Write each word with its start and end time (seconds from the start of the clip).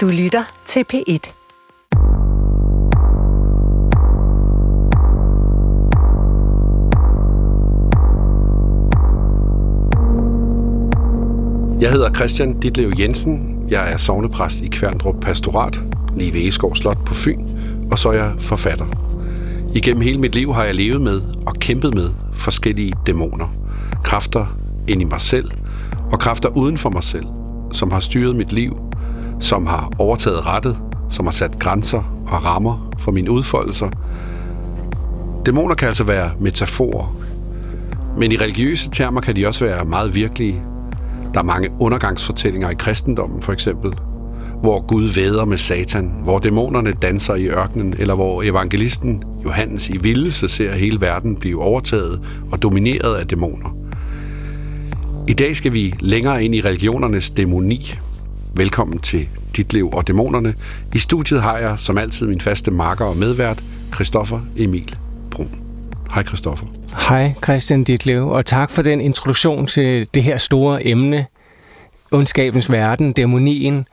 Du 0.00 0.08
lytter 0.08 0.44
til 0.66 0.84
P1. 0.92 1.32
Jeg 11.80 11.90
hedder 11.90 12.14
Christian 12.14 12.60
Ditlev 12.60 12.92
Jensen. 12.98 13.64
Jeg 13.68 13.92
er 13.92 13.96
sovnepræst 13.96 14.60
i 14.60 14.68
Kværndrup 14.68 15.20
Pastorat, 15.20 15.80
lige 16.16 16.34
ved 16.34 16.40
Eskov 16.48 16.76
Slot 16.76 17.04
på 17.06 17.14
Fyn, 17.14 17.48
og 17.90 17.98
så 17.98 18.08
er 18.08 18.12
jeg 18.12 18.34
forfatter. 18.38 18.86
Igennem 19.74 20.02
hele 20.02 20.20
mit 20.20 20.34
liv 20.34 20.54
har 20.54 20.64
jeg 20.64 20.74
levet 20.74 21.00
med 21.00 21.20
og 21.46 21.54
kæmpet 21.54 21.94
med 21.94 22.10
forskellige 22.32 22.92
dæmoner. 23.06 23.48
Kræfter 24.04 24.56
ind 24.88 25.02
i 25.02 25.04
mig 25.04 25.20
selv, 25.20 25.50
og 26.12 26.18
kræfter 26.18 26.48
uden 26.48 26.78
for 26.78 26.90
mig 26.90 27.04
selv, 27.04 27.26
som 27.72 27.90
har 27.90 28.00
styret 28.00 28.36
mit 28.36 28.52
liv, 28.52 28.89
som 29.40 29.66
har 29.66 29.92
overtaget 29.98 30.46
rettet, 30.46 30.78
som 31.08 31.26
har 31.26 31.32
sat 31.32 31.58
grænser 31.58 32.22
og 32.26 32.44
rammer 32.44 32.92
for 32.98 33.12
mine 33.12 33.30
udfoldelser. 33.30 33.90
Dæmoner 35.46 35.74
kan 35.74 35.88
altså 35.88 36.04
være 36.04 36.30
metaforer, 36.40 37.16
men 38.18 38.32
i 38.32 38.36
religiøse 38.36 38.90
termer 38.90 39.20
kan 39.20 39.36
de 39.36 39.46
også 39.46 39.64
være 39.64 39.84
meget 39.84 40.14
virkelige. 40.14 40.62
Der 41.34 41.40
er 41.40 41.44
mange 41.44 41.68
undergangsfortællinger 41.80 42.70
i 42.70 42.74
kristendommen, 42.74 43.42
for 43.42 43.52
eksempel, 43.52 43.94
hvor 44.60 44.80
Gud 44.86 45.08
væder 45.14 45.44
med 45.44 45.58
Satan, 45.58 46.12
hvor 46.22 46.38
dæmonerne 46.38 46.92
danser 46.92 47.34
i 47.34 47.48
ørkenen, 47.48 47.94
eller 47.98 48.14
hvor 48.14 48.42
evangelisten 48.42 49.22
Johannes 49.44 49.88
i 49.88 49.98
vildelse 49.98 50.48
ser 50.48 50.72
hele 50.72 51.00
verden 51.00 51.36
blive 51.36 51.62
overtaget 51.62 52.20
og 52.52 52.62
domineret 52.62 53.14
af 53.14 53.26
dæmoner. 53.26 53.76
I 55.28 55.32
dag 55.32 55.56
skal 55.56 55.72
vi 55.72 55.94
længere 56.00 56.44
ind 56.44 56.54
i 56.54 56.60
religionernes 56.60 57.30
dæmoni. 57.30 57.94
Velkommen 58.54 58.98
til 58.98 59.28
dit 59.56 59.72
Liv 59.72 59.90
og 59.92 60.06
Dæmonerne. 60.06 60.54
I 60.94 60.98
studiet 60.98 61.42
har 61.42 61.58
jeg 61.58 61.78
som 61.78 61.98
altid 61.98 62.26
min 62.26 62.40
faste 62.40 62.70
marker 62.70 63.04
og 63.04 63.16
medvært, 63.16 63.62
Christoffer 63.94 64.40
Emil 64.56 64.96
Brun. 65.30 65.50
Hej 66.14 66.22
Christoffer. 66.22 66.66
Hej 67.08 67.34
Christian 67.44 67.84
Ditlev, 67.84 68.28
og 68.28 68.46
tak 68.46 68.70
for 68.70 68.82
den 68.82 69.00
introduktion 69.00 69.66
til 69.66 70.08
det 70.14 70.22
her 70.22 70.36
store 70.36 70.86
emne, 70.86 71.26
ondskabens 72.12 72.72
verden, 72.72 73.12
dæmonien, 73.12 73.86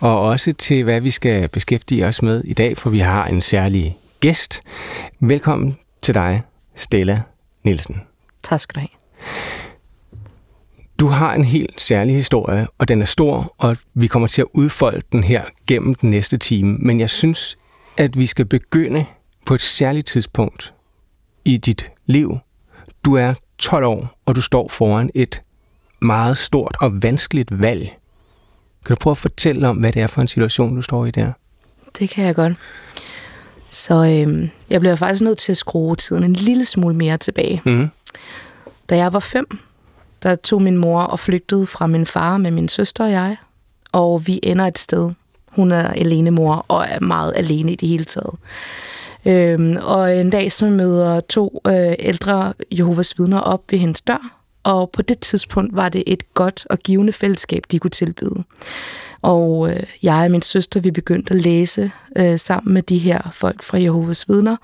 og 0.00 0.20
også 0.20 0.52
til, 0.52 0.84
hvad 0.84 1.00
vi 1.00 1.10
skal 1.10 1.48
beskæftige 1.48 2.06
os 2.06 2.22
med 2.22 2.44
i 2.44 2.54
dag, 2.54 2.78
for 2.78 2.90
vi 2.90 2.98
har 2.98 3.26
en 3.26 3.42
særlig 3.42 3.96
gæst. 4.20 4.60
Velkommen 5.20 5.76
til 6.02 6.14
dig, 6.14 6.42
Stella 6.76 7.22
Nielsen. 7.64 7.96
Tak 8.42 8.60
skal 8.60 8.74
du 8.74 8.80
have. 8.80 9.67
Du 10.98 11.06
har 11.06 11.34
en 11.34 11.44
helt 11.44 11.80
særlig 11.80 12.14
historie, 12.14 12.66
og 12.78 12.88
den 12.88 13.02
er 13.02 13.06
stor, 13.06 13.54
og 13.58 13.76
vi 13.94 14.06
kommer 14.06 14.28
til 14.28 14.42
at 14.42 14.48
udfolde 14.54 15.02
den 15.12 15.24
her 15.24 15.44
gennem 15.66 15.94
den 15.94 16.10
næste 16.10 16.36
time. 16.38 16.78
Men 16.78 17.00
jeg 17.00 17.10
synes, 17.10 17.58
at 17.96 18.18
vi 18.18 18.26
skal 18.26 18.44
begynde 18.44 19.04
på 19.46 19.54
et 19.54 19.60
særligt 19.60 20.06
tidspunkt 20.06 20.74
i 21.44 21.56
dit 21.56 21.92
liv. 22.06 22.38
Du 23.04 23.14
er 23.14 23.34
12 23.58 23.84
år, 23.84 24.18
og 24.26 24.36
du 24.36 24.42
står 24.42 24.68
foran 24.68 25.10
et 25.14 25.42
meget 26.00 26.38
stort 26.38 26.76
og 26.80 27.02
vanskeligt 27.02 27.62
valg. 27.62 27.98
Kan 28.86 28.96
du 28.96 28.98
prøve 29.00 29.12
at 29.12 29.18
fortælle 29.18 29.68
om, 29.68 29.76
hvad 29.76 29.92
det 29.92 30.02
er 30.02 30.06
for 30.06 30.20
en 30.20 30.28
situation, 30.28 30.76
du 30.76 30.82
står 30.82 31.06
i 31.06 31.10
der? 31.10 31.32
Det 31.98 32.10
kan 32.10 32.24
jeg 32.24 32.34
godt. 32.34 32.52
Så 33.70 33.94
øhm, 33.94 34.50
jeg 34.70 34.80
bliver 34.80 34.96
faktisk 34.96 35.22
nødt 35.22 35.38
til 35.38 35.52
at 35.52 35.56
skrue 35.56 35.96
tiden 35.96 36.24
en 36.24 36.32
lille 36.32 36.64
smule 36.64 36.94
mere 36.94 37.18
tilbage. 37.18 37.62
Mm. 37.64 37.88
Da 38.88 38.96
jeg 38.96 39.12
var 39.12 39.20
fem, 39.20 39.58
der 40.22 40.34
tog 40.34 40.62
min 40.62 40.76
mor 40.76 41.00
og 41.00 41.20
flygtede 41.20 41.66
fra 41.66 41.86
min 41.86 42.06
far 42.06 42.38
med 42.38 42.50
min 42.50 42.68
søster 42.68 43.04
og 43.04 43.10
jeg. 43.10 43.36
Og 43.92 44.26
vi 44.26 44.40
ender 44.42 44.66
et 44.66 44.78
sted. 44.78 45.10
Hun 45.48 45.72
er 45.72 45.88
alene 45.88 46.30
mor 46.30 46.64
og 46.68 46.86
er 46.88 47.00
meget 47.00 47.32
alene 47.36 47.72
i 47.72 47.76
det 47.76 47.88
hele 47.88 48.04
taget. 48.04 48.34
Øhm, 49.26 49.76
og 49.82 50.16
en 50.16 50.30
dag 50.30 50.52
så 50.52 50.66
møder 50.66 51.20
to 51.20 51.60
øh, 51.66 51.94
ældre 51.98 52.52
Jehovas 52.72 53.18
vidner 53.18 53.40
op 53.40 53.62
ved 53.70 53.78
hendes 53.78 54.00
dør. 54.00 54.34
Og 54.62 54.90
på 54.90 55.02
det 55.02 55.18
tidspunkt 55.18 55.76
var 55.76 55.88
det 55.88 56.04
et 56.06 56.34
godt 56.34 56.66
og 56.70 56.78
givende 56.78 57.12
fællesskab, 57.12 57.62
de 57.70 57.78
kunne 57.78 57.90
tilbyde. 57.90 58.44
Og 59.22 59.70
øh, 59.70 59.82
jeg 60.02 60.24
og 60.24 60.30
min 60.30 60.42
søster, 60.42 60.80
vi 60.80 60.90
begyndte 60.90 61.34
at 61.34 61.40
læse 61.40 61.90
øh, 62.16 62.38
sammen 62.38 62.74
med 62.74 62.82
de 62.82 62.98
her 62.98 63.30
folk 63.32 63.62
fra 63.62 63.80
Jehovas 63.80 64.28
vidner. 64.28 64.56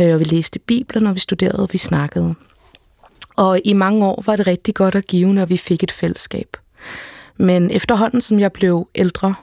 Øh, 0.00 0.14
og 0.14 0.18
vi 0.20 0.24
læste 0.24 0.58
Bibelen, 0.58 1.06
og 1.06 1.14
vi 1.14 1.20
studerede, 1.20 1.62
og 1.62 1.68
vi 1.72 1.78
snakkede. 1.78 2.34
Og 3.36 3.60
i 3.64 3.72
mange 3.72 4.06
år 4.06 4.22
var 4.26 4.36
det 4.36 4.46
rigtig 4.46 4.74
godt 4.74 4.94
at 4.94 5.06
give, 5.06 5.32
når 5.32 5.46
vi 5.46 5.56
fik 5.56 5.82
et 5.82 5.92
fællesskab. 5.92 6.56
Men 7.36 7.70
efterhånden, 7.70 8.20
som 8.20 8.38
jeg 8.38 8.52
blev 8.52 8.88
ældre, 8.94 9.34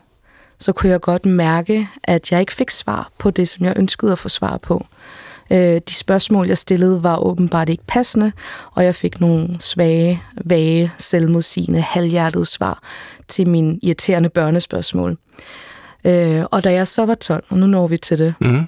så 0.59 0.71
kunne 0.71 0.89
jeg 0.89 1.01
godt 1.01 1.25
mærke, 1.25 1.87
at 2.03 2.31
jeg 2.31 2.39
ikke 2.39 2.53
fik 2.53 2.69
svar 2.69 3.11
på 3.17 3.31
det, 3.31 3.47
som 3.47 3.65
jeg 3.65 3.73
ønskede 3.77 4.11
at 4.11 4.19
få 4.19 4.29
svar 4.29 4.57
på. 4.57 4.85
Øh, 5.51 5.81
de 5.87 5.93
spørgsmål, 5.93 6.47
jeg 6.47 6.57
stillede, 6.57 7.03
var 7.03 7.17
åbenbart 7.17 7.69
ikke 7.69 7.83
passende, 7.87 8.31
og 8.71 8.85
jeg 8.85 8.95
fik 8.95 9.19
nogle 9.19 9.55
svage, 9.59 10.21
vage, 10.45 10.91
selvmodsigende, 10.97 11.81
halvhjertede 11.81 12.45
svar 12.45 12.79
til 13.27 13.47
mine 13.49 13.79
irriterende 13.81 14.29
børnespørgsmål. 14.29 15.17
Øh, 16.05 16.43
og 16.51 16.63
da 16.63 16.71
jeg 16.71 16.87
så 16.87 17.05
var 17.05 17.15
12, 17.15 17.43
og 17.49 17.57
nu 17.57 17.65
når 17.65 17.87
vi 17.87 17.97
til 17.97 18.17
det, 18.17 18.33
Mm 18.39 18.67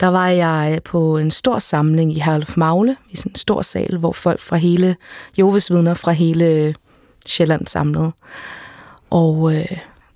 der 0.00 0.06
var 0.06 0.28
jeg 0.28 0.80
på 0.84 1.18
en 1.18 1.30
stor 1.30 1.58
samling 1.58 2.12
i 2.16 2.20
Herluf 2.20 2.56
Magle, 2.56 2.96
i 3.10 3.16
sådan 3.16 3.32
en 3.32 3.36
stor 3.36 3.62
sal, 3.62 3.96
hvor 3.98 4.12
folk 4.12 4.40
fra 4.40 4.56
hele, 4.56 4.96
Joves 5.38 5.70
vidner 5.70 5.94
fra 5.94 6.12
hele 6.12 6.74
Sjælland 7.26 7.66
samlede. 7.66 8.12
Og 9.10 9.54
øh, 9.54 9.66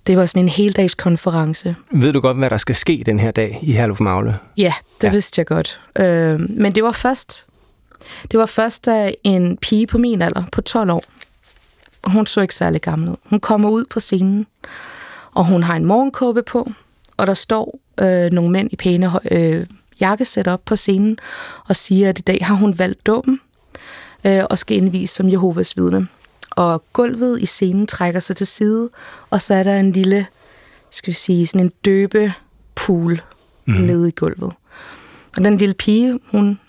det 0.07 0.17
var 0.17 0.25
sådan 0.25 0.43
en 0.43 0.49
heldagskonference. 0.49 1.75
Ved 1.91 2.13
du 2.13 2.19
godt, 2.19 2.37
hvad 2.37 2.49
der 2.49 2.57
skal 2.57 2.75
ske 2.75 3.03
den 3.05 3.19
her 3.19 3.31
dag 3.31 3.59
i 3.61 3.71
Herluf 3.71 3.99
Magle? 3.99 4.37
Ja, 4.57 4.73
det 5.01 5.07
Ja. 5.07 5.11
vidste 5.11 5.39
jeg 5.39 5.45
godt. 5.45 5.81
Øh, 5.99 6.39
men 6.49 6.75
det 6.75 6.83
var 6.83 6.91
først, 6.91 7.45
det 8.31 8.39
var 8.39 8.45
først, 8.45 8.85
da 8.85 9.11
en 9.23 9.57
pige 9.57 9.87
på 9.87 9.97
min 9.97 10.21
alder, 10.21 10.43
på 10.51 10.61
12 10.61 10.91
år, 10.91 11.03
hun 12.03 12.25
så 12.25 12.41
ikke 12.41 12.55
særlig 12.55 12.81
gammel 12.81 13.09
ud. 13.09 13.15
Hun 13.25 13.39
kommer 13.39 13.69
ud 13.69 13.85
på 13.89 13.99
scenen, 13.99 14.47
og 15.33 15.45
hun 15.45 15.63
har 15.63 15.75
en 15.75 15.85
morgenkåbe 15.85 16.43
på, 16.43 16.71
og 17.17 17.27
der 17.27 17.33
står 17.33 17.79
øh, 18.01 18.31
nogle 18.31 18.51
mænd 18.51 18.69
i 18.71 18.75
pæne 18.75 19.11
øh, 19.31 19.65
jakkesæt 20.01 20.47
op 20.47 20.61
på 20.65 20.75
scenen, 20.75 21.17
og 21.67 21.75
siger, 21.75 22.09
at 22.09 22.19
i 22.19 22.21
dag 22.21 22.39
har 22.41 22.55
hun 22.55 22.79
valgt 22.79 23.05
dåben, 23.07 23.39
øh, 24.25 24.43
og 24.49 24.57
skal 24.57 24.77
indvise 24.77 25.15
som 25.15 25.31
Jehovas 25.31 25.77
vidne. 25.77 26.07
Og 26.51 26.83
gulvet 26.93 27.41
i 27.41 27.45
scenen 27.45 27.87
trækker 27.87 28.19
sig 28.19 28.35
til 28.35 28.47
side, 28.47 28.89
og 29.29 29.41
så 29.41 29.53
er 29.53 29.63
der 29.63 29.79
en 29.79 29.91
lille, 29.91 30.25
skal 30.91 31.11
vi 31.11 31.15
sige, 31.15 31.47
sådan 31.47 31.65
en 31.65 31.71
døbepool 31.85 33.21
mm. 33.65 33.73
nede 33.73 34.07
i 34.07 34.11
gulvet. 34.15 34.53
Og 35.37 35.43
den 35.43 35.57
lille 35.57 35.73
pige, 35.73 36.19
hun 36.31 36.59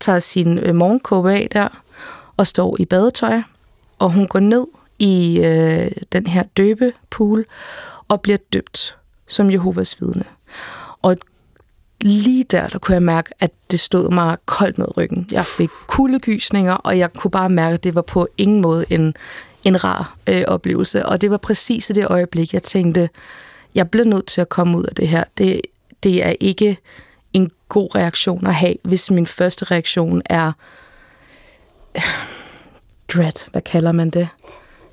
tager 0.00 0.18
sin 0.18 0.58
øh, 0.58 0.74
morgenkåbe 0.74 1.32
af 1.32 1.48
der, 1.52 1.82
og 2.36 2.46
står 2.46 2.76
i 2.80 2.84
badetøj, 2.84 3.40
og 3.98 4.12
hun 4.12 4.28
går 4.28 4.40
ned 4.40 4.66
i 4.98 5.40
øh, 5.44 5.90
den 6.12 6.26
her 6.26 6.42
døbepool, 6.42 7.44
og 8.08 8.20
bliver 8.20 8.38
døbt 8.52 8.96
som 9.26 9.50
Jehovas 9.50 10.00
vidne. 10.00 10.24
Og 11.02 11.16
lige 12.00 12.44
der, 12.44 12.68
der 12.68 12.78
kunne 12.78 12.94
jeg 12.94 13.02
mærke, 13.02 13.30
at 13.40 13.50
det 13.70 13.80
stod 13.80 14.10
mig 14.10 14.36
koldt 14.46 14.78
ned 14.78 14.96
ryggen. 14.96 15.28
Jeg 15.32 15.44
fik 15.44 15.70
kuldegysninger, 15.86 16.72
og 16.72 16.98
jeg 16.98 17.12
kunne 17.12 17.30
bare 17.30 17.48
mærke, 17.48 17.74
at 17.74 17.84
det 17.84 17.94
var 17.94 18.02
på 18.02 18.28
ingen 18.38 18.60
måde 18.60 18.84
en, 18.90 19.14
en 19.64 19.84
rar 19.84 20.16
øh, 20.28 20.44
oplevelse. 20.46 21.06
Og 21.06 21.20
det 21.20 21.30
var 21.30 21.36
præcis 21.36 21.90
i 21.90 21.92
det 21.92 22.06
øjeblik, 22.06 22.54
jeg 22.54 22.62
tænkte, 22.62 23.08
jeg 23.74 23.90
bliver 23.90 24.04
nødt 24.04 24.26
til 24.26 24.40
at 24.40 24.48
komme 24.48 24.78
ud 24.78 24.84
af 24.84 24.94
det 24.94 25.08
her. 25.08 25.24
Det, 25.38 25.60
det 26.02 26.26
er 26.26 26.34
ikke 26.40 26.78
en 27.32 27.50
god 27.68 27.94
reaktion 27.94 28.46
at 28.46 28.54
have, 28.54 28.74
hvis 28.84 29.10
min 29.10 29.26
første 29.26 29.64
reaktion 29.64 30.22
er 30.24 30.52
dread, 33.14 33.50
hvad 33.50 33.62
kalder 33.62 33.92
man 33.92 34.10
det? 34.10 34.28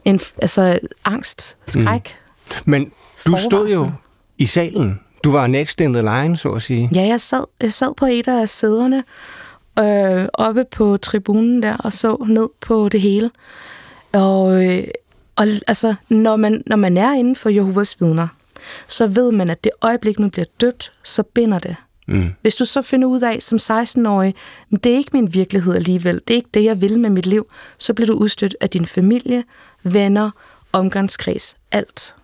En, 0.06 0.20
altså 0.42 0.80
angst, 1.06 1.58
skræk. 1.68 2.18
Men 2.66 2.92
du 3.28 3.38
stod 3.50 3.70
jo 3.70 3.92
i 4.38 4.46
salen. 4.46 5.00
Du 5.26 5.32
var 5.32 5.48
next 5.48 5.82
in 5.82 5.94
the 5.94 6.02
line, 6.02 6.38
så 6.38 6.50
at 6.50 6.62
sige. 6.62 6.90
Ja, 6.96 7.02
jeg 7.02 7.22
sad, 7.22 7.44
jeg 7.62 7.74
sad 7.74 7.94
på 7.98 8.06
et 8.06 8.28
af 8.28 8.50
sæderne 8.50 9.04
øh, 9.80 10.28
oppe 10.34 10.66
på 10.72 10.98
tribunen 10.98 11.64
der 11.64 11.78
og 11.78 11.94
så 11.94 12.26
ned 12.28 12.50
på 12.62 12.90
det 12.90 13.02
hele. 13.02 13.32
Og, 14.14 14.66
øh, 14.66 14.84
og 15.36 15.48
altså, 15.68 15.96
når 16.10 16.36
man, 16.36 16.64
når 16.66 16.76
man 16.76 16.98
er 16.98 17.14
inden 17.14 17.36
for 17.36 17.50
Jehovas 17.50 18.02
vidner, 18.02 18.28
så 18.88 19.08
ved 19.08 19.32
man, 19.32 19.50
at 19.50 19.64
det 19.64 19.72
øjeblik, 19.82 20.20
man 20.20 20.32
bliver 20.32 20.46
døbt, 20.62 20.92
så 21.04 21.24
binder 21.24 21.60
det. 21.60 21.76
Mm. 22.08 22.30
Hvis 22.42 22.56
du 22.56 22.66
så 22.66 22.82
finder 22.82 23.08
ud 23.08 23.22
af 23.22 23.38
som 23.42 23.58
16-årig, 23.58 24.36
"Men 24.70 24.80
det 24.80 24.92
er 24.92 24.98
ikke 24.98 25.12
min 25.14 25.34
virkelighed 25.34 25.76
alligevel, 25.76 26.22
det 26.28 26.34
er 26.34 26.38
ikke 26.38 26.50
det, 26.54 26.64
jeg 26.64 26.82
vil 26.82 27.00
med 27.00 27.10
mit 27.10 27.26
liv, 27.26 27.48
så 27.78 27.94
bliver 27.94 28.08
du 28.08 28.14
udstødt 28.14 28.56
af 28.62 28.70
din 28.70 28.86
familie, 28.86 29.44
venner, 29.84 30.32
omgangskreds, 30.74 31.56
alt. 31.72 32.16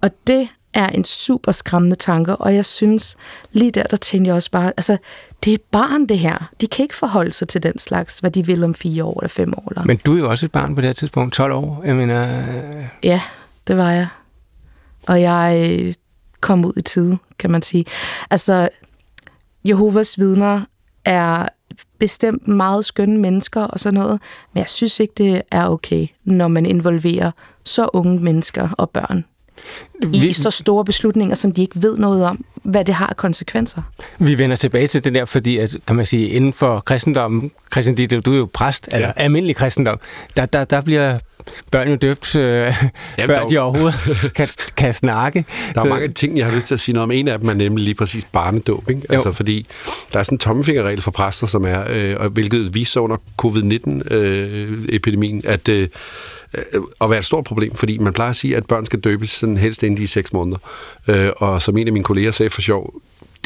Og 0.00 0.10
det 0.26 0.48
er 0.76 0.88
en 0.88 1.04
super 1.04 1.52
skræmmende 1.52 1.96
tanke, 1.96 2.36
og 2.36 2.54
jeg 2.54 2.64
synes, 2.64 3.16
lige 3.52 3.70
der, 3.70 3.82
der 3.82 3.96
tænkte 3.96 4.28
jeg 4.28 4.34
også 4.34 4.50
bare, 4.50 4.72
altså, 4.76 4.96
det 5.44 5.50
er 5.50 5.54
et 5.54 5.62
barn 5.62 6.06
det 6.06 6.18
her. 6.18 6.50
De 6.60 6.66
kan 6.66 6.82
ikke 6.82 6.94
forholde 6.94 7.30
sig 7.32 7.48
til 7.48 7.62
den 7.62 7.78
slags, 7.78 8.18
hvad 8.18 8.30
de 8.30 8.46
vil 8.46 8.64
om 8.64 8.74
fire 8.74 9.04
år 9.04 9.20
eller 9.20 9.28
fem 9.28 9.52
år. 9.56 9.68
Eller. 9.70 9.84
Men 9.84 9.96
du 9.96 10.14
er 10.14 10.18
jo 10.18 10.30
også 10.30 10.46
et 10.46 10.52
barn 10.52 10.74
på 10.74 10.80
det 10.80 10.88
her 10.88 10.94
tidspunkt, 10.94 11.34
12 11.34 11.52
år. 11.52 11.82
Jeg 11.84 11.96
mener, 11.96 12.22
øh, 12.78 12.84
Ja, 13.02 13.20
det 13.66 13.76
var 13.76 13.90
jeg. 13.90 14.06
og 15.08 15.20
jeg 15.22 15.70
øh, 15.80 15.94
kom 16.40 16.64
ud 16.64 16.72
i 16.76 16.82
tide, 16.82 17.18
kan 17.38 17.50
man 17.50 17.62
sige. 17.62 17.84
Altså, 18.30 18.68
Jehovas 19.64 20.18
vidner 20.18 20.60
er 21.04 21.48
bestemt 21.98 22.48
meget 22.48 22.84
skønne 22.84 23.18
mennesker 23.18 23.62
og 23.62 23.78
sådan 23.80 24.00
noget, 24.00 24.20
men 24.54 24.58
jeg 24.60 24.68
synes 24.68 25.00
ikke, 25.00 25.14
det 25.16 25.42
er 25.50 25.68
okay, 25.68 26.06
når 26.24 26.48
man 26.48 26.66
involverer 26.66 27.30
så 27.64 27.88
unge 27.92 28.20
mennesker 28.20 28.68
og 28.78 28.90
børn 28.90 29.24
i 30.02 30.20
vi, 30.20 30.32
så 30.32 30.50
store 30.50 30.84
beslutninger, 30.84 31.34
som 31.34 31.52
de 31.52 31.62
ikke 31.62 31.82
ved 31.82 31.98
noget 31.98 32.24
om, 32.24 32.44
hvad 32.62 32.84
det 32.84 32.94
har 32.94 33.06
af 33.06 33.16
konsekvenser. 33.16 33.82
Vi 34.18 34.38
vender 34.38 34.56
tilbage 34.56 34.86
til 34.86 35.04
det 35.04 35.14
der, 35.14 35.24
fordi 35.24 35.58
at, 35.58 35.76
kan 35.86 35.96
man 35.96 36.06
sige, 36.06 36.28
inden 36.28 36.52
for 36.52 36.80
kristendommen, 36.80 37.50
Christian, 37.72 38.22
du 38.22 38.32
er 38.32 38.36
jo 38.36 38.48
præst, 38.52 38.88
ja. 38.92 38.96
eller 38.96 39.12
almindelig 39.16 39.56
kristendom, 39.56 40.00
der, 40.36 40.46
der, 40.46 40.64
der 40.64 40.80
bliver 40.80 41.18
børn 41.70 41.88
jo 41.88 41.96
døbt, 41.96 42.36
øh, 42.36 42.74
Jamen, 43.18 43.36
før 43.36 43.46
de 43.46 43.58
overhovedet 43.58 43.94
kan, 44.36 44.48
kan 44.76 44.94
snakke. 44.94 45.44
Der 45.74 45.80
er 45.80 45.84
så... 45.84 45.88
mange 45.88 46.08
ting, 46.08 46.38
jeg 46.38 46.46
har 46.46 46.54
lyst 46.54 46.66
til 46.66 46.74
at 46.74 46.80
sige 46.80 46.92
noget 46.92 47.02
om. 47.02 47.10
En 47.10 47.28
af 47.28 47.38
dem 47.38 47.48
er 47.48 47.54
nemlig 47.54 47.84
lige 47.84 47.94
præcis 47.94 48.26
barnedåb. 48.32 48.90
Ikke? 48.90 49.02
Altså, 49.10 49.32
fordi 49.32 49.66
der 50.12 50.18
er 50.18 50.22
sådan 50.22 50.34
en 50.34 50.38
tommefingerregel 50.38 51.02
for 51.02 51.10
præster, 51.10 51.46
som 51.46 51.64
er, 51.64 51.84
øh, 51.88 52.32
hvilket 52.32 52.74
viser 52.74 53.00
under 53.00 53.16
covid-19-epidemien, 53.42 55.42
øh, 55.44 55.52
at 55.52 55.68
øh, 55.68 55.88
øh, 56.56 56.82
at 57.00 57.10
være 57.10 57.18
et 57.18 57.24
stort 57.24 57.44
problem, 57.44 57.74
fordi 57.74 57.98
man 57.98 58.12
plejer 58.12 58.30
at 58.30 58.36
sige, 58.36 58.56
at 58.56 58.66
børn 58.66 58.84
skal 58.84 59.00
døbes 59.00 59.30
sådan 59.30 59.56
helst 59.56 59.82
inden 59.82 59.98
de 59.98 60.02
er 60.02 60.08
seks 60.08 60.32
måneder. 60.32 60.58
Øh, 61.08 61.30
og 61.36 61.62
som 61.62 61.76
en 61.76 61.86
af 61.86 61.92
mine 61.92 62.04
kolleger 62.04 62.30
sagde 62.30 62.50
for 62.50 62.60
sjov, 62.60 62.94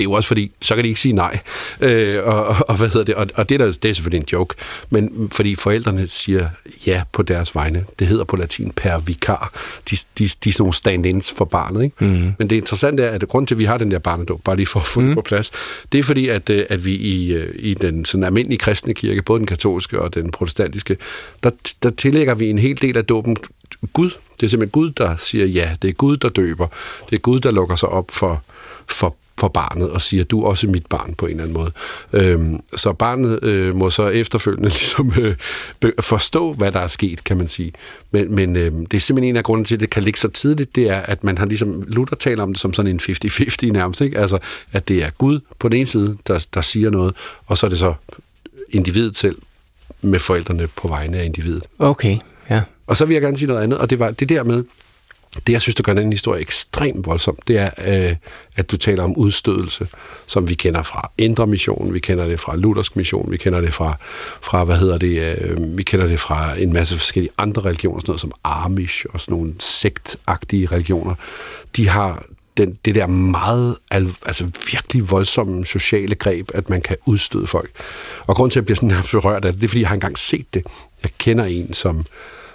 det 0.00 0.04
er 0.06 0.10
jo 0.10 0.12
også 0.12 0.28
fordi, 0.28 0.52
så 0.62 0.74
kan 0.74 0.84
de 0.84 0.88
ikke 0.88 1.00
sige 1.00 1.12
nej. 1.12 1.38
Øh, 1.80 2.24
og, 2.24 2.56
og, 2.68 2.76
hvad 2.76 2.88
hedder 2.88 3.04
det? 3.04 3.14
Og, 3.14 3.26
og 3.34 3.48
det, 3.48 3.60
der, 3.60 3.66
det 3.66 3.84
er 3.84 3.92
selvfølgelig 3.92 4.18
en 4.18 4.26
joke, 4.32 4.54
men 4.90 5.28
fordi 5.32 5.54
forældrene 5.54 6.08
siger 6.08 6.48
ja 6.86 7.02
på 7.12 7.22
deres 7.22 7.54
vegne. 7.54 7.84
Det 7.98 8.06
hedder 8.06 8.24
på 8.24 8.36
latin 8.36 8.72
per 8.76 8.98
vikar. 8.98 9.52
De, 9.90 9.96
de, 9.96 10.04
de 10.18 10.24
er 10.24 10.28
sådan 10.28 10.54
nogle 10.58 10.74
stand-ins 10.74 11.30
for 11.30 11.44
barnet. 11.44 11.84
Ikke? 11.84 12.04
Mm. 12.04 12.32
Men 12.38 12.50
det 12.50 12.56
interessante 12.56 13.02
er, 13.02 13.10
at 13.10 13.28
grund 13.28 13.46
til, 13.46 13.54
at 13.54 13.58
vi 13.58 13.64
har 13.64 13.78
den 13.78 13.90
der 13.90 13.98
barnedåb, 13.98 14.44
bare 14.44 14.56
lige 14.56 14.66
for 14.66 14.80
at 14.80 14.86
få 14.86 15.00
mm. 15.00 15.06
det 15.06 15.14
på 15.14 15.22
plads, 15.22 15.50
det 15.92 15.98
er 15.98 16.02
fordi, 16.02 16.28
at, 16.28 16.50
øh, 16.50 16.66
at 16.68 16.84
vi 16.84 16.94
i, 16.94 17.32
øh, 17.32 17.54
i 17.58 17.74
den 17.74 18.04
sådan 18.04 18.24
almindelige 18.24 18.58
kristne 18.58 18.94
kirke, 18.94 19.22
både 19.22 19.38
den 19.38 19.46
katolske 19.46 20.00
og 20.00 20.14
den 20.14 20.30
protestantiske, 20.30 20.96
der, 21.42 21.50
der 21.82 21.90
tillægger 21.90 22.34
vi 22.34 22.50
en 22.50 22.58
hel 22.58 22.80
del 22.80 22.96
af 22.96 23.04
dåben 23.04 23.36
Gud. 23.92 24.10
Det 24.40 24.46
er 24.46 24.50
simpelthen 24.50 24.70
Gud, 24.70 24.90
der 24.90 25.16
siger 25.16 25.46
ja. 25.46 25.76
Det 25.82 25.88
er 25.88 25.92
Gud, 25.92 26.16
der 26.16 26.28
døber. 26.28 26.66
Det 27.10 27.16
er 27.16 27.20
Gud, 27.20 27.40
der 27.40 27.50
lukker 27.50 27.76
sig 27.76 27.88
op 27.88 28.10
for, 28.10 28.42
for 28.86 29.16
for 29.40 29.48
barnet 29.48 29.90
og 29.90 30.02
siger, 30.02 30.24
du 30.24 30.42
er 30.42 30.46
også 30.46 30.66
mit 30.66 30.86
barn 30.86 31.14
på 31.14 31.26
en 31.26 31.30
eller 31.30 31.42
anden 31.42 31.54
måde. 31.54 31.72
Øhm, 32.12 32.60
så 32.76 32.92
barnet 32.92 33.42
øh, 33.42 33.76
må 33.76 33.90
så 33.90 34.08
efterfølgende 34.08 34.68
ligesom 34.78 35.12
øh, 35.18 35.36
forstå, 36.00 36.52
hvad 36.52 36.72
der 36.72 36.80
er 36.80 36.88
sket, 36.88 37.24
kan 37.24 37.36
man 37.36 37.48
sige. 37.48 37.72
Men, 38.10 38.34
men 38.34 38.56
øh, 38.56 38.72
det 38.72 38.94
er 38.94 39.00
simpelthen 39.00 39.34
en 39.34 39.36
af 39.36 39.44
grunden 39.44 39.64
til, 39.64 39.74
at 39.74 39.80
det 39.80 39.90
kan 39.90 40.02
ligge 40.02 40.20
så 40.20 40.28
tidligt, 40.28 40.76
det 40.76 40.90
er, 40.90 41.00
at 41.00 41.24
man 41.24 41.38
har 41.38 41.46
ligesom, 41.46 41.82
Luther 41.86 42.16
taler 42.16 42.42
om 42.42 42.52
det 42.52 42.60
som 42.60 42.72
sådan 42.72 42.90
en 42.90 43.00
50-50 43.02 43.72
nærmest, 43.72 44.00
ikke? 44.00 44.18
Altså, 44.18 44.38
at 44.72 44.88
det 44.88 45.04
er 45.04 45.10
Gud 45.10 45.40
på 45.58 45.68
den 45.68 45.76
ene 45.76 45.86
side, 45.86 46.16
der, 46.26 46.46
der 46.54 46.60
siger 46.60 46.90
noget, 46.90 47.14
og 47.46 47.58
så 47.58 47.66
er 47.66 47.70
det 47.70 47.78
så 47.78 47.94
individet 48.70 49.16
selv 49.16 49.36
med 50.02 50.18
forældrene 50.18 50.66
på 50.66 50.88
vegne 50.88 51.18
af 51.18 51.24
individet. 51.24 51.62
Okay, 51.78 52.16
ja. 52.50 52.62
Og 52.86 52.96
så 52.96 53.04
vil 53.04 53.14
jeg 53.14 53.22
gerne 53.22 53.36
sige 53.36 53.48
noget 53.48 53.62
andet, 53.62 53.78
og 53.78 53.90
det 53.90 53.98
var 53.98 54.10
det 54.10 54.28
der 54.28 54.44
med, 54.44 54.64
det, 55.46 55.52
jeg 55.52 55.60
synes, 55.60 55.74
der 55.74 55.82
gør 55.82 55.94
den 55.94 56.12
historie 56.12 56.40
ekstremt 56.40 57.06
voldsom, 57.06 57.38
det 57.46 57.58
er, 57.58 57.70
øh, 57.86 58.16
at 58.56 58.70
du 58.70 58.76
taler 58.76 59.02
om 59.02 59.16
udstødelse, 59.16 59.88
som 60.26 60.48
vi 60.48 60.54
kender 60.54 60.82
fra 60.82 61.10
Indre 61.18 61.46
Mission, 61.46 61.94
vi 61.94 61.98
kender 61.98 62.26
det 62.26 62.40
fra 62.40 62.56
Luthersk 62.56 62.96
Mission, 62.96 63.30
vi 63.30 63.36
kender 63.36 63.60
det 63.60 63.74
fra, 63.74 63.96
fra 64.42 64.64
hvad 64.64 64.76
hedder 64.76 64.98
det, 64.98 65.36
øh, 65.42 65.78
vi 65.78 65.82
kender 65.82 66.06
det 66.06 66.20
fra 66.20 66.58
en 66.58 66.72
masse 66.72 66.96
forskellige 66.96 67.32
andre 67.38 67.62
religioner, 67.62 68.00
sådan 68.00 68.10
noget 68.10 68.20
som 68.20 68.32
Amish 68.44 69.04
og 69.10 69.20
sådan 69.20 69.32
nogle 69.32 69.54
sektagtige 69.58 70.66
religioner. 70.66 71.14
De 71.76 71.88
har 71.88 72.24
den, 72.56 72.78
det 72.84 72.94
der 72.94 73.06
meget, 73.06 73.76
altså 73.90 74.50
virkelig 74.72 75.10
voldsomme 75.10 75.66
sociale 75.66 76.14
greb, 76.14 76.50
at 76.54 76.70
man 76.70 76.82
kan 76.82 76.96
udstøde 77.06 77.46
folk. 77.46 77.70
Og 78.26 78.36
grund 78.36 78.50
til, 78.50 78.58
at 78.58 78.62
jeg 78.62 78.66
bliver 78.66 78.76
sådan 78.76 78.90
her 78.90 79.02
berørt 79.10 79.44
af 79.44 79.52
det, 79.52 79.60
det 79.60 79.66
er, 79.66 79.68
fordi 79.68 79.80
jeg 79.80 79.88
har 79.88 79.94
engang 79.94 80.18
set 80.18 80.54
det. 80.54 80.62
Jeg 81.02 81.10
kender 81.18 81.44
en, 81.44 81.72
som, 81.72 82.06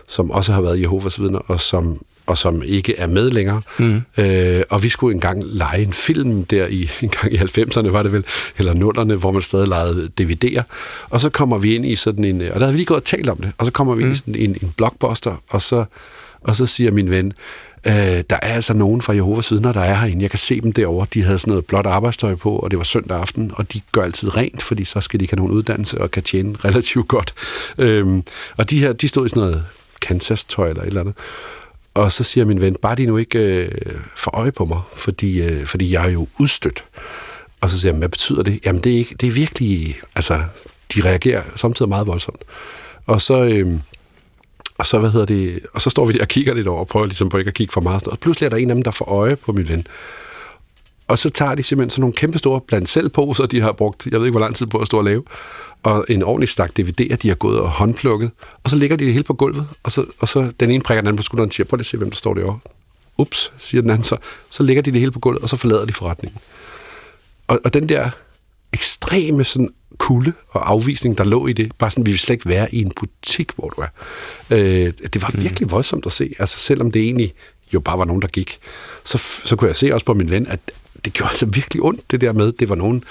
som 0.07 0.31
også 0.31 0.53
har 0.53 0.61
været 0.61 0.81
Jehovas 0.81 1.21
vidner, 1.21 1.39
og 1.39 1.59
som 1.59 2.01
og 2.25 2.37
som 2.37 2.63
ikke 2.63 2.97
er 2.97 3.07
med 3.07 3.31
længere. 3.31 3.61
Mm. 3.79 4.01
Øh, 4.17 4.63
og 4.69 4.83
vi 4.83 4.89
skulle 4.89 5.13
engang 5.13 5.43
lege 5.43 5.81
en 5.81 5.93
film 5.93 6.43
der 6.43 6.67
i 6.67 6.89
en 7.01 7.09
gang 7.09 7.33
i 7.33 7.37
90'erne, 7.37 7.89
var 7.89 8.03
det 8.03 8.11
vel, 8.11 8.25
eller 8.57 8.73
nullerne, 8.73 9.15
hvor 9.15 9.31
man 9.31 9.41
stadig 9.41 9.67
legede 9.67 10.09
DVD'er. 10.21 10.61
Og 11.09 11.19
så 11.19 11.29
kommer 11.29 11.57
vi 11.57 11.75
ind 11.75 11.85
i 11.85 11.95
sådan 11.95 12.23
en, 12.23 12.41
og 12.41 12.47
der 12.47 12.59
havde 12.59 12.71
vi 12.73 12.77
lige 12.77 12.85
gået 12.85 12.99
og 12.99 13.05
talt 13.05 13.29
om 13.29 13.37
det, 13.37 13.51
og 13.57 13.65
så 13.65 13.71
kommer 13.71 13.95
vi 13.95 14.03
mm. 14.03 14.09
ind 14.09 14.15
i 14.15 14.19
sådan 14.19 14.35
en, 14.35 14.57
en 14.61 14.73
blockbuster, 14.77 15.43
og 15.49 15.61
så, 15.61 15.85
og 16.41 16.55
så 16.55 16.65
siger 16.65 16.91
min 16.91 17.09
ven, 17.09 17.33
øh, 17.87 17.93
der 18.29 18.35
er 18.41 18.53
altså 18.53 18.73
nogen 18.73 19.01
fra 19.01 19.13
Jehovas 19.13 19.51
vidner, 19.51 19.73
der 19.73 19.81
er 19.81 19.93
herinde. 19.95 20.21
Jeg 20.21 20.29
kan 20.29 20.39
se 20.39 20.61
dem 20.61 20.71
derovre. 20.71 21.07
De 21.13 21.23
havde 21.23 21.39
sådan 21.39 21.51
noget 21.51 21.65
blåt 21.65 21.85
arbejdstøj 21.85 22.35
på, 22.35 22.55
og 22.55 22.71
det 22.71 22.77
var 22.77 22.83
søndag 22.83 23.17
aften, 23.17 23.51
og 23.55 23.73
de 23.73 23.81
gør 23.91 24.01
altid 24.01 24.37
rent, 24.37 24.61
fordi 24.61 24.83
så 24.83 25.01
skal 25.01 25.19
de 25.19 25.23
ikke 25.23 25.31
have 25.31 25.45
nogen 25.45 25.57
uddannelse 25.57 26.01
og 26.01 26.11
kan 26.11 26.23
tjene 26.23 26.55
relativt 26.65 27.07
godt. 27.07 27.33
Øh, 27.77 28.21
og 28.57 28.69
de 28.69 28.79
her, 28.79 28.93
de 28.93 29.07
stod 29.07 29.25
i 29.25 29.29
sådan 29.29 29.43
noget 29.43 29.65
Kansas-tøj 30.01 30.69
eller 30.69 30.81
et 30.81 30.87
eller 30.87 31.01
andet. 31.01 31.15
Og 31.95 32.11
så 32.11 32.23
siger 32.23 32.45
min 32.45 32.61
ven, 32.61 32.75
bare 32.81 32.95
de 32.95 33.05
nu 33.05 33.17
ikke 33.17 33.39
øh, 33.39 33.71
får 34.17 34.31
øje 34.31 34.51
på 34.51 34.65
mig, 34.65 34.81
fordi, 34.95 35.41
øh, 35.41 35.65
fordi 35.65 35.91
jeg 35.93 36.05
er 36.05 36.09
jo 36.09 36.27
udstødt. 36.39 36.85
Og 37.61 37.69
så 37.69 37.79
siger 37.79 37.91
jeg, 37.91 37.97
hvad 37.97 38.09
betyder 38.09 38.43
det? 38.43 38.59
Jamen, 38.65 38.81
det 38.81 38.93
er, 38.93 38.97
ikke, 38.97 39.15
det 39.19 39.27
er 39.27 39.31
virkelig, 39.31 39.99
altså, 40.15 40.43
de 40.95 41.01
reagerer 41.01 41.43
samtidig 41.55 41.89
meget 41.89 42.07
voldsomt. 42.07 42.43
Og 43.05 43.21
så, 43.21 43.43
øh, 43.43 43.79
og 44.77 44.87
så, 44.87 44.99
hvad 44.99 45.09
hedder 45.09 45.25
det, 45.25 45.59
og 45.73 45.81
så 45.81 45.89
står 45.89 46.05
vi 46.05 46.13
der 46.13 46.21
og 46.21 46.27
kigger 46.27 46.53
lidt 46.53 46.67
over, 46.67 46.79
og 46.79 46.87
prøver 46.87 47.05
ligesom 47.05 47.29
på 47.29 47.37
ikke 47.37 47.47
at 47.47 47.53
kigge 47.53 47.71
for 47.71 47.81
meget. 47.81 48.07
Og 48.07 48.19
pludselig 48.19 48.45
er 48.45 48.49
der 48.49 48.57
en 48.57 48.69
af 48.69 48.75
dem, 48.75 48.83
der 48.83 48.91
får 48.91 49.05
øje 49.05 49.35
på 49.35 49.51
min 49.51 49.69
ven. 49.69 49.87
Og 51.07 51.19
så 51.19 51.29
tager 51.29 51.55
de 51.55 51.63
simpelthen 51.63 51.89
sådan 51.89 52.01
nogle 52.01 52.13
kæmpe 52.13 52.37
store 52.37 52.61
blandt 52.61 52.89
selv 52.89 53.09
poser, 53.09 53.43
så 53.43 53.47
de 53.47 53.61
har 53.61 53.71
brugt, 53.71 54.05
jeg 54.11 54.19
ved 54.19 54.25
ikke 54.25 54.31
hvor 54.31 54.39
lang 54.39 54.55
tid 54.55 54.65
på 54.65 54.77
at 54.77 54.87
stå 54.87 54.97
og 54.97 55.03
lave, 55.03 55.23
og 55.85 56.05
en 56.09 56.23
ordentlig 56.23 56.49
stak 56.49 56.71
DVD'er, 56.79 57.15
de 57.15 57.27
har 57.27 57.35
gået 57.35 57.59
og 57.59 57.69
håndplukket, 57.69 58.31
og 58.63 58.69
så 58.69 58.75
ligger 58.75 58.97
de 58.97 59.05
det 59.05 59.13
hele 59.13 59.23
på 59.23 59.33
gulvet, 59.33 59.67
og 59.83 59.91
så, 59.91 60.05
og 60.19 60.27
så 60.27 60.51
den 60.59 60.71
ene 60.71 60.83
prikker 60.83 61.01
den 61.01 61.07
anden 61.07 61.17
på 61.17 61.23
skulderen 61.23 61.49
og 61.49 61.53
siger, 61.53 61.67
prøv 61.67 61.79
at 61.79 61.85
se, 61.85 61.97
hvem 61.97 62.09
der 62.09 62.17
står 62.17 62.33
derovre. 62.33 62.59
Ups, 63.17 63.53
siger 63.57 63.81
den 63.81 63.89
anden 63.89 64.03
så. 64.03 64.17
Så 64.49 64.63
ligger 64.63 64.81
de 64.81 64.91
det 64.91 64.99
hele 64.99 65.11
på 65.11 65.19
gulvet, 65.19 65.41
og 65.41 65.49
så 65.49 65.57
forlader 65.57 65.85
de 65.85 65.93
forretningen. 65.93 66.39
Og, 67.47 67.59
og 67.63 67.73
den 67.73 67.89
der 67.89 68.09
ekstreme 68.73 69.43
sådan 69.43 69.69
kulde 69.97 70.33
og 70.49 70.71
afvisning, 70.71 71.17
der 71.17 71.23
lå 71.23 71.47
i 71.47 71.53
det, 71.53 71.71
bare 71.77 71.91
sådan, 71.91 72.05
vi 72.05 72.11
vil 72.11 72.19
slet 72.19 72.33
ikke 72.33 72.49
være 72.49 72.75
i 72.75 72.81
en 72.81 72.91
butik, 72.95 73.51
hvor 73.55 73.69
du 73.69 73.81
er. 73.81 73.87
Øh, 74.51 74.93
det 75.13 75.21
var 75.21 75.31
virkelig 75.37 75.71
voldsomt 75.71 76.05
at 76.05 76.11
se, 76.11 76.35
altså 76.39 76.59
selvom 76.59 76.91
det 76.91 77.01
egentlig 77.01 77.33
jo 77.73 77.79
bare 77.79 77.97
var 77.97 78.05
nogen, 78.05 78.21
der 78.21 78.27
gik, 78.27 78.59
så, 79.03 79.17
så 79.45 79.55
kunne 79.55 79.67
jeg 79.67 79.75
se 79.75 79.93
også 79.93 80.05
på 80.05 80.13
min 80.13 80.31
ven, 80.31 80.47
at 80.47 80.59
det 81.05 81.13
gjorde 81.13 81.29
altså 81.29 81.45
virkelig 81.45 81.83
ondt, 81.83 82.11
det 82.11 82.21
der 82.21 82.33
med, 82.33 82.51
det 82.51 82.69
var 82.69 82.75
nogen, 82.75 83.03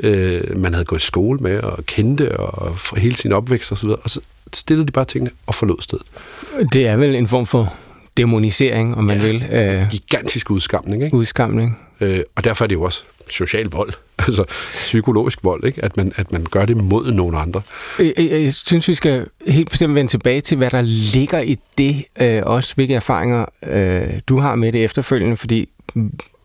øh, 0.00 0.40
man 0.56 0.72
havde 0.74 0.84
gået 0.84 0.98
i 0.98 1.06
skole 1.06 1.38
med 1.38 1.60
og 1.60 1.86
kendte 1.86 2.40
og 2.40 2.78
hele 2.96 3.16
sin 3.16 3.32
opvækst 3.32 3.72
osv., 3.72 3.88
og, 3.88 4.00
og 4.04 4.10
så 4.10 4.20
stillede 4.52 4.86
de 4.86 4.92
bare 4.92 5.04
tingene 5.04 5.30
og 5.46 5.54
forlod 5.54 5.76
stedet. 5.80 6.06
Det 6.72 6.86
er 6.86 6.96
vel 6.96 7.14
en 7.14 7.28
form 7.28 7.46
for 7.46 7.74
demonisering, 8.16 8.96
om 8.96 9.04
man 9.04 9.20
ja, 9.20 9.26
vil. 9.26 9.44
Øh, 9.52 9.90
gigantisk 9.90 10.50
udskamning. 10.50 11.04
Ikke? 11.04 11.16
Udskamning. 11.16 11.78
Øh, 12.00 12.20
og 12.36 12.44
derfor 12.44 12.64
er 12.64 12.66
det 12.66 12.74
jo 12.74 12.82
også 12.82 13.02
social 13.30 13.64
vold, 13.64 13.92
altså 14.26 14.44
psykologisk 14.70 15.44
vold, 15.44 15.64
ikke? 15.64 15.84
At, 15.84 15.96
man, 15.96 16.12
at 16.16 16.32
man 16.32 16.46
gør 16.50 16.64
det 16.64 16.76
mod 16.76 17.12
nogen 17.12 17.34
andre. 17.34 17.62
Jeg, 17.98 18.12
jeg, 18.18 18.30
jeg 18.30 18.54
synes, 18.54 18.88
vi 18.88 18.94
skal 18.94 19.26
helt 19.46 19.70
bestemt 19.70 19.94
vende 19.94 20.10
tilbage 20.10 20.40
til, 20.40 20.56
hvad 20.56 20.70
der 20.70 20.80
ligger 21.14 21.40
i 21.40 21.58
det, 21.78 22.04
øh, 22.20 22.42
også 22.44 22.74
hvilke 22.74 22.94
erfaringer 22.94 23.44
øh, 23.66 24.20
du 24.28 24.38
har 24.38 24.54
med 24.54 24.72
det 24.72 24.84
efterfølgende, 24.84 25.36
fordi 25.36 25.68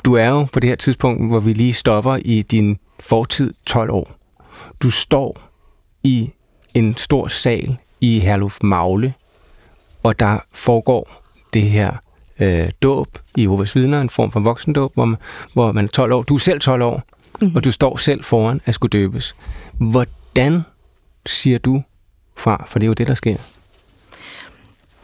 du 0.06 0.14
er 0.14 0.30
jo 0.30 0.44
på 0.44 0.60
det 0.60 0.70
her 0.70 0.76
tidspunkt, 0.76 1.28
hvor 1.28 1.40
vi 1.40 1.54
lige 1.54 1.74
stopper 1.74 2.18
i 2.26 2.42
din 2.42 2.78
fortid 3.00 3.54
12 3.66 3.92
år. 3.92 4.12
Du 4.82 4.92
står 4.92 5.42
i 6.04 6.32
en 6.74 6.98
stor 6.98 7.28
sal 7.28 7.78
i 8.02 8.20
Herluf 8.20 8.58
Magle, 8.64 9.14
og 10.04 10.20
der 10.20 10.40
foregår 10.54 11.24
det 11.54 11.62
her 11.62 11.92
øh, 12.40 12.72
dåb 12.82 13.08
i 13.36 13.42
Jehovas 13.42 13.76
vidner, 13.76 14.02
en 14.02 14.10
form 14.10 14.32
for 14.32 14.40
voksendåb, 14.40 14.94
hvor 14.94 15.06
man, 15.06 15.18
hvor 15.54 15.72
man 15.72 15.86
er 15.86 15.90
12 15.90 16.14
år. 16.14 16.24
Du 16.24 16.36
er 16.36 16.40
selv 16.40 16.60
12 16.60 16.82
år, 16.82 17.04
mm-hmm. 17.42 17.56
og 17.56 17.64
du 17.64 17.72
står 17.72 17.98
selv 17.98 18.24
foran 18.24 18.62
at 18.66 18.76
skulle 18.76 18.90
døbes. 18.90 19.36
Hvordan 19.74 20.62
siger 21.26 21.58
du 21.58 21.84
fra? 22.38 22.64
For 22.68 22.80
det 22.80 22.86
er 22.86 22.88
jo 22.88 22.94
det, 22.94 23.08
der 23.08 23.14
sker. 23.14 23.38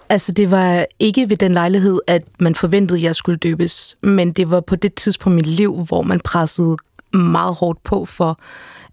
Altså, 0.10 0.32
det 0.32 0.52
var 0.52 0.86
ikke 1.00 1.30
ved 1.30 1.38
den 1.38 1.54
lejlighed, 1.54 2.00
at 2.08 2.24
man 2.40 2.56
forventede, 2.56 3.00
at 3.00 3.04
jeg 3.04 3.16
skulle 3.16 3.38
døbes, 3.38 3.98
men 4.02 4.32
det 4.32 4.50
var 4.50 4.62
på 4.62 4.76
det 4.76 4.94
tidspunkt 4.94 5.34
i 5.34 5.36
mit 5.36 5.48
liv, 5.48 5.84
hvor 5.88 6.02
man 6.02 6.20
pressede 6.20 6.78
meget 7.14 7.56
hårdt 7.56 7.84
på 7.84 8.06
for 8.06 8.40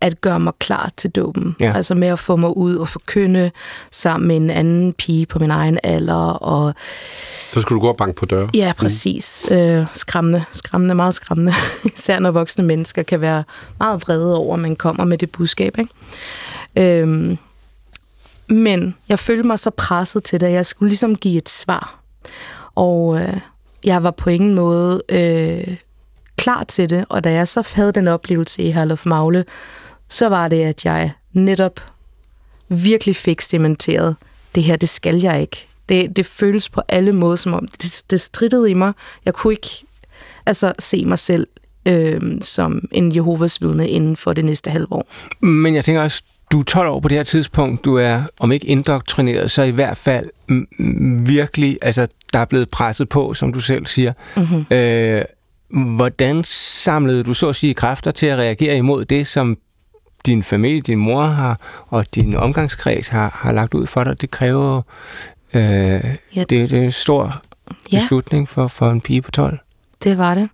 at 0.00 0.20
gøre 0.20 0.40
mig 0.40 0.52
klar 0.58 0.90
til 0.96 1.10
dåben. 1.10 1.56
Ja. 1.60 1.72
Altså 1.76 1.94
med 1.94 2.08
at 2.08 2.18
få 2.18 2.36
mig 2.36 2.56
ud 2.56 2.76
og 2.76 2.88
forkynde 2.88 3.50
sammen 3.90 4.28
med 4.28 4.36
en 4.36 4.50
anden 4.50 4.92
pige 4.92 5.26
på 5.26 5.38
min 5.38 5.50
egen 5.50 5.78
alder. 5.82 6.30
Og 6.30 6.74
så 7.52 7.60
skulle 7.60 7.76
du 7.76 7.80
gå 7.80 7.88
og 7.88 7.96
banke 7.96 8.14
på 8.14 8.26
døre? 8.26 8.48
Ja, 8.54 8.72
præcis. 8.76 9.46
Mm. 9.50 9.56
Øh, 9.56 9.86
skræmmende, 9.92 10.44
skræmmende, 10.52 10.94
meget 10.94 11.14
skræmmende. 11.14 11.52
Især 11.96 12.18
når 12.18 12.30
voksne 12.30 12.64
mennesker 12.64 13.02
kan 13.02 13.20
være 13.20 13.44
meget 13.78 14.02
vrede 14.02 14.36
over, 14.36 14.54
at 14.54 14.60
man 14.60 14.76
kommer 14.76 15.04
med 15.04 15.18
det 15.18 15.30
budskab. 15.30 15.78
Ikke? 15.78 17.00
Øhm, 17.02 17.38
men 18.48 18.94
jeg 19.08 19.18
følte 19.18 19.46
mig 19.46 19.58
så 19.58 19.70
presset 19.70 20.24
til 20.24 20.40
det, 20.40 20.46
at 20.46 20.52
jeg 20.52 20.66
skulle 20.66 20.88
ligesom 20.88 21.16
give 21.16 21.36
et 21.36 21.48
svar. 21.48 22.00
Og 22.74 23.18
øh, 23.20 23.36
jeg 23.84 24.02
var 24.02 24.10
på 24.10 24.30
ingen 24.30 24.54
måde 24.54 25.02
øh, 25.08 25.76
klar 26.46 26.64
til 26.64 26.90
det, 26.90 27.04
og 27.08 27.24
da 27.24 27.32
jeg 27.32 27.48
så 27.48 27.62
havde 27.72 27.92
den 27.92 28.08
oplevelse 28.08 28.62
i 28.62 28.70
Herluf 28.70 29.06
Magle, 29.06 29.44
så 30.08 30.28
var 30.28 30.48
det, 30.48 30.62
at 30.62 30.84
jeg 30.84 31.12
netop 31.32 31.80
virkelig 32.68 33.16
fik 33.16 33.40
cementeret, 33.40 34.16
det 34.54 34.62
her, 34.62 34.76
det 34.76 34.88
skal 34.88 35.20
jeg 35.20 35.40
ikke. 35.40 35.68
Det, 35.88 36.16
det 36.16 36.26
føles 36.26 36.68
på 36.68 36.82
alle 36.88 37.12
måder, 37.12 37.36
som 37.36 37.54
om 37.54 37.68
det, 37.68 38.02
det 38.10 38.20
strittede 38.20 38.70
i 38.70 38.74
mig. 38.74 38.92
Jeg 39.24 39.34
kunne 39.34 39.52
ikke 39.52 39.68
altså, 40.46 40.72
se 40.78 41.04
mig 41.04 41.18
selv 41.18 41.46
øh, 41.86 42.20
som 42.40 42.88
en 42.92 43.14
Jehovas 43.14 43.62
vidne 43.62 43.88
inden 43.88 44.16
for 44.16 44.32
det 44.32 44.44
næste 44.44 44.70
halve 44.70 44.92
år. 44.92 45.06
Men 45.40 45.74
jeg 45.74 45.84
tænker 45.84 46.02
også, 46.02 46.22
du 46.52 46.60
er 46.60 46.64
12 46.64 46.88
år 46.88 47.00
på 47.00 47.08
det 47.08 47.16
her 47.16 47.24
tidspunkt, 47.24 47.84
du 47.84 47.96
er, 47.96 48.22
om 48.40 48.52
ikke 48.52 48.66
indoktrineret, 48.66 49.50
så 49.50 49.62
i 49.62 49.70
hvert 49.70 49.96
fald 49.96 50.30
virkelig, 51.26 51.78
altså 51.82 52.06
der 52.32 52.38
er 52.38 52.44
blevet 52.44 52.70
presset 52.70 53.08
på, 53.08 53.34
som 53.34 53.52
du 53.52 53.60
selv 53.60 53.86
siger. 53.86 54.12
Mm-hmm. 54.36 54.64
Øh, 54.70 55.22
hvordan 55.70 56.44
samlede 56.44 57.22
du 57.22 57.34
så 57.34 57.48
at 57.48 57.56
sige 57.56 57.74
kræfter 57.74 58.10
til 58.10 58.26
at 58.26 58.38
reagere 58.38 58.76
imod 58.76 59.04
det, 59.04 59.26
som 59.26 59.56
din 60.26 60.42
familie, 60.42 60.80
din 60.80 60.98
mor 60.98 61.22
har, 61.22 61.60
og 61.88 62.14
din 62.14 62.34
omgangskreds 62.34 63.08
har, 63.08 63.30
har 63.34 63.52
lagt 63.52 63.74
ud 63.74 63.86
for 63.86 64.04
dig? 64.04 64.20
Det 64.20 64.30
kræver, 64.30 64.82
øh, 65.54 65.62
ja. 65.62 66.10
det, 66.36 66.50
det 66.50 66.72
er 66.72 66.82
en 66.82 66.92
stor 66.92 67.42
beslutning 67.90 68.48
ja. 68.48 68.54
for, 68.54 68.68
for 68.68 68.90
en 68.90 69.00
pige 69.00 69.22
på 69.22 69.30
12. 69.30 69.58
Det 70.04 70.18
var 70.18 70.34
det. 70.34 70.48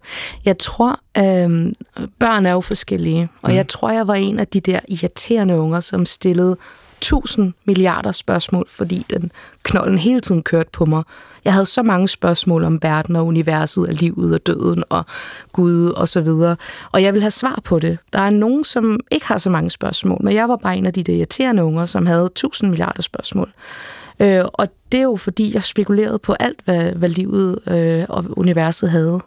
Jeg 0.45 0.59
tror, 0.59 1.00
øh, 1.19 1.73
børn 2.19 2.47
er 2.47 2.52
jo 2.52 2.61
forskellige, 2.61 3.28
og 3.42 3.50
mm. 3.50 3.57
jeg 3.57 3.69
tror, 3.69 3.90
jeg 3.90 4.07
var 4.07 4.14
en 4.14 4.38
af 4.38 4.47
de 4.47 4.61
der 4.61 4.81
irriterende 4.88 5.59
unger, 5.59 5.81
som 5.81 6.07
stillede 6.07 6.57
tusind 7.02 7.52
milliarder 7.64 8.12
spørgsmål, 8.12 8.66
fordi 8.68 9.06
den 9.11 9.32
knolden 9.62 9.99
hele 9.99 10.21
tiden 10.21 10.42
kørte 10.42 10.71
på 10.73 10.85
mig. 10.85 11.02
Jeg 11.44 11.52
havde 11.52 11.66
så 11.66 11.82
mange 11.82 12.09
spørgsmål 12.09 12.64
om 12.64 12.82
verden 12.82 13.16
og 13.16 13.26
universet 13.26 13.88
og 13.88 13.94
livet 13.94 14.35
og 14.35 14.47
døden 14.47 14.85
og 14.88 15.04
Gud 15.52 15.88
og 15.88 16.09
så 16.09 16.21
videre. 16.21 16.56
Og 16.92 17.02
jeg 17.02 17.14
vil 17.14 17.23
have 17.23 17.30
svar 17.30 17.61
på 17.64 17.78
det. 17.78 17.99
Der 18.12 18.18
er 18.18 18.30
nogen, 18.30 18.64
som 18.64 19.00
ikke 19.11 19.26
har 19.26 19.38
så 19.38 19.50
mange 19.50 19.71
spørgsmål, 19.71 20.18
men 20.25 20.35
jeg 20.35 20.49
var 20.49 20.56
bare 20.56 20.76
en 20.76 20.87
af 20.87 20.92
de 20.92 21.02
der 21.02 21.12
irriterende 21.12 21.64
unger, 21.64 21.87
som 21.87 22.06
havde 22.06 22.30
tusind 22.35 22.71
milliarder 22.71 23.02
spørgsmål. 23.02 23.52
Øh, 24.21 24.44
og 24.52 24.68
det 24.92 24.99
er 24.99 25.04
jo 25.04 25.16
fordi, 25.16 25.54
jeg 25.54 25.62
spekulerede 25.62 26.18
på 26.18 26.32
alt, 26.32 26.61
hvad, 26.64 26.92
hvad 26.92 27.09
livet 27.09 27.59
øh, 27.68 28.04
og 28.09 28.25
universet 28.30 28.90
havde 28.90 29.21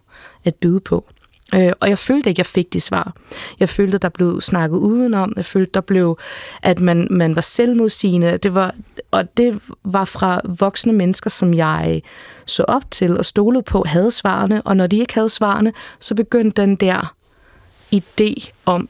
at 0.46 0.56
byde 0.56 0.80
på. 0.80 1.06
Øh, 1.54 1.72
og 1.80 1.90
jeg 1.90 1.98
følte 1.98 2.30
ikke, 2.30 2.36
at 2.36 2.38
jeg 2.38 2.46
fik 2.46 2.74
de 2.74 2.80
svar. 2.80 3.14
Jeg 3.60 3.70
følte, 3.70 3.96
at 3.96 4.02
der 4.02 4.10
blev 4.10 4.42
snakket 4.42 4.78
udenom. 4.78 5.34
Jeg 5.36 5.46
følte, 5.46 5.72
der 5.74 5.82
blev, 5.82 6.18
at 6.62 6.80
man, 6.80 7.08
man 7.12 7.36
var 7.36 7.42
selvmodsigende. 7.42 8.38
Det 8.38 8.54
var, 8.54 8.76
og 9.12 9.38
det 9.38 9.60
var 9.84 10.06
fra 10.06 10.42
voksne 10.44 10.94
mennesker, 10.94 11.30
som 11.30 11.54
jeg 11.54 12.02
så 12.46 12.64
op 12.64 12.92
til 12.92 13.18
og 13.18 13.26
stolede 13.26 13.64
på, 13.64 13.84
havde 13.88 14.12
svarene. 14.12 14.62
Og 14.62 14.78
når 14.78 14.88
de 14.88 14.98
ikke 14.98 15.14
havde 15.14 15.30
svarene, 15.30 15.74
så 16.00 16.16
begyndte 16.16 16.62
den 16.62 16.76
der 16.76 17.16
idé 17.96 18.52
om, 18.66 18.90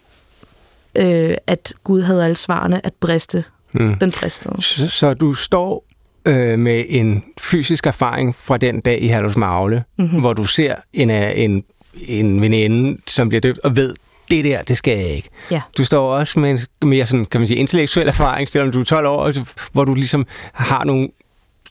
øh, 0.96 1.36
at 1.48 1.74
Gud 1.84 2.02
havde 2.02 2.24
alle 2.24 2.36
svarene, 2.36 2.86
at 2.86 2.94
briste. 2.94 3.44
Hmm. 3.72 3.98
Den 3.98 4.12
bristede. 4.12 4.62
Så, 4.62 4.88
så 4.88 5.14
du 5.14 5.34
står 5.34 5.86
øh, 6.26 6.60
med 6.60 6.84
en 6.88 7.24
fysisk 7.42 7.88
erfaring 7.88 8.36
fra 8.36 8.58
den 8.58 8.82
dag 8.82 9.02
i 9.02 9.08
Herlus 9.08 9.38
Magle, 9.38 9.84
mm-hmm. 9.98 10.20
hvor 10.20 10.34
du 10.34 10.46
ser 10.46 10.76
en, 10.94 11.10
en 11.10 11.64
en 12.08 12.42
veninde, 12.42 13.02
som 13.08 13.30
bliver 13.30 13.42
døbt, 13.42 13.60
og 13.60 13.76
ved, 13.76 13.96
det 14.32 14.46
der, 14.46 14.62
det 14.62 14.78
skal 14.78 14.98
jeg 14.98 15.08
ikke. 15.08 15.30
Ja. 15.52 15.62
Du 15.78 15.86
står 15.86 16.16
også 16.16 16.40
med 16.40 16.50
en 16.50 16.90
mere 16.90 17.06
sådan, 17.06 17.26
kan 17.26 17.42
man 17.42 17.48
sige, 17.48 17.58
intellektuel 17.58 18.08
erfaring, 18.08 18.50
selvom 18.50 18.72
du 18.72 18.80
er 18.80 18.84
12 18.84 19.08
år, 19.08 19.32
hvor 19.72 19.84
du 19.84 19.94
ligesom 19.94 20.26
har 20.54 20.84
nogle 20.84 21.10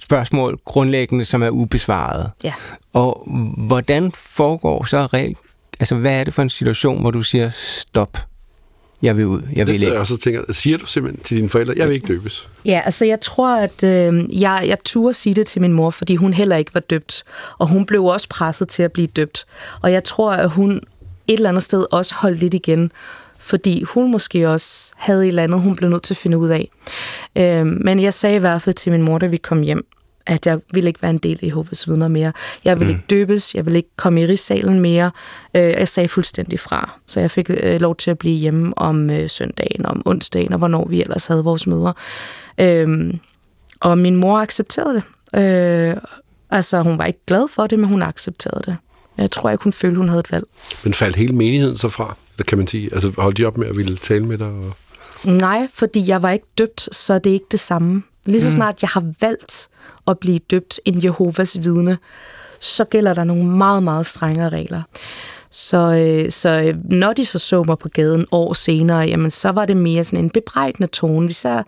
spørgsmål 0.03 0.59
grundlæggende, 0.65 1.25
som 1.25 1.43
er 1.43 1.51
ubesvaret. 1.51 2.31
Ja. 2.45 2.53
Og 2.93 3.29
hvordan 3.57 4.13
foregår 4.13 4.85
så 4.85 5.07
reelt, 5.07 5.39
altså 5.81 5.95
hvad 5.95 6.13
er 6.21 6.25
det 6.25 6.35
for 6.35 6.43
en 6.43 6.51
situation, 6.51 7.01
hvor 7.01 7.11
du 7.11 7.23
siger 7.23 7.51
stop? 7.51 8.19
Jeg 9.05 9.17
vil 9.17 9.27
ud, 9.27 9.41
jeg 9.57 9.67
vil 9.67 9.75
det 9.75 9.83
ikke. 9.83 9.93
Jeg 9.93 10.01
også 10.01 10.19
tænker, 10.19 10.53
siger 10.53 10.79
du 10.79 10.87
simpelthen 10.87 11.25
til 11.25 11.37
dine 11.37 11.49
forældre, 11.49 11.75
jeg 11.77 11.89
vil 11.89 11.95
ikke 11.95 12.07
døbes? 12.07 12.49
Ja, 12.65 12.83
altså 12.85 13.05
jeg 13.05 13.21
tror, 13.21 13.57
at 13.57 13.83
øh, 13.85 14.41
jeg, 14.41 14.65
jeg 14.67 14.79
turde 14.85 15.15
sige 15.15 15.35
det 15.35 15.47
til 15.47 15.61
min 15.61 15.73
mor, 15.73 15.91
fordi 15.91 16.17
hun 16.17 16.33
heller 16.33 16.57
ikke 16.57 16.75
var 16.75 16.81
døbt, 16.81 17.25
og 17.59 17.69
hun 17.69 17.87
blev 17.87 18.05
også 18.05 18.29
presset 18.29 18.69
til 18.69 18.83
at 18.83 18.93
blive 18.93 19.07
døbt. 19.07 19.47
Og 19.83 19.93
jeg 19.93 20.05
tror, 20.05 20.33
at 20.33 20.51
hun 20.51 20.81
et 21.27 21.37
eller 21.37 21.49
andet 21.49 21.63
sted 21.63 21.87
også 21.91 22.15
holdt 22.15 22.39
lidt 22.39 22.55
igen, 22.55 22.93
fordi 23.39 23.83
hun 23.83 24.11
måske 24.11 24.49
også 24.49 24.93
havde 24.97 25.23
et 25.23 25.29
eller 25.29 25.43
andet, 25.43 25.61
hun 25.61 25.77
blev 25.77 25.91
nødt 25.91 26.03
til 26.03 26.15
at 26.15 26.19
finde 26.19 26.39
ud 26.39 26.49
af. 26.49 26.71
Øh, 27.37 27.67
men 27.67 28.01
jeg 28.01 28.15
sagde 28.15 28.37
i 28.37 28.39
hvert 28.39 28.63
fald 28.63 28.75
til 28.75 28.93
min 28.93 29.03
mor, 29.03 29.19
da 29.19 29.27
vi 29.27 29.37
kom 29.37 29.63
hjem, 29.63 29.87
at 30.27 30.47
jeg 30.47 30.61
ville 30.73 30.89
ikke 30.89 31.03
være 31.03 31.11
en 31.11 31.19
del 31.19 31.39
af 31.43 31.47
Jehovas 31.47 31.89
vidner 31.89 32.09
mere. 32.09 32.33
Jeg 32.65 32.81
ville 32.81 32.93
mm. 32.93 32.99
ikke 32.99 33.07
døbes, 33.11 33.55
jeg 33.55 33.67
ville 33.67 33.77
ikke 33.77 33.97
komme 33.97 34.23
i 34.23 34.27
rigsalen 34.27 34.81
mere. 34.81 35.11
Øh, 35.57 35.63
jeg 35.63 35.89
sagde 35.89 36.09
fuldstændig 36.09 36.61
fra. 36.61 36.99
Så 37.07 37.21
jeg 37.21 37.31
fik 37.31 37.51
øh, 37.51 37.81
lov 37.81 37.97
til 37.97 38.11
at 38.11 38.19
blive 38.19 38.37
hjemme 38.37 38.79
om 38.79 39.11
øh, 39.11 39.29
søndagen, 39.29 39.87
om 39.87 40.03
onsdagen, 40.05 40.53
og 40.53 40.59
hvornår 40.59 40.89
vi 40.89 41.01
ellers 41.01 41.27
havde 41.27 41.45
vores 41.45 41.67
møder. 41.67 41.93
Øhm, 42.61 43.19
og 43.81 43.99
min 43.99 44.17
mor 44.17 44.39
accepterede 44.39 44.95
det. 44.95 45.99
altså, 46.51 46.83
hun 46.83 46.99
var 46.99 47.05
ikke 47.05 47.21
glad 47.27 47.49
for 47.49 47.67
det, 47.67 47.79
men 47.79 47.89
hun 47.89 48.03
accepterede 48.03 48.63
det. 48.67 48.77
Jeg 49.19 49.31
tror 49.31 49.51
ikke, 49.51 49.65
hun 49.65 49.73
følte, 49.73 49.97
hun 49.97 50.09
havde 50.09 50.21
et 50.21 50.33
valg. 50.33 50.45
Men 50.85 50.95
faldt 50.95 51.17
hele 51.17 51.35
menigheden 51.35 51.77
så 51.77 51.89
fra, 51.89 52.17
det 52.39 52.47
kan 52.47 52.59
man 52.59 52.67
sige? 52.67 52.95
Altså, 52.95 53.13
holdt 53.19 53.39
de 53.39 53.45
op 53.45 53.59
med 53.59 53.67
at 53.67 53.77
ville 53.77 53.97
tale 53.97 54.27
med 54.27 54.39
dig? 54.39 54.47
Og... 54.47 54.77
Nej, 55.25 55.69
fordi 55.75 56.09
jeg 56.09 56.23
var 56.23 56.31
ikke 56.31 56.47
døbt, 56.59 56.89
så 56.93 57.19
det 57.19 57.31
er 57.31 57.35
ikke 57.35 57.47
det 57.51 57.61
samme. 57.61 58.03
Lige 58.27 58.43
så 58.43 58.49
mm. 58.49 58.55
snart 58.55 58.83
jeg 58.83 58.89
har 58.89 59.05
valgt 59.21 59.69
at 60.07 60.19
blive 60.19 60.39
døbt 60.39 60.81
en 60.85 61.05
Jehovas 61.05 61.59
vidne, 61.63 61.99
så 62.61 62.85
gælder 62.85 63.15
der 63.15 63.25
nogle 63.25 63.45
meget, 63.45 63.83
meget 63.83 64.07
strengere 64.07 64.49
regler. 64.49 64.83
Så, 65.51 65.77
øh, 65.77 66.31
så 66.33 66.49
øh, 66.49 66.77
når 66.85 67.13
de 67.13 67.25
så 67.25 67.39
så 67.39 67.63
mig 67.63 67.79
på 67.79 67.89
gaden 67.89 68.27
år 68.33 68.53
senere, 68.53 68.99
jamen, 68.99 69.31
så 69.31 69.49
var 69.49 69.65
det 69.65 69.77
mere 69.77 70.05
sådan 70.05 70.25
en 70.25 70.31
bebrejdende 70.31 70.87
tone. 70.87 71.27
Vi 71.27 71.33
ser 71.33 71.63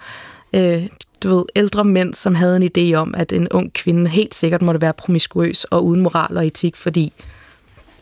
øh, 0.52 0.86
du 1.22 1.36
ved, 1.36 1.44
ældre 1.56 1.84
mænd, 1.84 2.14
som 2.14 2.34
havde 2.34 2.56
en 2.56 2.70
idé 2.76 2.94
om, 2.94 3.14
at 3.16 3.32
en 3.32 3.48
ung 3.48 3.72
kvinde 3.72 4.10
helt 4.10 4.34
sikkert 4.34 4.62
måtte 4.62 4.80
være 4.80 4.92
promiskuøs 4.92 5.64
og 5.64 5.84
uden 5.84 6.00
moral 6.00 6.36
og 6.36 6.46
etik, 6.46 6.76
fordi 6.76 7.12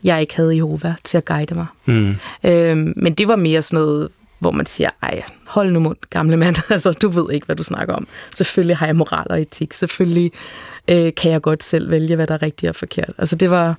jeg 0.05 0.21
ikke 0.21 0.37
havde 0.37 0.57
Jehova 0.57 0.95
til 1.05 1.19
at 1.19 1.25
guide 1.25 1.55
mig. 1.55 1.67
Mm. 1.87 2.17
Øh, 2.45 2.77
men 2.77 3.15
det 3.15 3.29
var 3.29 3.37
mere 3.37 3.63
sådan 3.63 3.85
noget 3.85 4.09
hvor 4.45 4.51
man 4.51 4.67
siger, 4.67 4.91
ej, 5.03 5.23
hold 5.47 5.71
nu 5.71 5.81
mund, 5.81 5.97
gamle 6.11 6.37
mand, 6.37 6.57
altså 6.71 6.91
du 7.03 7.09
ved 7.09 7.33
ikke, 7.33 7.47
hvad 7.47 7.57
du 7.57 7.63
snakker 7.63 7.95
om. 7.95 8.07
Selvfølgelig 8.33 8.77
har 8.77 8.87
jeg 8.87 8.97
moral 8.97 9.27
og 9.31 9.41
etik, 9.41 9.73
selvfølgelig 9.73 10.33
øh, 10.91 11.13
kan 11.17 11.33
jeg 11.33 11.43
godt 11.43 11.63
selv 11.63 11.91
vælge, 11.91 12.17
hvad 12.17 12.27
der 12.27 12.35
er 12.35 12.43
rigtigt 12.43 12.71
og 12.71 12.77
forkert. 12.77 13.11
Altså 13.19 13.37
det 13.37 13.51
var, 13.51 13.79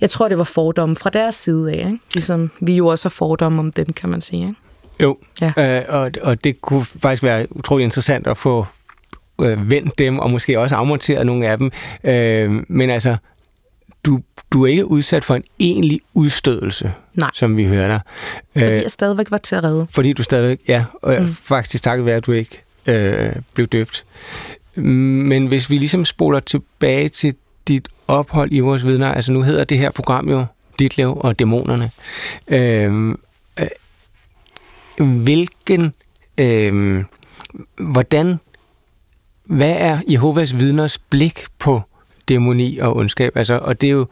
jeg 0.00 0.10
tror, 0.10 0.28
det 0.28 0.38
var 0.38 0.44
fordomme 0.44 0.96
fra 0.96 1.10
deres 1.10 1.34
side 1.34 1.72
af, 1.72 1.78
ikke? 1.78 1.98
ligesom 2.14 2.50
vi 2.60 2.76
jo 2.76 2.86
også 2.86 3.08
har 3.08 3.10
fordomme 3.10 3.60
om 3.60 3.72
dem, 3.72 3.86
kan 3.86 4.08
man 4.08 4.20
sige. 4.20 4.42
Ikke? 4.42 4.54
Jo, 5.02 5.18
ja. 5.40 5.52
øh, 5.56 5.84
og, 5.88 6.10
og 6.22 6.44
det 6.44 6.60
kunne 6.60 6.84
faktisk 6.84 7.22
være 7.22 7.46
utrolig 7.50 7.84
interessant 7.84 8.26
at 8.26 8.36
få 8.36 8.66
øh, 9.40 9.70
vendt 9.70 9.98
dem, 9.98 10.18
og 10.18 10.30
måske 10.30 10.60
også 10.60 10.74
afmonteret 10.74 11.26
nogle 11.26 11.48
af 11.48 11.58
dem. 11.58 11.70
Øh, 12.04 12.64
men 12.68 12.90
altså, 12.90 13.16
du 14.52 14.64
er 14.64 14.70
ikke 14.70 14.90
udsat 14.90 15.24
for 15.24 15.34
en 15.34 15.44
egentlig 15.60 16.00
udstødelse, 16.14 16.92
Nej. 17.14 17.30
som 17.34 17.56
vi 17.56 17.64
hører 17.64 17.88
dig. 17.88 18.00
Fordi 18.52 18.64
øh, 18.64 18.82
jeg 18.82 18.90
stadigvæk 18.90 19.30
var 19.30 19.38
til 19.38 19.56
at 19.56 19.64
redde. 19.64 19.86
Fordi 19.90 20.12
du 20.12 20.22
stadigvæk, 20.22 20.60
ja, 20.68 20.84
og 21.02 21.22
mm. 21.22 21.34
faktisk 21.34 21.82
takket 21.82 22.06
være, 22.06 22.16
at 22.16 22.26
du 22.26 22.32
ikke 22.32 22.62
øh, 22.86 23.32
blev 23.54 23.66
døbt. 23.66 24.04
Men 24.74 25.46
hvis 25.46 25.70
vi 25.70 25.76
ligesom 25.76 26.04
spoler 26.04 26.40
tilbage 26.40 27.08
til 27.08 27.34
dit 27.68 27.88
ophold 28.08 28.52
i 28.52 28.60
vores 28.60 28.84
vidner, 28.84 29.12
altså 29.12 29.32
nu 29.32 29.42
hedder 29.42 29.64
det 29.64 29.78
her 29.78 29.90
program 29.90 30.28
jo 30.28 30.44
Ditlev 30.78 31.18
og 31.20 31.38
Dæmonerne. 31.38 31.90
Øh, 32.48 33.14
øh, 33.60 35.06
hvilken, 35.06 35.92
øh, 36.38 37.04
hvordan, 37.76 38.40
hvad 39.44 39.74
er 39.78 40.00
Jehovas 40.08 40.58
vidners 40.58 40.98
blik 40.98 41.44
på 41.58 41.82
dæmoni 42.28 42.78
og 42.78 42.96
ondskab. 42.96 43.36
Altså, 43.36 43.58
og 43.62 43.80
det 43.80 43.86
er 43.86 43.92
jo, 43.92 44.06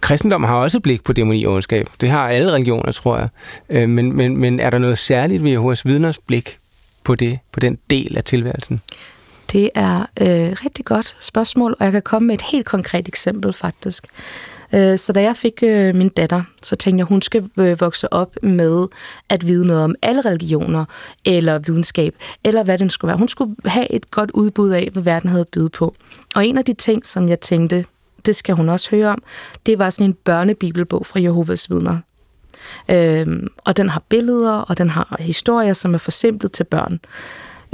kristendom 0.00 0.44
har 0.44 0.54
også 0.54 0.80
blik 0.80 1.04
på 1.04 1.12
dæmoni 1.12 1.44
og 1.44 1.52
ondskab. 1.52 1.88
Det 2.00 2.10
har 2.10 2.28
alle 2.28 2.52
religioner, 2.52 2.92
tror 2.92 3.18
jeg. 3.18 3.28
Øh, 3.70 3.88
men, 3.88 4.12
men, 4.12 4.36
men 4.36 4.60
er 4.60 4.70
der 4.70 4.78
noget 4.78 4.98
særligt 4.98 5.44
ved 5.44 5.50
Jehovas 5.50 5.84
vidners 5.84 6.18
blik 6.18 6.58
på, 7.04 7.14
det, 7.14 7.38
på 7.52 7.60
den 7.60 7.78
del 7.90 8.16
af 8.16 8.24
tilværelsen? 8.24 8.80
Det 9.52 9.70
er 9.74 10.00
øh, 10.00 10.56
rigtig 10.64 10.84
godt 10.84 11.16
spørgsmål, 11.20 11.76
og 11.78 11.84
jeg 11.84 11.92
kan 11.92 12.02
komme 12.02 12.26
med 12.26 12.34
et 12.34 12.42
helt 12.42 12.66
konkret 12.66 13.08
eksempel 13.08 13.52
faktisk. 13.52 14.06
Øh, 14.74 14.98
så 14.98 15.12
da 15.12 15.22
jeg 15.22 15.36
fik 15.36 15.62
øh, 15.62 15.94
min 15.94 16.08
datter, 16.08 16.42
så 16.62 16.76
tænkte 16.76 17.00
jeg, 17.00 17.06
hun 17.06 17.22
skal 17.22 17.50
øh, 17.58 17.80
vokse 17.80 18.12
op 18.12 18.36
med 18.42 18.86
at 19.28 19.46
vide 19.46 19.66
noget 19.66 19.84
om 19.84 19.94
alle 20.02 20.20
religioner, 20.20 20.84
eller 21.24 21.58
videnskab, 21.58 22.14
eller 22.44 22.64
hvad 22.64 22.78
den 22.78 22.90
skulle 22.90 23.08
være. 23.08 23.18
Hun 23.18 23.28
skulle 23.28 23.54
have 23.64 23.92
et 23.92 24.10
godt 24.10 24.30
udbud 24.30 24.70
af, 24.70 24.88
hvad 24.92 25.02
verden 25.02 25.30
havde 25.30 25.44
byde 25.52 25.70
på. 25.70 25.94
Og 26.34 26.46
en 26.46 26.58
af 26.58 26.64
de 26.64 26.72
ting, 26.72 27.06
som 27.06 27.28
jeg 27.28 27.40
tænkte, 27.40 27.84
det 28.26 28.36
skal 28.36 28.54
hun 28.54 28.68
også 28.68 28.90
høre 28.90 29.08
om, 29.08 29.22
det 29.66 29.78
var 29.78 29.90
sådan 29.90 30.06
en 30.06 30.14
børnebibelbog 30.24 31.06
fra 31.06 31.20
Jehovas 31.20 31.70
vidner. 31.70 31.98
Øhm, 32.90 33.48
og 33.64 33.76
den 33.76 33.88
har 33.88 34.02
billeder, 34.08 34.52
og 34.52 34.78
den 34.78 34.90
har 34.90 35.16
historier, 35.20 35.72
som 35.72 35.94
er 35.94 35.98
forsimplet 35.98 36.52
til 36.52 36.64
børn. 36.64 37.00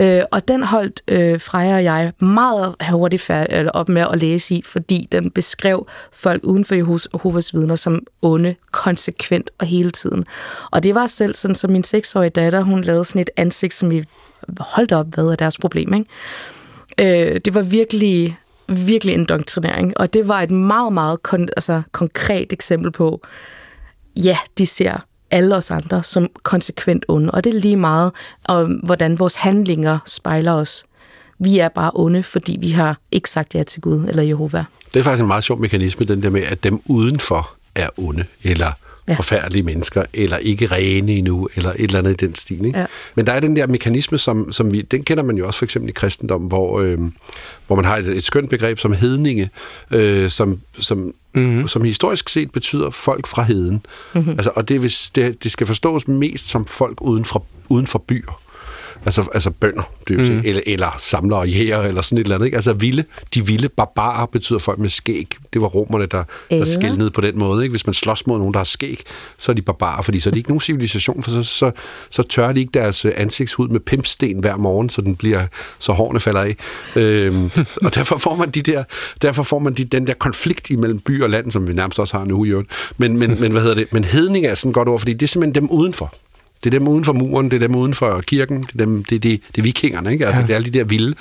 Øh, 0.02 0.22
og 0.30 0.48
den 0.48 0.62
holdt 0.62 1.02
øh, 1.08 1.40
Freja 1.40 1.74
og 1.74 1.84
jeg 1.84 2.12
meget 2.20 2.74
hurtigt 2.90 3.22
færd- 3.22 3.52
øh, 3.52 3.66
op 3.74 3.88
med 3.88 4.02
at 4.12 4.20
læse 4.20 4.54
i, 4.54 4.62
fordi 4.66 5.08
den 5.12 5.30
beskrev 5.30 5.86
folk 6.12 6.40
uden 6.44 6.64
for 6.64 6.74
Jehovas 6.74 7.54
vidner 7.54 7.74
som 7.76 8.00
onde, 8.22 8.54
konsekvent 8.70 9.50
og 9.58 9.66
hele 9.66 9.90
tiden. 9.90 10.24
Og 10.70 10.82
det 10.82 10.94
var 10.94 11.06
selv 11.06 11.34
sådan, 11.34 11.54
som 11.54 11.70
min 11.70 11.84
seksårige 11.84 12.30
datter, 12.30 12.60
hun 12.60 12.80
lavede 12.80 13.04
sådan 13.04 13.22
et 13.22 13.30
ansigt, 13.36 13.74
som 13.74 13.90
vi 13.90 14.04
holdt 14.60 14.92
op, 14.92 15.06
hvad 15.14 15.24
er 15.24 15.34
deres 15.34 15.58
problem, 15.58 15.94
ikke? 15.94 17.30
Øh, 17.34 17.40
det 17.44 17.54
var 17.54 17.62
virkelig 17.62 18.36
virkelig 18.68 19.14
en 19.14 19.24
doktrinering, 19.24 19.92
og 20.00 20.14
det 20.14 20.28
var 20.28 20.40
et 20.40 20.50
meget, 20.50 20.92
meget 20.92 21.18
kon- 21.28 21.48
altså, 21.56 21.82
konkret 21.92 22.52
eksempel 22.52 22.92
på, 22.92 23.20
ja, 24.16 24.38
de 24.58 24.66
ser 24.66 25.04
alle 25.32 25.56
os 25.56 25.70
andre 25.70 26.02
som 26.02 26.30
konsekvent 26.42 27.04
onde, 27.08 27.30
og 27.30 27.44
det 27.44 27.54
er 27.54 27.60
lige 27.60 27.76
meget, 27.76 28.12
om, 28.44 28.70
hvordan 28.72 29.18
vores 29.18 29.34
handlinger 29.34 29.98
spejler 30.06 30.52
os. 30.52 30.84
Vi 31.38 31.58
er 31.58 31.68
bare 31.68 31.90
onde, 31.94 32.22
fordi 32.22 32.56
vi 32.60 32.70
har 32.70 32.98
ikke 33.12 33.30
sagt 33.30 33.54
ja 33.54 33.62
til 33.62 33.80
Gud 33.80 34.06
eller 34.08 34.22
Jehova. 34.22 34.64
Det 34.94 35.00
er 35.00 35.04
faktisk 35.04 35.20
en 35.20 35.26
meget 35.26 35.44
sjov 35.44 35.60
mekanisme, 35.60 36.06
den 36.06 36.22
der 36.22 36.30
med, 36.30 36.42
at 36.42 36.64
dem 36.64 36.80
udenfor 36.86 37.54
er 37.74 37.88
onde, 37.96 38.24
eller 38.42 38.72
ja. 39.08 39.14
forfærdelige 39.14 39.62
mennesker, 39.62 40.02
eller 40.14 40.36
ikke 40.36 40.66
rene 40.66 41.12
endnu, 41.12 41.48
eller 41.56 41.70
et 41.70 41.80
eller 41.80 41.98
andet 41.98 42.22
i 42.22 42.26
den 42.26 42.34
stil. 42.34 42.66
Ikke? 42.66 42.78
Ja. 42.78 42.86
Men 43.14 43.26
der 43.26 43.32
er 43.32 43.40
den 43.40 43.56
der 43.56 43.66
mekanisme, 43.66 44.18
som, 44.18 44.52
som 44.52 44.72
vi, 44.72 44.82
den 44.82 45.04
kender 45.04 45.22
man 45.22 45.36
jo 45.36 45.46
også 45.46 45.58
for 45.58 45.64
eksempel 45.64 45.88
i 45.88 45.92
kristendommen, 45.92 46.48
hvor, 46.48 46.80
øh, 46.80 46.98
hvor 47.66 47.76
man 47.76 47.84
har 47.84 47.96
et, 47.96 48.08
et 48.08 48.24
skønt 48.24 48.50
begreb 48.50 48.78
som 48.78 48.92
hedninge, 48.92 49.50
øh, 49.90 50.30
som, 50.30 50.60
som, 50.80 51.14
mm-hmm. 51.34 51.68
som 51.68 51.84
historisk 51.84 52.28
set 52.28 52.52
betyder 52.52 52.90
folk 52.90 53.26
fra 53.26 53.42
heden. 53.42 53.86
Mm-hmm. 54.14 54.30
Altså, 54.30 54.50
og 54.56 54.68
det, 54.68 54.80
hvis 54.80 55.10
det, 55.10 55.44
det 55.44 55.52
skal 55.52 55.66
forstås 55.66 56.08
mest 56.08 56.48
som 56.48 56.66
folk 56.66 57.00
uden 57.00 57.24
for, 57.24 57.46
uden 57.68 57.86
for 57.86 57.98
byer. 57.98 58.41
Altså, 59.04 59.28
altså 59.34 59.50
bønder, 59.50 59.82
mm. 60.10 60.42
eller, 60.44 60.62
eller 60.66 60.96
samlere 60.98 61.40
og 61.40 61.48
jæger, 61.48 61.82
eller 61.82 62.02
sådan 62.02 62.18
et 62.18 62.22
eller 62.22 62.34
andet. 62.34 62.46
Ikke? 62.46 62.56
Altså 62.56 62.72
vilde, 62.72 63.04
de 63.34 63.46
vilde 63.46 63.68
barbarer 63.68 64.26
betyder 64.26 64.58
folk 64.58 64.78
med 64.78 64.90
skæg. 64.90 65.28
Det 65.52 65.60
var 65.60 65.66
romerne, 65.66 66.06
der, 66.06 66.24
der 66.50 66.64
skældede 66.64 67.10
på 67.10 67.20
den 67.20 67.38
måde. 67.38 67.62
Ikke? 67.64 67.72
Hvis 67.72 67.86
man 67.86 67.94
slås 67.94 68.26
mod 68.26 68.38
nogen, 68.38 68.54
der 68.54 68.58
har 68.58 68.64
skæg, 68.64 69.02
så 69.38 69.52
er 69.52 69.54
de 69.54 69.62
barbarer, 69.62 70.02
fordi 70.02 70.20
så 70.20 70.30
er 70.30 70.30
de 70.30 70.38
ikke 70.38 70.50
nogen 70.50 70.60
civilisation, 70.60 71.22
for 71.22 71.30
så, 71.30 71.42
så, 71.42 71.70
så 72.10 72.22
tørrer 72.22 72.52
de 72.52 72.60
ikke 72.60 72.70
deres 72.74 73.04
øh, 73.04 73.12
ansigtshud 73.16 73.68
med 73.68 73.80
pimpsten 73.80 74.38
hver 74.38 74.56
morgen, 74.56 74.90
så 74.90 75.00
den 75.00 75.16
bliver, 75.16 75.46
så 75.78 75.92
hårene 75.92 76.20
falder 76.20 76.40
af. 76.40 76.56
Øhm, 76.96 77.50
og 77.84 77.94
derfor 77.94 78.18
får 78.18 78.36
man 78.36 78.50
de 78.50 78.62
der, 78.62 78.84
derfor 79.22 79.42
får 79.42 79.58
man 79.58 79.74
de, 79.74 79.84
den 79.84 80.06
der 80.06 80.14
konflikt 80.14 80.70
imellem 80.70 81.00
by 81.00 81.22
og 81.22 81.30
land, 81.30 81.50
som 81.50 81.68
vi 81.68 81.72
nærmest 81.72 81.98
også 81.98 82.16
har 82.16 82.24
nu 82.24 82.44
i 82.44 82.52
Men, 82.96 83.18
men, 83.18 83.40
men 83.40 83.52
hvad 83.52 83.62
hedder 83.62 83.74
det? 83.74 83.92
Men 83.92 84.04
hedning 84.04 84.46
er 84.46 84.54
sådan 84.54 84.72
godt 84.72 84.88
ord, 84.88 84.98
fordi 84.98 85.12
det 85.12 85.22
er 85.22 85.28
simpelthen 85.28 85.62
dem 85.62 85.70
udenfor. 85.70 86.14
Det 86.64 86.74
er 86.74 86.78
dem 86.78 86.88
uden 86.88 87.04
for 87.04 87.12
muren, 87.12 87.50
det 87.50 87.62
er 87.62 87.66
dem 87.66 87.74
uden 87.74 87.94
for 87.94 88.20
kirken, 88.20 88.62
det 88.62 88.72
er, 88.72 88.78
dem, 88.78 89.04
det, 89.04 89.22
det, 89.22 89.40
det 89.54 89.58
er 89.58 89.62
vikingerne, 89.62 90.12
ikke? 90.12 90.26
Altså, 90.26 90.40
ja. 90.40 90.46
det 90.46 90.52
er 90.52 90.56
alle 90.56 90.72
de 90.72 90.78
der 90.78 90.84
vilde 90.84 91.14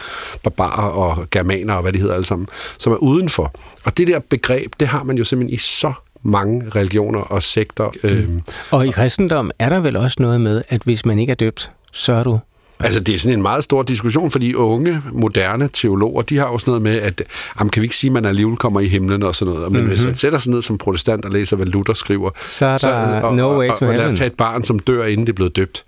barbarer 0.44 0.90
og 0.90 1.30
germaner 1.32 1.74
og 1.74 1.82
hvad 1.82 1.94
de 1.94 2.00
hedder 2.00 2.14
alle 2.14 2.26
sammen, 2.26 2.48
som 2.78 2.94
er 2.94 2.98
udenfor. 2.98 3.54
Og 3.84 3.98
det 3.98 4.08
der 4.08 4.20
begreb, 4.20 4.74
det 4.80 4.88
har 4.88 5.04
man 5.04 5.18
jo 5.18 5.24
simpelthen 5.24 5.54
i 5.54 5.58
så 5.58 5.94
mange 6.24 6.70
religioner 6.70 7.20
og 7.20 7.44
sekter. 7.44 7.92
Mm. 8.04 8.10
Øhm. 8.10 8.42
Og 8.72 8.88
i 8.88 8.92
kristendom 8.92 9.52
er 9.60 9.70
der 9.70 9.80
vel 9.80 9.98
også 9.98 10.18
noget 10.20 10.42
med, 10.42 10.62
at 10.70 10.82
hvis 10.84 11.06
man 11.06 11.20
ikke 11.20 11.32
er 11.32 11.36
døbt, 11.36 11.72
så 11.92 12.14
er 12.14 12.24
du 12.24 12.40
Altså, 12.84 13.00
det 13.00 13.16
er 13.16 13.20
sådan 13.20 13.38
en 13.38 13.42
meget 13.42 13.64
stor 13.64 13.84
diskussion, 13.84 14.32
fordi 14.32 14.54
unge, 14.54 15.02
moderne 15.14 15.70
teologer, 15.74 16.22
de 16.22 16.38
har 16.38 16.48
jo 16.48 16.58
sådan 16.58 16.72
noget 16.72 16.82
med, 16.82 16.96
at 16.96 17.24
jamen, 17.60 17.70
kan 17.70 17.82
vi 17.82 17.86
ikke 17.86 17.96
sige, 17.96 18.10
at 18.10 18.14
man 18.14 18.26
alligevel 18.26 18.58
kommer 18.58 18.80
i 18.80 18.88
himlen 18.88 19.24
og 19.24 19.36
sådan 19.36 19.54
noget. 19.54 19.72
Men 19.72 19.82
mm-hmm. 19.82 19.88
hvis 19.88 20.06
man 20.06 20.16
sætter 20.16 20.40
sig 20.40 20.52
ned 20.54 20.62
som 20.62 20.78
protestant 20.78 21.26
og 21.26 21.32
læser, 21.32 21.56
hvad 21.56 21.66
Luther 21.66 21.94
skriver, 21.94 22.30
så 22.46 22.66
er 22.66 22.70
der 22.70 22.78
så, 22.78 23.20
og, 23.24 23.36
no 23.36 23.60
way 23.60 23.68
to 23.68 23.74
og, 23.74 23.82
og, 23.82 23.88
og 23.88 23.96
lad 23.96 24.06
os 24.06 24.18
tage 24.18 24.28
et 24.28 24.34
barn, 24.34 24.64
som 24.64 24.80
dør, 24.80 25.06
inden 25.06 25.26
det 25.26 25.32
er 25.32 25.36
blevet 25.36 25.56
døbt 25.56 25.86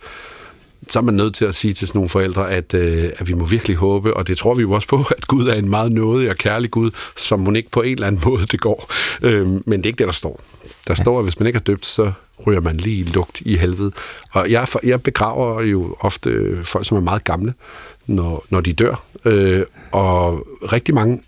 så 0.89 0.99
er 0.99 1.03
man 1.03 1.13
nødt 1.13 1.35
til 1.35 1.45
at 1.45 1.55
sige 1.55 1.73
til 1.73 1.87
sådan 1.87 1.97
nogle 1.97 2.09
forældre, 2.09 2.51
at, 2.51 2.73
øh, 2.73 3.09
at 3.17 3.27
vi 3.27 3.33
må 3.33 3.45
virkelig 3.45 3.77
håbe, 3.77 4.17
og 4.17 4.27
det 4.27 4.37
tror 4.37 4.55
vi 4.55 4.61
jo 4.61 4.71
også 4.71 4.87
på, 4.87 5.05
at 5.17 5.27
Gud 5.27 5.47
er 5.47 5.53
en 5.53 5.69
meget 5.69 5.91
nådig 5.91 6.29
og 6.29 6.35
kærlig 6.35 6.71
Gud, 6.71 6.91
som 7.17 7.39
hun 7.45 7.55
ikke 7.55 7.69
på 7.69 7.81
en 7.81 7.93
eller 7.93 8.07
anden 8.07 8.21
måde 8.25 8.45
det 8.45 8.59
går. 8.61 8.91
Øh, 9.21 9.47
men 9.47 9.71
det 9.71 9.85
er 9.85 9.87
ikke 9.87 9.97
det, 9.97 10.07
der 10.07 10.13
står. 10.13 10.41
Der 10.87 10.93
står, 10.93 11.19
at 11.19 11.25
hvis 11.25 11.39
man 11.39 11.47
ikke 11.47 11.57
er 11.57 11.63
døbt, 11.63 11.85
så 11.85 12.11
ryger 12.47 12.61
man 12.61 12.77
lige 12.77 13.03
lugt 13.03 13.41
i 13.41 13.57
helvede. 13.57 13.91
Og 14.31 14.51
jeg, 14.51 14.67
jeg 14.83 15.03
begraver 15.03 15.61
jo 15.61 15.95
ofte 15.99 16.29
øh, 16.29 16.63
folk, 16.63 16.85
som 16.85 16.97
er 16.97 17.01
meget 17.01 17.23
gamle, 17.23 17.53
når, 18.07 18.45
når 18.49 18.61
de 18.61 18.73
dør. 18.73 19.03
Øh, 19.25 19.63
og 19.91 20.47
rigtig 20.71 20.95
mange, 20.95 21.21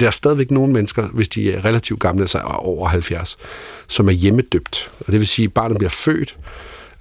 der 0.00 0.06
er 0.06 0.10
stadigvæk 0.10 0.50
nogle 0.50 0.72
mennesker, 0.72 1.08
hvis 1.08 1.28
de 1.28 1.52
er 1.52 1.64
relativt 1.64 2.00
gamle, 2.00 2.22
altså 2.22 2.38
over 2.38 2.88
70, 2.88 3.38
som 3.86 4.08
er 4.08 4.12
hjemmedøbt. 4.12 4.90
Og 5.00 5.12
det 5.12 5.20
vil 5.20 5.26
sige, 5.26 5.46
at 5.46 5.52
barnet 5.52 5.78
bliver 5.78 5.90
født, 5.90 6.36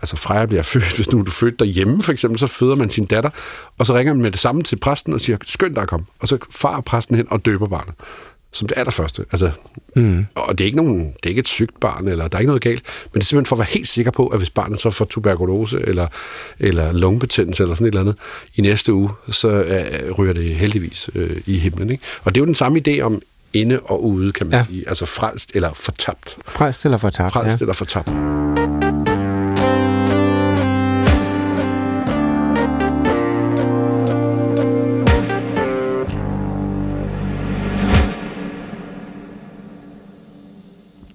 altså 0.02 0.16
Freja 0.16 0.46
bliver 0.46 0.64
født, 0.64 0.96
hvis 0.96 1.12
nu 1.12 1.20
er 1.20 1.24
du 1.24 1.32
født 1.32 1.60
derhjemme 1.60 2.04
for 2.04 2.12
eksempel, 2.12 2.40
så 2.40 2.48
føder 2.48 2.76
man 2.76 2.90
sin 2.90 3.06
datter, 3.06 3.30
og 3.78 3.88
så 3.88 3.96
ringer 3.96 4.14
man 4.14 4.22
med 4.22 4.32
det 4.32 4.40
samme 4.40 4.62
til 4.62 4.76
præsten 4.76 5.14
og 5.14 5.20
siger, 5.20 5.38
skynd 5.46 5.76
dig 5.76 5.84
at 5.84 5.90
komme. 5.90 6.06
Og 6.20 6.28
så 6.28 6.38
far 6.52 6.82
præsten 6.82 7.16
hen 7.16 7.28
og 7.30 7.46
døber 7.46 7.68
barnet 7.68 7.94
som 8.52 8.68
det 8.68 8.78
allerførste. 8.78 9.26
Altså, 9.32 9.52
mm. 9.96 10.26
Og 10.36 10.58
det 10.58 10.64
er, 10.64 10.66
ikke 10.66 10.78
nogen, 10.78 11.00
det 11.00 11.26
er 11.26 11.30
ikke 11.30 11.40
et 11.40 11.48
sygt 11.48 11.80
barn, 11.80 12.08
eller 12.08 12.28
der 12.28 12.38
er 12.38 12.40
ikke 12.40 12.48
noget 12.50 12.62
galt, 12.62 12.84
men 13.06 13.20
det 13.20 13.20
er 13.20 13.26
simpelthen 13.26 13.46
for 13.46 13.56
at 13.56 13.60
være 13.60 13.68
helt 13.70 13.88
sikker 13.88 14.12
på, 14.12 14.28
at 14.28 14.38
hvis 14.38 14.50
barnet 14.50 14.80
så 14.80 14.90
får 14.90 15.06
tuberkulose, 15.06 15.80
eller, 15.80 16.08
eller 16.60 16.92
lungebetændelse, 16.92 17.64
eller 17.64 17.76
sådan 17.76 17.88
et 17.88 17.92
eller 17.92 18.02
andet, 18.02 18.16
i 18.56 18.62
næste 18.62 18.94
uge, 18.94 19.10
så 19.30 19.48
uh, 20.10 20.20
ryger 20.20 20.34
det 20.34 20.56
heldigvis 20.56 21.10
uh, 21.16 21.22
i 21.46 21.58
himlen. 21.58 21.90
Ikke? 21.90 22.04
Og 22.24 22.36
det 22.36 22.40
er 22.40 22.42
jo 22.42 22.46
den 22.46 22.56
samme 22.56 22.82
idé 22.88 23.02
om 23.02 23.22
inde 23.54 23.80
og 23.80 24.06
ude, 24.06 24.32
kan 24.32 24.48
man 24.48 24.60
ja. 24.60 24.66
sige. 24.66 24.90
Altså 24.90 25.06
frelst 25.06 25.52
eller 25.54 25.74
fortabt. 25.74 26.38
Frelst 26.48 26.86
eller 26.86 26.98
fortabt, 26.98 27.34
Frelst 27.34 27.60
ja. 27.60 27.64
eller 27.64 27.74
fortabt. 27.74 28.79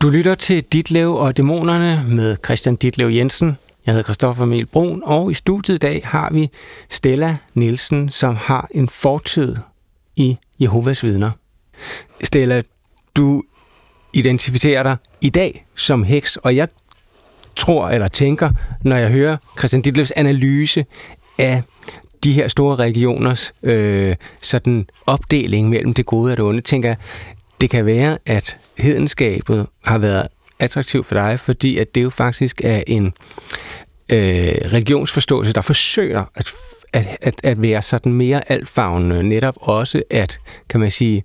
Du 0.05 0.11
lytter 0.11 0.35
til 0.35 0.65
Ditlev 0.65 1.15
og 1.15 1.37
Dæmonerne 1.37 2.15
med 2.15 2.37
Christian 2.45 2.77
Ditlev 2.77 3.09
Jensen. 3.09 3.57
Jeg 3.87 3.93
hedder 3.93 4.05
Christoffer 4.05 4.45
Mel 4.45 4.67
Brun, 4.67 5.03
og 5.05 5.31
i 5.31 5.35
studiet 5.35 5.75
i 5.75 5.79
dag 5.79 6.01
har 6.05 6.31
vi 6.33 6.51
Stella 6.91 7.37
Nielsen, 7.55 8.09
som 8.09 8.37
har 8.37 8.69
en 8.71 8.89
fortid 8.89 9.57
i 10.17 10.37
Jehovas 10.61 11.03
vidner. 11.03 11.31
Stella, 12.25 12.63
du 13.17 13.43
identificerer 14.13 14.83
dig 14.83 14.97
i 15.21 15.31
dag 15.31 15.67
som 15.77 16.05
heks, 16.05 16.37
og 16.37 16.57
jeg 16.57 16.69
tror 17.57 17.89
eller 17.89 18.09
tænker, 18.09 18.51
når 18.81 18.97
jeg 18.97 19.11
hører 19.11 19.37
Christian 19.59 19.83
Ditlevs 19.83 20.11
analyse 20.11 20.85
af 21.39 21.63
de 22.25 22.33
her 22.33 22.49
store 22.49 22.77
regioners 22.77 23.53
øh, 23.63 24.17
sådan 24.41 24.87
opdeling 25.07 25.69
mellem 25.69 25.95
det 25.95 26.07
gode 26.07 26.33
og 26.33 26.37
det 26.37 26.45
onde, 26.45 26.61
tænker 26.61 26.89
jeg, 26.89 26.97
det 27.61 27.71
kan 27.71 27.87
være, 27.87 28.19
at 28.27 28.59
hedenskabet 28.79 29.67
har 29.85 29.99
været 29.99 30.27
attraktivt 30.59 31.07
for 31.07 31.15
dig, 31.15 31.41
fordi 31.41 31.79
at 31.79 31.95
det 31.95 32.03
jo 32.03 32.11
faktisk 32.11 32.61
er 32.65 32.83
en 32.87 33.07
øh, 34.13 34.55
religionsforståelse, 34.73 35.53
der 35.53 35.61
forsøger 35.61 36.25
at, 36.35 36.51
at, 36.93 37.07
at, 37.21 37.35
at 37.45 37.63
være 37.63 37.83
sådan 37.83 38.13
mere 38.13 38.51
altfagende, 38.53 39.23
netop 39.23 39.55
også 39.61 40.03
at, 40.11 40.39
kan 40.71 40.81
man 40.81 40.91
sige, 40.91 41.25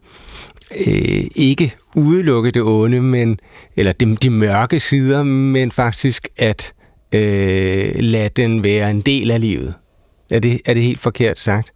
øh, 0.88 1.24
ikke 1.36 1.76
udelukke 1.96 2.52
det 2.52 2.62
onde, 2.62 3.02
men, 3.02 3.40
eller 3.76 3.92
de, 3.92 4.16
de 4.16 4.30
mørke 4.30 4.80
sider, 4.80 5.24
men 5.24 5.72
faktisk 5.72 6.28
at 6.38 6.74
øh, 7.12 7.92
lade 7.96 8.30
den 8.30 8.64
være 8.64 8.92
en 8.92 9.02
del 9.02 9.32
af 9.32 9.42
livet. 9.42 9.74
Er 10.32 10.40
det, 10.40 10.62
er 10.66 10.74
det 10.74 10.84
helt 10.84 11.00
forkert 11.00 11.40
sagt? 11.40 11.72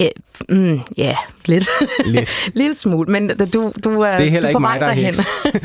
Ja, 0.00 0.08
mm, 0.48 0.80
ja 0.96 1.16
lidt. 1.46 1.68
Lidt. 2.04 2.28
Lille 2.54 2.74
smule, 2.74 3.12
men 3.12 3.28
du, 3.28 3.72
du 3.84 4.00
er, 4.00 4.16
det 4.16 4.26
er 4.26 4.30
heller 4.30 4.48
du 4.48 4.48
ikke 4.48 4.60
mig, 4.60 4.80
der 4.80 4.86
er 4.86 4.94
derhen. 4.94 5.14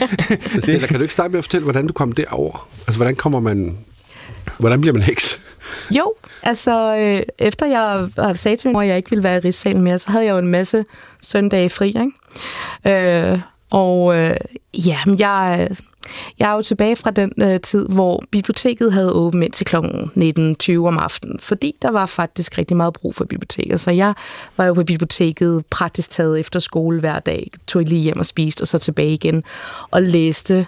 Stella, 0.63 0.87
kan 0.87 0.95
du 0.95 1.01
ikke 1.01 1.13
starte 1.13 1.29
med 1.29 1.39
at 1.39 1.43
fortælle, 1.43 1.63
hvordan 1.63 1.87
du 1.87 1.93
kom 1.93 2.11
derover? 2.11 2.67
Altså, 2.87 2.97
hvordan 2.97 3.15
kommer 3.15 3.39
man... 3.39 3.77
Hvordan 4.59 4.81
bliver 4.81 4.93
man 4.93 5.03
heks? 5.03 5.39
Jo, 5.91 6.13
altså 6.43 6.95
øh, 6.95 7.21
efter 7.47 7.65
jeg 7.65 8.07
sagde 8.37 8.57
til 8.57 8.67
min 8.67 8.73
mor, 8.73 8.81
at 8.81 8.87
jeg 8.87 8.97
ikke 8.97 9.09
ville 9.09 9.23
være 9.23 9.37
i 9.37 9.39
Rigssalen 9.39 9.81
mere, 9.81 9.97
så 9.97 10.11
havde 10.11 10.25
jeg 10.25 10.31
jo 10.31 10.37
en 10.37 10.47
masse 10.47 10.85
søndage 11.21 11.69
fri, 11.69 11.87
ikke? 11.87 13.31
Øh, 13.31 13.39
og 13.71 14.17
øh, 14.17 14.35
ja, 14.73 14.97
jeg 15.19 15.69
jeg 16.39 16.51
er 16.51 16.55
jo 16.55 16.61
tilbage 16.61 16.95
fra 16.95 17.11
den 17.11 17.33
øh, 17.41 17.59
tid, 17.59 17.87
hvor 17.87 18.23
biblioteket 18.31 18.93
havde 18.93 19.11
åbent 19.11 19.43
indtil 19.43 19.65
kl. 19.65 19.75
19.20 19.75 20.87
om 20.87 20.97
aftenen, 20.97 21.39
fordi 21.39 21.75
der 21.81 21.91
var 21.91 22.05
faktisk 22.05 22.57
rigtig 22.57 22.77
meget 22.77 22.93
brug 22.93 23.15
for 23.15 23.25
biblioteket. 23.25 23.79
Så 23.79 23.91
jeg 23.91 24.13
var 24.57 24.65
jo 24.65 24.73
på 24.73 24.83
biblioteket 24.83 25.65
praktisk 25.69 26.09
taget 26.09 26.39
efter 26.39 26.59
skole 26.59 26.99
hver 26.99 27.19
dag, 27.19 27.51
tog 27.67 27.81
lige 27.81 28.01
hjem 28.01 28.19
og 28.19 28.25
spiste, 28.25 28.61
og 28.61 28.67
så 28.67 28.77
tilbage 28.77 29.13
igen, 29.13 29.43
og 29.91 30.01
læste 30.01 30.65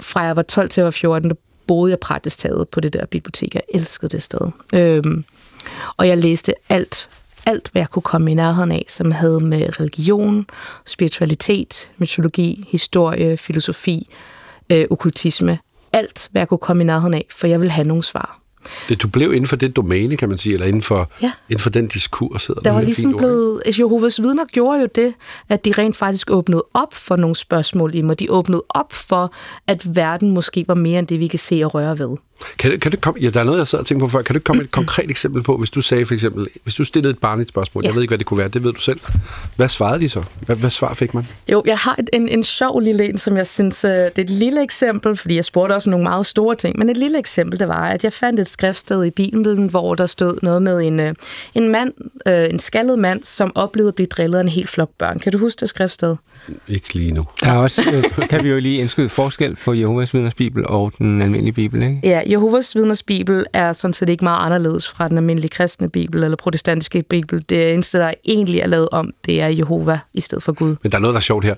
fra 0.00 0.20
jeg 0.20 0.36
var 0.36 0.42
12 0.42 0.70
til 0.70 0.80
jeg 0.80 0.84
var 0.84 0.90
14, 0.90 1.30
der 1.30 1.36
boede 1.66 1.90
jeg 1.90 1.98
praktisk 1.98 2.38
taget 2.38 2.68
på 2.68 2.80
det 2.80 2.92
der 2.92 3.06
bibliotek. 3.06 3.54
Jeg 3.54 3.62
elskede 3.74 4.08
det 4.08 4.22
sted. 4.22 4.50
Øhm, 4.72 5.24
og 5.96 6.08
jeg 6.08 6.18
læste 6.18 6.52
alt 6.68 7.08
alt, 7.46 7.68
hvad 7.72 7.82
jeg 7.82 7.90
kunne 7.90 8.02
komme 8.02 8.30
i 8.30 8.34
nærheden 8.34 8.72
af, 8.72 8.84
som 8.88 9.10
havde 9.10 9.40
med 9.40 9.80
religion, 9.80 10.46
spiritualitet, 10.86 11.90
mytologi, 11.98 12.68
historie, 12.68 13.36
filosofi, 13.36 14.08
øh, 14.72 14.86
okkultisme, 14.90 15.58
alt, 15.92 16.28
hvad 16.32 16.40
jeg 16.40 16.48
kunne 16.48 16.58
komme 16.58 16.82
i 16.82 16.86
nærheden 16.86 17.14
af, 17.14 17.26
for 17.30 17.46
jeg 17.46 17.60
ville 17.60 17.70
have 17.72 17.86
nogle 17.88 18.02
svar. 18.02 18.38
Det, 18.88 19.02
du 19.02 19.08
blev 19.08 19.32
inden 19.32 19.46
for 19.46 19.56
det 19.56 19.76
domæne, 19.76 20.16
kan 20.16 20.28
man 20.28 20.38
sige, 20.38 20.52
eller 20.54 20.66
inden 20.66 20.82
for, 20.82 21.10
Ja. 21.22 21.32
inden 21.48 21.58
for 21.62 21.70
den 21.70 21.86
diskurs, 21.86 22.46
Der 22.46 22.54
det. 22.54 22.72
var 22.74 22.80
ligesom 22.80 23.16
blevet... 23.16 23.62
altså, 23.66 23.82
Jehovas 23.82 24.22
vidner 24.22 24.44
gjorde 24.44 24.80
jo 24.80 24.88
det, 24.94 25.14
at 25.48 25.64
de 25.64 25.72
rent 25.78 25.96
faktisk 25.96 26.30
åbnede 26.30 26.64
op 26.74 26.94
for 26.94 27.16
nogle 27.16 27.36
spørgsmål 27.36 27.94
i 27.94 28.02
mig. 28.02 28.18
De 28.18 28.26
åbnede 28.30 28.62
op 28.68 28.92
for, 28.92 29.32
at 29.66 29.96
verden 29.96 30.30
måske 30.30 30.64
var 30.68 30.74
mere 30.74 30.98
end 30.98 31.06
det, 31.06 31.20
vi 31.20 31.26
kan 31.26 31.38
se 31.38 31.62
og 31.64 31.74
røre 31.74 31.98
ved. 31.98 32.16
Kan, 32.58 32.70
det- 32.70 32.80
kan 32.80 32.92
det 32.92 33.00
komme, 33.00 33.20
ja, 33.20 33.30
der 33.30 33.40
er 33.40 33.44
noget, 33.44 33.58
jeg 33.58 33.66
sad 33.66 33.78
og 33.78 33.86
tænkte 33.86 34.04
på 34.04 34.08
før. 34.08 34.22
Kan 34.22 34.34
du 34.34 34.40
komme 34.44 34.58
med 34.58 34.64
et 34.64 34.70
konkret 34.70 35.10
eksempel 35.10 35.42
på, 35.42 35.56
hvis 35.56 35.70
du 35.70 35.82
sagde 35.82 36.06
for 36.06 36.14
eksempel, 36.14 36.46
hvis 36.62 36.74
du 36.74 36.84
stillede 36.84 37.10
et 37.12 37.18
barn 37.18 37.40
et 37.40 37.48
spørgsmål, 37.48 37.84
ja. 37.84 37.88
jeg 37.88 37.94
ved 37.94 38.02
ikke, 38.02 38.10
hvad 38.10 38.18
det 38.18 38.26
kunne 38.26 38.38
være, 38.38 38.48
det 38.48 38.64
ved 38.64 38.72
du 38.72 38.80
selv. 38.80 39.00
Hvad 39.56 39.68
svarede 39.68 40.00
de 40.00 40.08
så? 40.08 40.22
Hvad, 40.40 40.56
hvad 40.56 40.70
svar 40.70 40.94
fik 40.94 41.14
man? 41.14 41.26
Jo, 41.52 41.62
jeg 41.66 41.78
har 41.78 41.96
et, 41.98 42.10
en, 42.12 42.28
en 42.28 42.44
sjov 42.44 42.80
lille 42.80 43.08
en, 43.08 43.18
som 43.18 43.36
jeg 43.36 43.46
synes, 43.46 43.84
øh, 43.84 43.90
det 43.90 43.98
er 44.00 44.10
et 44.22 44.30
lille 44.30 44.62
eksempel, 44.62 45.16
fordi 45.16 45.34
jeg 45.36 45.44
spurgte 45.44 45.72
også 45.72 45.90
nogle 45.90 46.02
meget 46.02 46.26
store 46.26 46.54
ting, 46.56 46.78
men 46.78 46.90
et 46.90 46.96
lille 46.96 47.18
eksempel, 47.18 47.58
det 47.58 47.68
var, 47.68 47.88
at 47.88 48.04
jeg 48.04 48.12
fandt 48.12 48.40
et 48.40 48.48
skriftsted 48.48 49.04
i 49.04 49.10
Bibelen, 49.10 49.66
hvor 49.66 49.94
der 49.94 50.06
stod 50.06 50.38
noget 50.42 50.62
med 50.62 50.80
en, 50.80 51.00
øh, 51.00 51.12
en 51.54 51.68
mand, 51.68 51.92
øh, 52.26 52.46
en 52.50 52.58
skaldet 52.58 52.98
mand, 52.98 53.22
som 53.22 53.52
oplevede 53.54 53.88
at 53.88 53.94
blive 53.94 54.06
drillet 54.06 54.38
af 54.38 54.42
en 54.42 54.48
hel 54.48 54.66
flok 54.66 54.90
børn. 54.98 55.18
Kan 55.18 55.32
du 55.32 55.38
huske 55.38 55.60
det 55.60 55.68
skriftsted? 55.68 56.16
Ikke 56.68 56.94
lige 56.94 57.12
nu. 57.12 57.24
Der 57.40 57.50
er 57.50 57.56
også, 57.58 57.82
kan 58.30 58.44
vi 58.44 58.48
jo 58.48 58.58
lige 58.60 58.80
indskyde 58.80 59.08
forskel 59.08 59.56
på 59.64 59.72
Jehovas 59.74 60.14
vidners 60.14 60.34
bibel 60.34 60.66
og 60.66 60.92
den 60.98 61.22
almindelige 61.22 61.52
bibel, 61.52 61.82
ikke? 61.82 62.00
Ja, 62.04 62.22
Jehovas 62.32 62.74
vidners 62.74 63.02
bibel 63.02 63.46
er 63.52 63.72
sådan 63.72 63.94
set 63.94 64.08
ikke 64.08 64.24
meget 64.24 64.46
anderledes 64.46 64.88
fra 64.88 65.08
den 65.08 65.16
almindelige 65.16 65.50
kristne 65.50 65.90
bibel 65.90 66.24
eller 66.24 66.36
protestantiske 66.36 67.02
bibel. 67.02 67.44
Det 67.48 67.72
eneste, 67.72 67.98
der 67.98 68.14
egentlig 68.24 68.60
er 68.60 68.66
lavet 68.66 68.88
om, 68.92 69.10
det 69.26 69.40
er 69.40 69.48
Jehova 69.48 69.98
i 70.12 70.20
stedet 70.20 70.44
for 70.44 70.52
Gud. 70.52 70.76
Men 70.82 70.92
der 70.92 70.98
er 70.98 71.00
noget, 71.00 71.14
der 71.14 71.20
er 71.20 71.22
sjovt 71.22 71.44
her. 71.44 71.54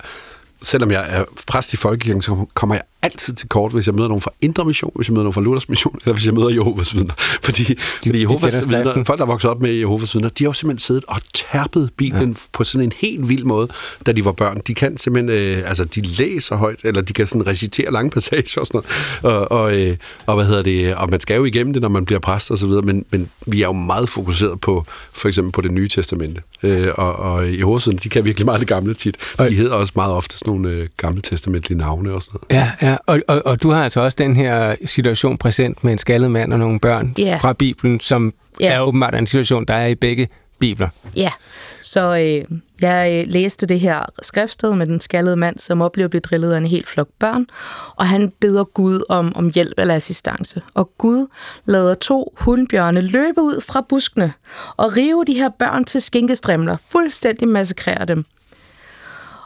Selvom 0.62 0.90
jeg 0.90 1.06
er 1.08 1.24
præst 1.46 1.72
i 1.72 1.76
Folkekirken, 1.76 2.22
så 2.22 2.46
kommer 2.54 2.74
jeg 2.74 2.82
altid 3.04 3.34
til 3.34 3.48
kort, 3.48 3.72
hvis 3.72 3.86
jeg 3.86 3.94
møder 3.94 4.08
nogen 4.08 4.20
fra 4.22 4.30
Indre 4.40 4.64
Mission, 4.64 4.92
hvis 4.94 5.08
jeg 5.08 5.12
møder 5.12 5.22
nogen 5.24 5.32
fra 5.34 5.40
Luthers 5.40 5.68
Mission, 5.68 5.98
eller 6.04 6.12
hvis 6.14 6.26
jeg 6.26 6.34
møder 6.34 6.48
Jehovas 6.48 6.94
vidner. 6.94 7.14
Fordi, 7.44 7.64
de, 7.64 7.74
fordi 8.04 8.20
Jehovas 8.20 8.54
skriften. 8.54 8.70
vidner, 8.72 9.04
folk, 9.04 9.18
der 9.18 9.24
er 9.24 9.28
vokset 9.28 9.50
op 9.50 9.60
med 9.60 9.72
Jehovas 9.72 10.14
vidner, 10.14 10.28
de 10.28 10.44
har 10.44 10.48
jo 10.48 10.52
simpelthen 10.52 10.78
siddet 10.78 11.04
og 11.08 11.20
tærpet 11.34 11.90
Bibelen 11.96 12.28
ja. 12.28 12.34
på 12.52 12.64
sådan 12.64 12.84
en 12.84 12.92
helt 13.00 13.28
vild 13.28 13.44
måde, 13.44 13.68
da 14.06 14.12
de 14.12 14.24
var 14.24 14.32
børn. 14.32 14.60
De 14.66 14.74
kan 14.74 14.96
simpelthen, 14.96 15.30
øh, 15.58 15.68
altså 15.68 15.84
de 15.84 16.00
læser 16.00 16.56
højt, 16.56 16.80
eller 16.84 17.00
de 17.00 17.12
kan 17.12 17.26
sådan 17.26 17.46
recitere 17.46 17.92
lange 17.92 18.10
passager 18.10 18.60
og 18.60 18.66
sådan 18.66 18.80
noget. 19.22 19.38
Og, 19.50 19.52
og, 19.60 19.80
øh, 19.80 19.96
og 20.26 20.34
hvad 20.34 20.44
hedder 20.46 20.62
det, 20.62 20.94
og 20.94 21.10
man 21.10 21.20
skal 21.20 21.36
jo 21.36 21.44
igennem 21.44 21.72
det, 21.72 21.82
når 21.82 21.88
man 21.88 22.04
bliver 22.04 22.20
præst 22.20 22.50
og 22.50 22.58
så 22.58 22.66
videre, 22.66 22.82
men, 22.82 23.04
men 23.10 23.28
vi 23.46 23.62
er 23.62 23.66
jo 23.66 23.72
meget 23.72 24.08
fokuseret 24.08 24.60
på, 24.60 24.84
for 25.12 25.28
eksempel 25.28 25.52
på 25.52 25.60
det 25.60 25.70
nye 25.70 25.88
testamente. 25.88 26.42
Øh, 26.62 26.88
og, 26.96 27.16
og 27.16 27.58
Jehovas 27.58 27.86
vidner, 27.86 28.00
de 28.00 28.08
kan 28.08 28.24
virkelig 28.24 28.46
meget 28.46 28.60
det 28.60 28.68
gamle 28.68 28.94
tit. 28.94 29.16
Og- 29.38 29.50
De 29.50 29.54
hedder 29.54 29.74
også 29.74 29.92
meget 29.96 30.12
ofte 30.12 30.38
sådan 30.38 30.50
nogle 30.54 30.70
øh, 30.70 30.88
gamle 30.96 31.22
testamentlige 31.22 31.78
navne 31.78 32.12
og 32.14 32.22
sådan 32.22 32.40
noget. 32.50 32.64
Ja, 32.82 32.88
ja. 32.90 32.93
Og, 33.06 33.20
og, 33.28 33.42
og 33.46 33.62
du 33.62 33.70
har 33.70 33.84
altså 33.84 34.00
også 34.00 34.16
den 34.18 34.36
her 34.36 34.74
situation 34.84 35.38
præsent 35.38 35.84
med 35.84 35.92
en 35.92 35.98
skaldet 35.98 36.30
mand 36.30 36.52
og 36.52 36.58
nogle 36.58 36.80
børn 36.80 37.14
Ja. 37.18 37.38
fra 37.40 37.52
Bibelen, 37.52 38.00
som 38.00 38.34
Ja. 38.60 38.74
er 38.74 38.80
åbenbart 38.80 39.14
en 39.14 39.26
situation, 39.26 39.64
der 39.64 39.74
er 39.74 39.86
i 39.86 39.94
begge 39.94 40.28
bibler. 40.58 40.88
Ja, 41.16 41.30
så 41.82 42.00
øh, 42.16 42.58
jeg 42.80 43.20
øh, 43.20 43.32
læste 43.32 43.66
det 43.66 43.80
her 43.80 44.02
skriftsted 44.22 44.72
med 44.74 44.86
den 44.86 45.00
skaldede 45.00 45.36
mand, 45.36 45.58
som 45.58 45.80
oplever 45.80 46.04
at 46.06 46.10
blive 46.10 46.20
drillet 46.20 46.52
af 46.52 46.58
en 46.58 46.66
helt 46.66 46.88
flok 46.88 47.08
børn, 47.18 47.46
og 47.96 48.06
han 48.06 48.32
beder 48.40 48.64
Gud 48.64 49.04
om, 49.08 49.32
om 49.36 49.50
hjælp 49.54 49.74
eller 49.78 49.94
assistance. 49.94 50.62
Og 50.74 50.90
Gud 50.98 51.26
lader 51.64 51.94
to 51.94 52.34
hundbjørne 52.40 53.00
løbe 53.00 53.40
ud 53.42 53.60
fra 53.60 53.80
buskene 53.88 54.32
og 54.76 54.96
rive 54.96 55.24
de 55.26 55.34
her 55.34 55.48
børn 55.58 55.84
til 55.84 56.02
skinkestrimler, 56.02 56.76
fuldstændig 56.88 57.48
massakrere 57.48 58.04
dem. 58.04 58.24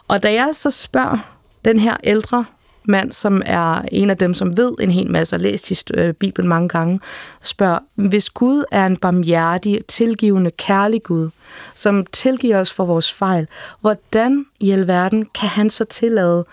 Og 0.07 0.23
da 0.23 0.33
jeg 0.33 0.49
så 0.53 0.71
spørger 0.71 1.17
den 1.65 1.79
her 1.79 1.97
ældre 2.03 2.45
mand, 2.89 3.11
som 3.11 3.41
er 3.45 3.81
en 3.91 4.09
af 4.09 4.17
dem, 4.17 4.33
som 4.33 4.57
ved 4.57 4.75
en 4.79 4.91
hel 4.91 5.11
masse 5.11 5.35
og 5.35 5.39
læst 5.39 5.69
hist- 5.69 5.91
øh, 5.93 6.13
Bibelen 6.13 6.49
mange 6.49 6.69
gange, 6.69 6.99
spørger, 7.41 7.79
hvis 7.95 8.29
Gud 8.29 8.63
er 8.71 8.85
en 8.85 8.97
barmhjertig, 8.97 9.85
tilgivende, 9.87 10.51
kærlig 10.51 11.03
Gud, 11.03 11.29
som 11.75 12.05
tilgiver 12.05 12.59
os 12.59 12.73
for 12.73 12.85
vores 12.85 13.13
fejl, 13.13 13.47
hvordan 13.81 14.45
i 14.59 14.71
alverden 14.71 15.25
kan 15.25 15.49
han 15.49 15.69
så 15.69 15.85
tillade 15.85 16.45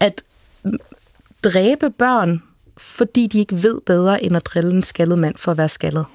at 0.00 0.22
dræbe 1.44 1.90
børn, 1.90 2.42
fordi 2.76 3.26
de 3.26 3.38
ikke 3.38 3.62
ved 3.62 3.80
bedre 3.86 4.24
end 4.24 4.36
at 4.36 4.46
drille 4.46 4.70
en 4.70 4.82
skaldet 4.82 5.18
mand 5.18 5.34
for 5.36 5.50
at 5.50 5.58
være 5.58 5.68
skaldet? 5.68 6.06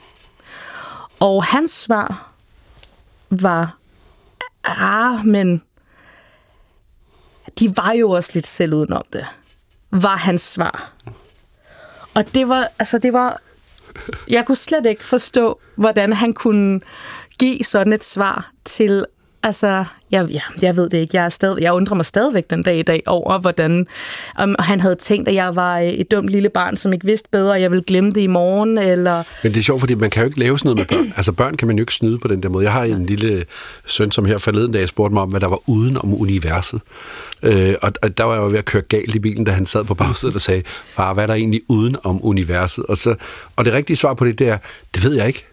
Og 1.19 1.43
hans 1.43 1.71
svar 1.71 2.31
var, 3.29 3.77
ah, 4.63 5.25
men 5.25 5.61
de 7.59 7.77
var 7.77 7.91
jo 7.91 8.11
også 8.11 8.31
lidt 8.33 8.47
selv 8.47 8.73
udenom 8.73 9.03
det, 9.13 9.25
var 9.91 10.15
hans 10.15 10.41
svar. 10.41 10.91
Og 12.13 12.35
det 12.35 12.49
var, 12.49 12.67
altså 12.79 12.97
det 12.97 13.13
var, 13.13 13.41
jeg 14.27 14.45
kunne 14.45 14.55
slet 14.55 14.85
ikke 14.85 15.03
forstå, 15.03 15.59
hvordan 15.75 16.13
han 16.13 16.33
kunne 16.33 16.81
give 17.39 17.63
sådan 17.63 17.93
et 17.93 18.03
svar 18.03 18.51
til, 18.65 19.05
altså, 19.43 19.85
jeg, 20.11 20.27
jeg, 20.29 20.41
jeg 20.61 20.75
ved 20.75 20.89
det 20.89 20.97
ikke, 20.97 21.17
jeg, 21.17 21.25
er 21.25 21.29
stadig, 21.29 21.61
jeg 21.61 21.73
undrer 21.73 21.95
mig 21.95 22.05
stadigvæk 22.05 22.49
den 22.49 22.63
dag 22.63 22.79
i 22.79 22.81
dag 22.81 23.03
over, 23.05 23.39
hvordan 23.39 23.87
om 24.35 24.55
han 24.59 24.79
havde 24.79 24.95
tænkt, 24.95 25.27
at 25.27 25.33
jeg 25.33 25.55
var 25.55 25.77
et 25.77 26.11
dumt 26.11 26.29
lille 26.29 26.49
barn, 26.49 26.77
som 26.77 26.93
ikke 26.93 27.05
vidste 27.05 27.29
bedre, 27.31 27.51
og 27.51 27.61
jeg 27.61 27.71
ville 27.71 27.83
glemme 27.83 28.11
det 28.11 28.21
i 28.21 28.27
morgen, 28.27 28.77
eller... 28.77 29.23
Men 29.43 29.51
det 29.51 29.59
er 29.59 29.63
sjovt, 29.63 29.79
fordi 29.79 29.95
man 29.95 30.09
kan 30.09 30.21
jo 30.21 30.25
ikke 30.25 30.39
lave 30.39 30.59
sådan 30.59 30.75
noget 30.75 30.91
med 30.91 30.97
børn. 30.97 31.13
Altså 31.17 31.31
børn 31.31 31.57
kan 31.57 31.67
man 31.67 31.77
jo 31.77 31.81
ikke 31.81 31.93
snyde 31.93 32.19
på 32.19 32.27
den 32.27 32.43
der 32.43 32.49
måde. 32.49 32.63
Jeg 32.63 32.73
har 32.73 32.83
en 32.83 33.05
lille 33.05 33.45
søn, 33.85 34.11
som 34.11 34.25
her 34.25 34.37
forleden 34.37 34.71
dag 34.71 34.87
spurgte 34.87 35.13
mig 35.13 35.23
om, 35.23 35.29
hvad 35.29 35.39
der 35.39 35.47
var 35.47 35.69
uden 35.69 35.97
om 35.97 36.21
universet. 36.21 36.81
Øh, 37.43 37.75
og, 37.81 37.91
og 38.01 38.17
der 38.17 38.23
var 38.23 38.33
jeg 38.33 38.41
jo 38.41 38.47
ved 38.47 38.57
at 38.57 38.65
køre 38.65 38.81
galt 38.81 39.15
i 39.15 39.19
bilen, 39.19 39.43
da 39.43 39.51
han 39.51 39.65
sad 39.65 39.83
på 39.83 39.93
bagsædet 39.93 40.35
og 40.35 40.41
sagde, 40.41 40.63
far, 40.93 41.13
hvad 41.13 41.23
er 41.23 41.27
der 41.27 41.33
egentlig 41.33 41.61
uden 41.67 41.95
om 42.03 42.25
universet? 42.25 42.85
Og, 42.85 42.97
så, 42.97 43.15
og 43.55 43.65
det 43.65 43.73
rigtige 43.73 43.97
svar 43.97 44.13
på 44.13 44.25
det, 44.25 44.39
det 44.39 44.49
er, 44.49 44.57
det 44.93 45.03
ved 45.03 45.13
jeg 45.13 45.27
ikke. 45.27 45.45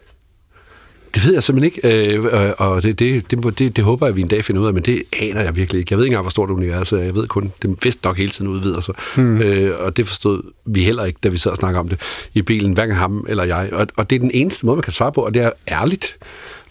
Det 1.13 1.25
ved 1.25 1.33
jeg 1.33 1.43
simpelthen 1.43 1.73
ikke, 1.85 2.15
øh, 2.15 2.25
øh, 2.25 2.51
og 2.57 2.83
det, 2.83 2.99
det, 2.99 3.31
det, 3.31 3.59
det, 3.59 3.75
det 3.75 3.83
håber 3.83 4.05
jeg, 4.05 4.11
at 4.11 4.15
vi 4.15 4.21
en 4.21 4.27
dag 4.27 4.45
finder 4.45 4.61
ud 4.61 4.67
af, 4.67 4.73
men 4.73 4.83
det 4.83 5.03
aner 5.19 5.41
jeg 5.41 5.55
virkelig 5.55 5.79
ikke. 5.79 5.93
Jeg 5.93 5.97
ved 5.97 6.05
ikke 6.05 6.13
engang, 6.13 6.23
hvor 6.23 6.29
stort 6.29 6.49
universet 6.49 6.99
er. 6.99 7.03
Jeg 7.03 7.15
ved 7.15 7.27
kun, 7.27 7.51
det 7.61 7.75
vist 7.83 8.03
nok 8.03 8.17
hele 8.17 8.29
tiden 8.29 8.47
udvider 8.47 8.81
sig. 8.81 8.95
Hmm. 9.15 9.41
Øh, 9.41 9.71
og 9.79 9.97
det 9.97 10.07
forstod 10.07 10.41
vi 10.65 10.83
heller 10.83 11.05
ikke, 11.05 11.19
da 11.23 11.29
vi 11.29 11.37
sad 11.37 11.51
og 11.51 11.57
snakkede 11.57 11.79
om 11.79 11.89
det 11.89 12.01
i 12.33 12.41
bilen, 12.41 12.73
hverken 12.73 12.95
ham 12.95 13.25
eller 13.29 13.43
jeg. 13.43 13.69
Og, 13.71 13.87
og 13.97 14.09
det 14.09 14.15
er 14.15 14.19
den 14.19 14.31
eneste 14.33 14.65
måde, 14.65 14.75
man 14.75 14.83
kan 14.83 14.93
svare 14.93 15.11
på, 15.11 15.21
og 15.21 15.33
det 15.33 15.41
er 15.41 15.51
ærligt. 15.71 16.17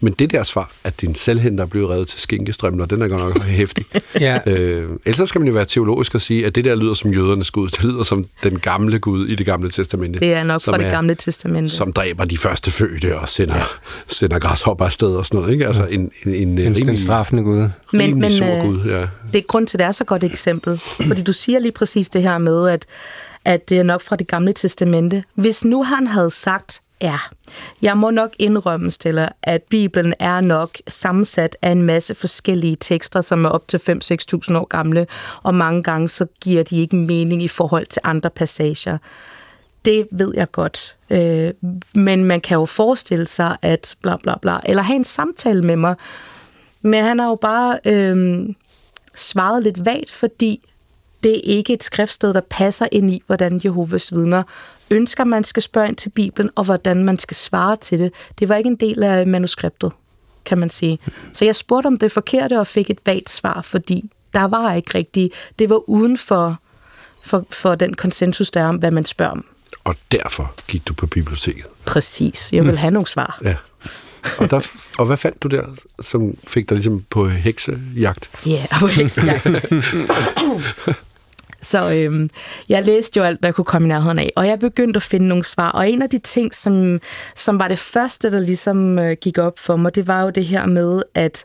Men 0.00 0.12
det 0.12 0.30
der 0.32 0.42
svar, 0.42 0.70
at 0.84 1.00
din 1.00 1.14
selvhænder 1.14 1.64
er 1.64 1.68
blevet 1.68 1.90
revet 1.90 2.08
til 2.08 2.20
skinkestrømler, 2.20 2.86
den 2.86 3.02
er 3.02 3.08
godt 3.08 3.22
nok 3.22 3.42
hæftig. 3.60 3.84
Ja. 4.20 4.38
øh, 4.46 4.90
ellers 5.06 5.28
skal 5.28 5.38
man 5.40 5.48
jo 5.48 5.54
være 5.54 5.64
teologisk 5.64 6.14
og 6.14 6.20
sige, 6.20 6.46
at 6.46 6.54
det 6.54 6.64
der 6.64 6.74
lyder 6.74 6.94
som 6.94 7.12
jødernes 7.14 7.50
Gud. 7.50 7.68
Det 7.68 7.84
lyder 7.84 8.04
som 8.04 8.24
den 8.42 8.58
gamle 8.58 8.98
Gud 8.98 9.26
i 9.26 9.34
det 9.34 9.46
gamle 9.46 9.68
testamente. 9.70 10.18
Det 10.20 10.32
er 10.34 10.44
nok 10.44 10.60
fra 10.62 10.78
det 10.78 10.90
gamle 10.90 11.14
testamente. 11.14 11.68
som 11.70 11.92
dræber 11.92 12.24
de 12.24 12.38
første 12.38 12.70
fødte 12.70 13.18
og 13.18 13.28
sender, 13.28 13.56
ja. 13.56 13.64
sender 14.08 14.38
græshopper 14.38 14.84
afsted 14.84 15.14
og 15.16 15.26
sådan 15.26 15.40
noget. 15.40 15.52
Ikke? 15.52 15.66
Altså 15.66 15.86
en, 15.86 16.00
en, 16.00 16.34
en, 16.34 16.56
Den, 16.58 16.76
rimelig, 16.76 16.98
straffende 16.98 17.42
Gud. 17.42 17.68
Men- 17.92 18.18
men, 18.20 18.30
sur 18.30 18.46
øh, 18.46 18.64
Gud. 18.64 18.80
Ja. 18.86 19.00
Det 19.32 19.38
er 19.38 19.42
grund 19.48 19.66
til, 19.66 19.76
at 19.76 19.78
det 19.78 19.86
er 19.86 19.92
så 19.92 20.04
godt 20.04 20.24
et 20.24 20.30
eksempel. 20.30 20.80
Fordi 21.06 21.22
du 21.22 21.32
siger 21.32 21.58
lige 21.58 21.72
præcis 21.72 22.08
det 22.08 22.22
her 22.22 22.38
med, 22.38 22.68
at, 22.68 22.86
at 23.44 23.68
det 23.68 23.78
er 23.78 23.82
nok 23.82 24.00
fra 24.02 24.16
det 24.16 24.26
gamle 24.26 24.52
testamente. 24.52 25.24
Hvis 25.34 25.64
nu 25.64 25.82
han 25.82 26.06
havde 26.06 26.30
sagt, 26.30 26.80
ja, 27.02 27.18
jeg 27.82 27.96
må 27.96 28.10
nok 28.10 28.30
indrømme, 28.38 28.90
Stella, 28.90 29.28
at 29.42 29.62
Bibelen 29.62 30.14
er 30.18 30.40
nok 30.40 30.76
sammensat 30.88 31.56
af 31.62 31.70
en 31.70 31.82
masse 31.82 32.14
forskellige 32.14 32.76
tekster, 32.80 33.20
som 33.20 33.44
er 33.44 33.48
op 33.48 33.68
til 33.68 33.78
5-6.000 33.78 33.88
år 34.56 34.66
gamle, 34.66 35.06
og 35.42 35.54
mange 35.54 35.82
gange 35.82 36.08
så 36.08 36.26
giver 36.40 36.62
de 36.62 36.78
ikke 36.78 36.96
mening 36.96 37.42
i 37.42 37.48
forhold 37.48 37.86
til 37.86 38.02
andre 38.04 38.30
passager. 38.30 38.98
Det 39.84 40.08
ved 40.10 40.32
jeg 40.36 40.50
godt. 40.52 40.96
Øh, 41.10 41.50
men 41.94 42.24
man 42.24 42.40
kan 42.40 42.54
jo 42.54 42.64
forestille 42.64 43.26
sig, 43.26 43.56
at 43.62 43.96
bla 44.02 44.16
bla 44.22 44.38
bla, 44.42 44.58
eller 44.64 44.82
have 44.82 44.96
en 44.96 45.04
samtale 45.04 45.62
med 45.62 45.76
mig. 45.76 45.94
Men 46.82 47.04
han 47.04 47.18
har 47.18 47.28
jo 47.28 47.34
bare 47.34 47.78
øh, 47.84 48.48
svaret 49.14 49.62
lidt 49.62 49.86
vagt, 49.86 50.10
fordi 50.10 50.60
det 51.22 51.36
er 51.36 51.40
ikke 51.56 51.72
et 51.72 51.84
skriftsted, 51.84 52.34
der 52.34 52.40
passer 52.50 52.86
ind 52.92 53.10
i, 53.10 53.22
hvordan 53.26 53.60
Jehovas 53.64 54.12
vidner 54.12 54.42
ønsker, 54.90 55.24
man 55.24 55.44
skal 55.44 55.62
spørge 55.62 55.88
ind 55.88 55.96
til 55.96 56.08
Bibelen, 56.08 56.50
og 56.54 56.64
hvordan 56.64 57.04
man 57.04 57.18
skal 57.18 57.36
svare 57.36 57.76
til 57.76 57.98
det. 57.98 58.12
Det 58.38 58.48
var 58.48 58.56
ikke 58.56 58.68
en 58.68 58.76
del 58.76 59.02
af 59.02 59.26
manuskriptet, 59.26 59.92
kan 60.44 60.58
man 60.58 60.70
sige. 60.70 60.98
Så 61.32 61.44
jeg 61.44 61.56
spurgte 61.56 61.86
om 61.86 61.98
det 61.98 62.12
forkerte, 62.12 62.60
og 62.60 62.66
fik 62.66 62.90
et 62.90 62.98
vagt 63.06 63.30
svar, 63.30 63.62
fordi 63.62 64.10
der 64.34 64.44
var 64.44 64.74
ikke 64.74 64.98
rigtigt. 64.98 65.34
Det 65.58 65.70
var 65.70 65.90
uden 65.90 66.18
for, 66.18 66.60
for, 67.22 67.46
for 67.50 67.74
den 67.74 67.94
konsensus, 67.94 68.50
der 68.50 68.60
er 68.60 68.68
om, 68.68 68.76
hvad 68.76 68.90
man 68.90 69.04
spørger 69.04 69.32
om. 69.32 69.44
Og 69.84 69.94
derfor 70.12 70.54
gik 70.68 70.88
du 70.88 70.94
på 70.94 71.06
biblioteket. 71.06 71.64
Præcis. 71.84 72.52
Jeg 72.52 72.64
vil 72.64 72.78
have 72.78 72.90
nogle 72.90 73.06
svar. 73.06 73.38
Ja. 73.44 73.54
Og, 74.38 74.50
der, 74.50 74.70
og 74.98 75.06
hvad 75.06 75.16
fandt 75.16 75.42
du 75.42 75.48
der, 75.48 75.64
som 76.00 76.36
fik 76.46 76.68
dig 76.68 76.74
ligesom 76.74 77.04
på 77.10 77.28
heksejagt? 77.28 78.30
Ja, 78.46 78.66
på 78.80 78.86
heksenjagt. 78.86 79.46
Så 81.66 81.92
øhm, 81.92 82.28
jeg 82.68 82.84
læste 82.84 83.18
jo 83.20 83.24
alt, 83.24 83.40
hvad 83.40 83.48
jeg 83.48 83.54
kunne 83.54 83.64
komme 83.64 83.86
i 83.86 83.88
nærheden 83.88 84.18
af, 84.18 84.30
og 84.36 84.46
jeg 84.46 84.58
begyndte 84.58 84.98
at 84.98 85.02
finde 85.02 85.28
nogle 85.28 85.44
svar. 85.44 85.70
Og 85.70 85.90
en 85.90 86.02
af 86.02 86.10
de 86.10 86.18
ting, 86.18 86.54
som, 86.54 87.00
som 87.34 87.58
var 87.58 87.68
det 87.68 87.78
første, 87.78 88.32
der 88.32 88.40
ligesom 88.40 88.98
øh, 88.98 89.16
gik 89.20 89.38
op 89.38 89.58
for 89.58 89.76
mig, 89.76 89.94
det 89.94 90.06
var 90.06 90.22
jo 90.22 90.30
det 90.30 90.46
her 90.46 90.66
med, 90.66 91.02
at 91.14 91.44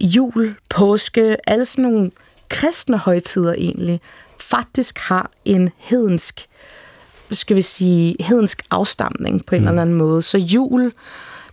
jul, 0.00 0.54
påske, 0.68 1.36
alle 1.46 1.64
sådan 1.64 1.90
nogle 1.90 2.10
kristne 2.48 2.98
højtider 2.98 3.52
egentlig, 3.52 4.00
faktisk 4.38 4.98
har 4.98 5.30
en 5.44 5.70
hedensk 5.78 6.48
skal 7.30 7.56
vi 7.56 7.62
sige, 7.62 8.16
hedensk 8.20 8.62
afstamning 8.70 9.46
på 9.46 9.54
en 9.54 9.62
mm. 9.62 9.68
eller 9.68 9.82
anden 9.82 9.96
måde. 9.96 10.22
Så 10.22 10.38
jul, 10.38 10.92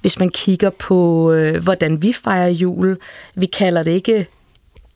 hvis 0.02 0.20
man 0.20 0.30
kigger 0.30 0.70
på, 0.70 1.32
øh, 1.32 1.64
hvordan 1.64 2.02
vi 2.02 2.14
fejrer 2.14 2.50
jul, 2.50 2.98
vi 3.36 3.46
kalder 3.46 3.84
det 3.84 3.92
ikke 3.92 4.28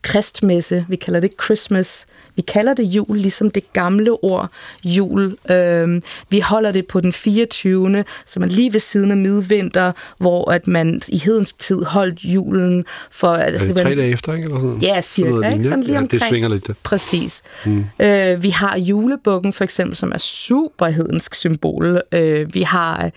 kristmesse, 0.05 0.85
vi 0.89 0.95
kalder 0.95 1.19
det 1.19 1.31
Christmas, 1.43 2.05
vi 2.35 2.41
kalder 2.41 2.73
det 2.73 2.83
jul, 2.83 3.17
ligesom 3.17 3.51
det 3.51 3.73
gamle 3.73 4.11
ord 4.23 4.49
jul. 4.83 5.37
Øhm, 5.49 6.03
vi 6.29 6.39
holder 6.39 6.71
det 6.71 6.87
på 6.87 6.99
den 6.99 7.13
24. 7.13 8.03
som 8.25 8.43
er 8.43 8.47
lige 8.47 8.73
ved 8.73 8.79
siden 8.79 9.11
af 9.11 9.17
midvinter, 9.17 9.91
hvor 10.17 10.51
at 10.51 10.67
man 10.67 11.01
i 11.07 11.17
hedens 11.17 11.53
tid 11.53 11.83
holdt 11.83 12.19
julen 12.23 12.85
for... 13.11 13.27
Altså, 13.27 13.69
er 13.69 13.73
det 13.73 13.83
tre 13.83 13.95
dage 13.95 14.11
efter, 14.11 14.33
ikke? 14.33 14.45
Eller 14.45 14.59
sådan? 14.59 14.79
Ja, 14.81 15.01
cirka. 15.01 15.31
Sådan 15.31 15.53
ikke? 15.53 15.63
Sådan 15.63 15.83
lige 15.83 15.93
ja, 15.93 15.99
omkring. 15.99 16.21
det 16.21 16.29
svinger 16.29 16.49
lidt. 16.49 16.67
Det. 16.67 16.75
Præcis. 16.83 17.41
Mm. 17.65 17.85
Øh, 17.99 18.43
vi 18.43 18.49
har 18.49 18.77
julebukken, 18.77 19.53
for 19.53 19.63
eksempel, 19.63 19.97
som 19.97 20.11
er 20.11 20.17
super 20.17 20.85
hedensk 20.85 21.35
symbol. 21.35 22.01
Øh, 22.11 22.53
vi 22.53 22.61
har 22.61 23.11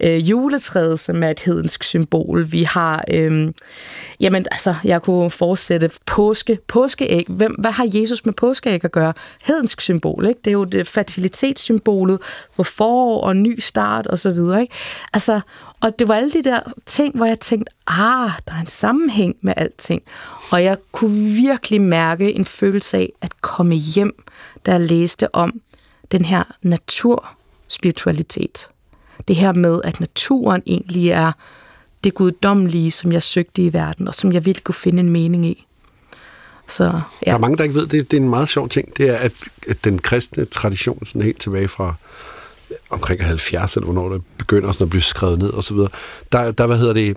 øh, 0.00 0.30
juletræet, 0.30 1.00
som 1.00 1.22
er 1.22 1.30
et 1.30 1.40
hedensk 1.40 1.84
symbol. 1.84 2.52
Vi 2.52 2.62
har... 2.62 3.04
Øh, 3.10 3.52
jamen, 4.20 4.46
altså, 4.50 4.74
jeg 4.84 5.02
kunne 5.02 5.30
fortsætte 5.30 5.90
påske. 6.32 6.58
Påskeæg. 6.68 7.26
Hvem, 7.28 7.52
hvad 7.52 7.70
har 7.70 7.88
Jesus 7.94 8.24
med 8.24 8.34
påskeæg 8.34 8.84
at 8.84 8.92
gøre. 8.92 9.12
Hedensk 9.42 9.80
symbol, 9.80 10.26
ikke? 10.26 10.40
Det 10.44 10.50
er 10.50 10.52
jo 10.52 10.64
det 10.64 10.88
fertilitetssymbolet 10.88 12.18
for 12.52 12.62
forår 12.62 13.20
og 13.20 13.36
ny 13.36 13.60
start 13.60 14.06
og 14.06 14.18
så 14.18 14.32
videre, 14.32 14.60
ikke? 14.60 14.74
Altså, 15.12 15.40
og 15.80 15.98
det 15.98 16.08
var 16.08 16.14
alle 16.14 16.30
de 16.30 16.42
der 16.42 16.60
ting, 16.86 17.16
hvor 17.16 17.26
jeg 17.26 17.40
tænkte, 17.40 17.72
ah, 17.86 18.30
der 18.48 18.54
er 18.54 18.60
en 18.60 18.66
sammenhæng 18.66 19.36
med 19.40 19.54
alting. 19.56 20.02
Og 20.50 20.64
jeg 20.64 20.76
kunne 20.92 21.32
virkelig 21.32 21.80
mærke 21.80 22.32
en 22.32 22.44
følelse 22.44 22.96
af 22.96 23.12
at 23.20 23.40
komme 23.40 23.74
hjem, 23.74 24.22
da 24.66 24.72
jeg 24.72 24.80
læste 24.80 25.34
om 25.34 25.60
den 26.12 26.24
her 26.24 26.44
naturspiritualitet. 26.62 28.68
Det 29.28 29.36
her 29.36 29.52
med, 29.52 29.80
at 29.84 30.00
naturen 30.00 30.62
egentlig 30.66 31.08
er 31.08 31.32
det 32.04 32.14
guddommelige, 32.14 32.90
som 32.90 33.12
jeg 33.12 33.22
søgte 33.22 33.62
i 33.62 33.72
verden, 33.72 34.08
og 34.08 34.14
som 34.14 34.32
jeg 34.32 34.44
virkelig 34.44 34.64
kunne 34.64 34.74
finde 34.74 35.00
en 35.00 35.10
mening 35.10 35.46
i. 35.46 35.66
Så, 36.66 36.84
ja. 36.84 37.30
Der 37.30 37.34
er 37.34 37.38
mange, 37.38 37.56
der 37.56 37.62
ikke 37.62 37.74
ved, 37.74 37.86
det, 37.86 38.10
det 38.10 38.16
er 38.16 38.20
en 38.20 38.30
meget 38.30 38.48
sjov 38.48 38.68
ting, 38.68 38.96
det 38.96 39.10
er, 39.10 39.16
at, 39.16 39.32
at 39.68 39.84
den 39.84 39.98
kristne 39.98 40.44
tradition, 40.44 41.04
sådan 41.04 41.22
helt 41.22 41.40
tilbage 41.40 41.68
fra 41.68 41.94
omkring 42.90 43.24
70, 43.24 43.76
eller 43.76 43.84
hvornår 43.84 44.08
det 44.08 44.22
begynder 44.38 44.72
sådan 44.72 44.84
at 44.84 44.90
blive 44.90 45.02
skrevet 45.02 45.38
ned 45.38 45.50
og 45.50 45.64
så 45.64 45.74
videre, 45.74 45.88
der, 46.32 46.50
der, 46.50 46.66
hvad 46.66 46.78
hedder 46.78 46.92
det, 46.92 47.16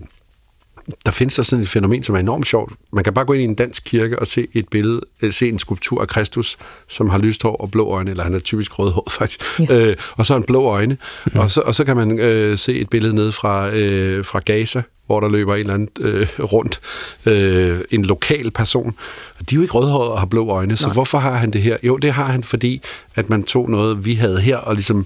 der 1.06 1.12
findes 1.12 1.36
der 1.36 1.43
sådan 1.43 1.63
et 1.63 1.69
fænomen, 1.69 2.04
som 2.04 2.15
er 2.15 2.19
enormt 2.19 2.48
sjovt. 2.48 2.74
Man 2.93 3.04
kan 3.04 3.13
bare 3.13 3.26
gå 3.26 3.34
ind 3.34 3.41
i 3.41 3.45
en 3.45 3.56
dansk 3.56 3.84
kirke 3.86 4.19
og 4.19 4.28
se 4.28 4.48
et 4.54 4.69
billede, 4.69 5.02
øh, 5.21 5.34
se 5.34 5.50
en 5.50 5.60
skulptur 5.60 6.02
af 6.02 6.08
Kristus, 6.08 6.58
som 6.88 7.10
har 7.10 7.17
lyst 7.17 7.43
hår 7.43 7.56
og 7.56 7.71
blå 7.71 7.89
øjne, 7.89 8.12
eller 8.12 8.24
han 8.24 8.34
er 8.34 8.39
typisk 8.39 8.80
rødhåret 8.80 9.12
faktisk, 9.19 9.60
ja. 9.60 9.89
øh, 9.89 9.95
og 10.12 10.26
så 10.26 10.36
en 10.36 10.43
blå 10.43 10.63
øjne. 10.63 10.98
Ja. 11.34 11.39
Og, 11.39 11.52
så, 11.52 11.62
og 11.62 11.76
så 11.76 11.84
kan 11.84 11.98
man 11.98 12.19
øh, 12.19 12.58
se 12.58 12.74
et 12.74 12.89
billede 12.89 13.15
ned 13.15 13.32
fra, 13.32 13.76
øh, 13.76 14.26
fra 14.26 14.39
Gaza, 14.39 14.82
hvor 15.06 15.19
der 15.19 15.30
løber 15.30 15.54
en 15.54 15.60
eller 15.60 15.74
anden 15.74 15.89
øh, 16.00 16.28
rundt, 16.39 16.80
øh, 17.26 17.80
en 17.91 18.06
lokal 18.06 18.52
person. 18.52 18.95
Og 19.39 19.50
de 19.50 19.56
er 19.56 19.58
jo 19.58 19.62
ikke 19.62 19.74
rødhårede 19.74 20.12
og 20.12 20.19
har 20.19 20.26
blå 20.26 20.50
øjne, 20.50 20.78
så 20.78 20.86
Nej. 20.86 20.93
hvorfor 20.93 21.17
har 21.17 21.36
han 21.36 21.52
det 21.52 21.62
her? 21.62 21.78
Jo, 21.84 21.98
det 21.98 22.12
har 22.13 22.26
han, 22.26 22.43
fordi 22.43 22.82
at 23.15 23.30
man 23.30 23.43
tog 23.43 23.69
noget, 23.69 24.06
vi 24.06 24.13
havde 24.13 24.41
her, 24.41 24.58
og 24.58 24.76
ligesom 24.76 25.06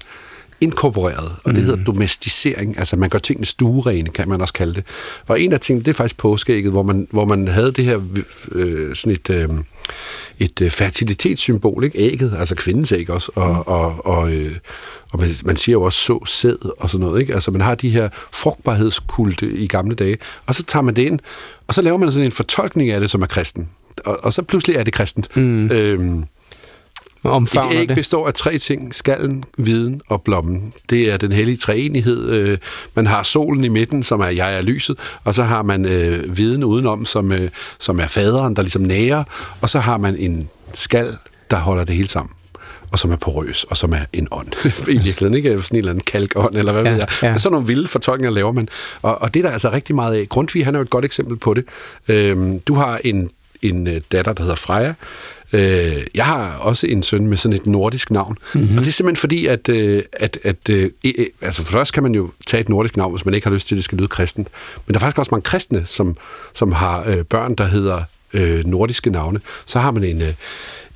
inkorporeret, 0.60 1.36
og 1.44 1.54
det 1.54 1.62
mm. 1.62 1.64
hedder 1.64 1.84
domesticering, 1.84 2.78
altså 2.78 2.96
man 2.96 3.10
gør 3.10 3.18
tingene 3.18 3.46
stuerene, 3.46 4.10
kan 4.10 4.28
man 4.28 4.40
også 4.40 4.54
kalde 4.54 4.74
det. 4.74 4.84
Og 5.26 5.40
en 5.40 5.52
af 5.52 5.60
tingene, 5.60 5.84
det 5.84 5.90
er 5.90 5.94
faktisk 5.94 6.16
påskeægget, 6.16 6.72
hvor 6.72 6.82
man, 6.82 7.08
hvor 7.10 7.24
man 7.24 7.48
havde 7.48 7.72
det 7.72 7.84
her 7.84 8.00
øh, 8.52 8.94
sådan 8.94 9.12
et, 9.12 9.30
øh, 9.30 9.48
et 10.38 10.60
øh, 10.60 10.70
fertilitetssymbol, 10.70 11.84
ikke? 11.84 11.98
Ægget, 11.98 12.36
altså 12.38 12.54
kvindens 12.54 12.92
æg 12.92 13.10
også, 13.10 13.32
og, 13.34 13.48
mm. 13.48 13.60
og, 13.66 14.06
og, 14.06 14.32
øh, 14.32 14.56
og 15.12 15.20
man, 15.20 15.28
man 15.44 15.56
siger 15.56 15.72
jo 15.72 15.82
også 15.82 15.98
så 15.98 16.24
sæd 16.26 16.78
og 16.80 16.90
sådan 16.90 17.06
noget, 17.06 17.20
ikke? 17.20 17.34
Altså 17.34 17.50
man 17.50 17.60
har 17.60 17.74
de 17.74 17.90
her 17.90 18.08
frugtbarhedskulte 18.32 19.52
i 19.52 19.66
gamle 19.66 19.94
dage, 19.94 20.18
og 20.46 20.54
så 20.54 20.62
tager 20.62 20.82
man 20.82 20.96
det 20.96 21.02
ind, 21.02 21.18
og 21.66 21.74
så 21.74 21.82
laver 21.82 21.98
man 21.98 22.12
sådan 22.12 22.26
en 22.26 22.32
fortolkning 22.32 22.90
af 22.90 23.00
det, 23.00 23.10
som 23.10 23.22
er 23.22 23.26
kristen. 23.26 23.68
Og, 24.04 24.18
og 24.22 24.32
så 24.32 24.42
pludselig 24.42 24.76
er 24.76 24.84
det 24.84 24.92
kristent. 24.92 25.36
Mm. 25.36 25.70
Øhm, 25.70 26.24
et 27.70 27.80
æg 27.80 27.88
det. 27.88 27.96
består 27.96 28.26
af 28.26 28.34
tre 28.34 28.58
ting. 28.58 28.94
Skallen, 28.94 29.44
viden 29.58 30.00
og 30.08 30.22
blommen. 30.22 30.72
Det 30.90 31.12
er 31.12 31.16
den 31.16 31.32
hellige 31.32 31.56
treenighed. 31.56 32.30
Øh, 32.30 32.58
man 32.94 33.06
har 33.06 33.22
solen 33.22 33.64
i 33.64 33.68
midten, 33.68 34.02
som 34.02 34.20
er 34.20 34.28
jeg 34.28 34.56
er 34.56 34.62
lyset, 34.62 34.96
og 35.24 35.34
så 35.34 35.42
har 35.42 35.62
man 35.62 35.84
øh, 35.84 36.36
viden 36.36 36.64
udenom, 36.64 37.04
som, 37.04 37.32
øh, 37.32 37.50
som 37.78 38.00
er 38.00 38.06
faderen, 38.06 38.56
der 38.56 38.62
ligesom 38.62 38.82
nærer, 38.82 39.24
og 39.60 39.68
så 39.68 39.78
har 39.78 39.98
man 39.98 40.16
en 40.16 40.48
skal, 40.72 41.16
der 41.50 41.56
holder 41.56 41.84
det 41.84 41.94
hele 41.94 42.08
sammen 42.08 42.34
og 42.92 42.98
som 42.98 43.10
er 43.10 43.16
porøs, 43.16 43.64
og 43.64 43.76
som 43.76 43.92
er 43.92 44.04
en 44.12 44.28
ånd. 44.30 44.48
I 44.64 44.92
virkeligheden, 44.92 45.34
ikke? 45.34 45.62
Sådan 45.62 45.76
en 45.76 45.78
eller 45.78 45.90
anden 45.90 46.04
kalkånd, 46.04 46.56
eller 46.56 46.72
hvad 46.72 46.84
ja, 46.84 46.90
ved 46.90 46.98
jeg. 46.98 47.08
Ja. 47.22 47.36
Sådan 47.36 47.52
nogle 47.52 47.66
vilde 47.66 47.88
fortolkninger 47.88 48.30
laver 48.30 48.52
man. 48.52 48.68
Og, 49.02 49.22
og 49.22 49.34
det 49.34 49.40
er 49.40 49.44
der 49.44 49.52
altså 49.52 49.70
rigtig 49.70 49.94
meget 49.94 50.14
af. 50.14 50.28
Grundtvig, 50.28 50.64
han 50.64 50.74
er 50.74 50.78
jo 50.78 50.82
et 50.82 50.90
godt 50.90 51.04
eksempel 51.04 51.36
på 51.36 51.54
det. 51.54 51.64
Øhm, 52.08 52.60
du 52.60 52.74
har 52.74 53.00
en, 53.04 53.30
en 53.62 54.02
datter, 54.12 54.32
der 54.32 54.42
hedder 54.42 54.56
Freja, 54.56 54.94
Øh, 55.52 56.06
jeg 56.14 56.24
har 56.24 56.56
også 56.56 56.86
en 56.86 57.02
søn 57.02 57.26
med 57.26 57.36
sådan 57.36 57.56
et 57.56 57.66
nordisk 57.66 58.10
navn, 58.10 58.38
mm-hmm. 58.54 58.78
og 58.78 58.84
det 58.84 58.88
er 58.88 58.92
simpelthen 58.92 59.20
fordi, 59.20 59.46
at, 59.46 59.68
øh, 59.68 60.02
at, 60.12 60.38
at 60.42 60.70
øh, 60.70 60.90
altså 61.42 61.62
for 61.62 61.72
først 61.72 61.92
kan 61.92 62.02
man 62.02 62.14
jo 62.14 62.30
tage 62.46 62.60
et 62.60 62.68
nordisk 62.68 62.96
navn, 62.96 63.12
hvis 63.12 63.24
man 63.24 63.34
ikke 63.34 63.46
har 63.46 63.54
lyst 63.54 63.66
til, 63.66 63.74
at 63.74 63.76
det 63.76 63.84
skal 63.84 63.98
lyde 63.98 64.08
kristent, 64.08 64.48
men 64.86 64.94
der 64.94 64.98
er 64.98 65.00
faktisk 65.00 65.18
også 65.18 65.30
mange 65.32 65.42
kristne, 65.42 65.82
som, 65.86 66.16
som 66.54 66.72
har 66.72 67.04
øh, 67.08 67.24
børn, 67.24 67.54
der 67.54 67.64
hedder 67.64 68.02
øh, 68.32 68.66
nordiske 68.66 69.10
navne. 69.10 69.40
Så 69.66 69.78
har 69.78 69.90
man 69.90 70.04
en, 70.04 70.22
øh, 70.22 70.34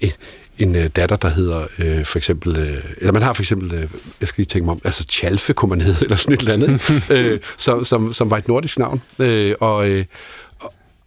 en 0.01 0.11
en 0.59 0.77
øh, 0.77 0.87
datter, 0.87 1.17
der 1.17 1.29
hedder 1.29 1.67
øh, 1.79 2.05
for 2.05 2.19
eksempel, 2.19 2.57
øh, 2.57 2.85
eller 2.99 3.12
man 3.12 3.23
har 3.23 3.33
for 3.33 3.43
eksempel, 3.43 3.75
øh, 3.75 3.87
jeg 4.21 4.29
skal 4.29 4.43
lige 4.43 4.49
tænke 4.49 4.64
mig 4.64 4.73
om, 4.73 4.81
altså 4.85 5.07
Chalfe 5.11 5.53
kunne 5.53 5.69
man 5.69 5.81
hedde, 5.81 5.99
eller 6.05 6.17
sådan 6.17 6.35
et 6.35 6.40
eller 6.40 6.55
andet, 6.55 7.11
øh, 7.11 7.40
som, 7.57 7.85
som, 7.85 8.12
som 8.12 8.31
var 8.31 8.37
et 8.37 8.49
nordisk 8.49 8.79
navn. 8.79 9.03
Øh, 9.19 9.55
og, 9.61 9.90
øh, 9.90 10.05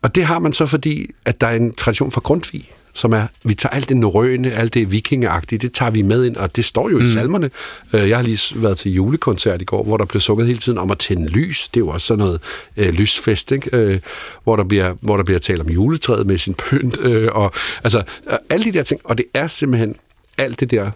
og 0.01 0.15
det 0.15 0.25
har 0.25 0.39
man 0.39 0.53
så, 0.53 0.65
fordi 0.65 1.09
at 1.25 1.41
der 1.41 1.47
er 1.47 1.55
en 1.55 1.73
tradition 1.73 2.11
for 2.11 2.21
Grundtvig, 2.21 2.71
som 2.97 3.13
er, 3.13 3.27
vi 3.43 3.53
tager 3.53 3.73
alt 3.73 3.89
det 3.89 3.97
norrøne, 3.97 4.51
alt 4.51 4.73
det 4.73 4.91
vikingeagtige, 4.91 5.59
det 5.59 5.73
tager 5.73 5.91
vi 5.91 6.01
med 6.01 6.25
ind, 6.25 6.35
og 6.35 6.55
det 6.55 6.65
står 6.65 6.89
jo 6.89 6.97
mm. 6.97 7.05
i 7.05 7.07
salmerne. 7.07 7.49
Øh, 7.93 8.09
jeg 8.09 8.17
har 8.17 8.23
lige 8.23 8.61
været 8.61 8.77
til 8.77 8.91
julekoncert 8.91 9.61
i 9.61 9.65
går, 9.65 9.83
hvor 9.83 9.97
der 9.97 10.05
blev 10.05 10.21
sukket 10.21 10.47
hele 10.47 10.59
tiden 10.59 10.77
om 10.77 10.91
at 10.91 10.97
tænde 10.97 11.27
lys. 11.27 11.69
Det 11.73 11.79
er 11.79 11.85
jo 11.85 11.87
også 11.87 12.07
sådan 12.07 12.19
noget 12.19 12.41
øh, 12.77 12.89
lysfest, 12.89 13.51
ikke? 13.51 13.69
Øh, 13.73 13.99
hvor, 14.43 14.55
der 14.55 14.63
bliver, 14.63 14.95
hvor 15.01 15.17
der 15.17 15.23
bliver 15.23 15.39
talt 15.39 15.61
om 15.61 15.69
juletræet 15.69 16.27
med 16.27 16.37
sin 16.37 16.53
pynt, 16.53 16.99
øh, 16.99 17.29
og 17.31 17.53
altså 17.83 18.03
alle 18.49 18.65
de 18.65 18.71
der 18.71 18.83
ting. 18.83 19.01
Og 19.03 19.17
det 19.17 19.25
er 19.33 19.47
simpelthen 19.47 19.95
alt 20.37 20.59
det 20.59 20.71
der 20.71 20.91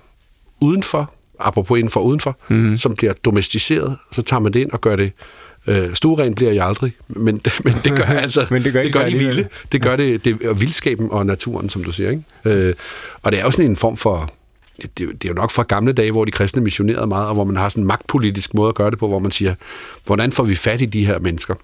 udenfor, 0.61 1.13
apropos 1.47 1.77
indenfor 1.77 1.99
udenfor, 1.99 2.37
mm. 2.49 2.77
som 2.77 2.95
bliver 2.95 3.13
domesticeret, 3.13 3.97
så 4.11 4.21
tager 4.21 4.39
man 4.39 4.53
det 4.53 4.59
ind 4.59 4.71
og 4.71 4.81
gør 4.81 4.95
det 4.95 5.11
Øh, 5.67 5.93
stueren 5.93 6.35
bliver 6.35 6.51
jeg 6.51 6.65
aldrig, 6.65 6.93
men, 7.07 7.41
men 7.65 7.73
det 7.83 7.95
gør 7.95 8.03
altså 8.03 8.45
men 8.51 8.63
det 8.63 8.73
gør, 8.73 8.83
det 8.83 8.93
gør 8.93 9.05
de 9.05 9.17
vilde. 9.17 9.47
Det 9.71 9.81
gør 9.81 9.95
det, 9.95 10.25
det 10.25 10.43
og 10.43 10.61
vildskaben 10.61 11.11
og 11.11 11.25
naturen, 11.25 11.69
som 11.69 11.83
du 11.83 11.91
siger. 11.91 12.09
Ikke? 12.09 12.23
Øh, 12.45 12.75
og 13.21 13.31
det 13.31 13.39
er 13.39 13.43
jo 13.43 13.51
sådan 13.51 13.71
en 13.71 13.75
form 13.75 13.97
for 13.97 14.33
det, 14.81 14.97
det 14.97 15.25
er 15.25 15.29
jo 15.29 15.33
nok 15.33 15.51
fra 15.51 15.63
gamle 15.63 15.93
dage, 15.93 16.11
hvor 16.11 16.25
de 16.25 16.31
kristne 16.31 16.61
missionerede 16.61 17.07
meget, 17.07 17.27
og 17.27 17.33
hvor 17.33 17.43
man 17.43 17.55
har 17.55 17.69
sådan 17.69 17.83
en 17.83 17.87
magtpolitisk 17.87 18.53
måde 18.53 18.69
at 18.69 18.75
gøre 18.75 18.91
det 18.91 18.99
på, 18.99 19.07
hvor 19.07 19.19
man 19.19 19.31
siger, 19.31 19.55
hvordan 20.05 20.31
får 20.31 20.43
vi 20.43 20.55
fat 20.55 20.81
i 20.81 20.85
de 20.85 21.05
her 21.05 21.19
mennesker? 21.19 21.55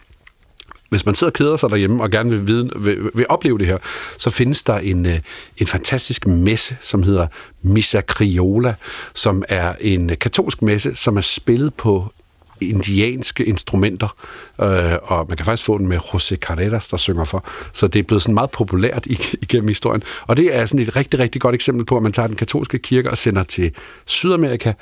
Hvis 0.89 1.05
man 1.05 1.15
sidder 1.15 1.31
og 1.31 1.33
keder 1.33 1.57
sig 1.57 1.69
derhjemme 1.69 2.03
og 2.03 2.11
gerne 2.11 2.29
vil, 2.29 2.47
vide, 2.47 2.69
vil, 2.75 2.97
vil 3.13 3.25
opleve 3.29 3.57
det 3.57 3.67
her, 3.67 3.77
så 4.17 4.29
findes 4.29 4.63
der 4.63 4.77
en, 4.77 5.05
øh, 5.05 5.19
en 5.57 5.67
fantastisk 5.67 6.27
messe, 6.27 6.77
som 6.81 7.03
hedder 7.03 7.27
Missa 7.61 8.01
Criolla, 8.01 8.75
som 9.13 9.43
er 9.49 9.73
en 9.81 10.09
katolsk 10.09 10.61
messe, 10.61 10.95
som 10.95 11.17
er 11.17 11.21
spillet 11.21 11.73
på 11.73 12.13
indianske 12.61 13.45
instrumenter, 13.45 14.15
øh, 14.61 14.67
og 15.03 15.25
man 15.27 15.37
kan 15.37 15.45
faktisk 15.45 15.65
få 15.65 15.77
den 15.77 15.87
med 15.87 15.97
José 15.97 16.35
Carreras, 16.35 16.87
der 16.87 16.97
synger 16.97 17.23
for. 17.23 17.45
Så 17.73 17.87
det 17.87 17.99
er 17.99 18.03
blevet 18.03 18.21
sådan 18.21 18.33
meget 18.33 18.51
populært 18.51 19.05
igennem 19.41 19.67
historien. 19.67 20.03
Og 20.27 20.37
det 20.37 20.55
er 20.55 20.65
sådan 20.65 20.85
et 20.85 20.95
rigtig, 20.95 21.19
rigtig 21.19 21.41
godt 21.41 21.55
eksempel 21.55 21.85
på, 21.85 21.97
at 21.97 22.03
man 22.03 22.11
tager 22.11 22.27
den 22.27 22.35
katolske 22.35 22.79
kirke 22.79 23.11
og 23.11 23.17
sender 23.17 23.43
til 23.43 23.71
Sydamerika, 24.05 24.73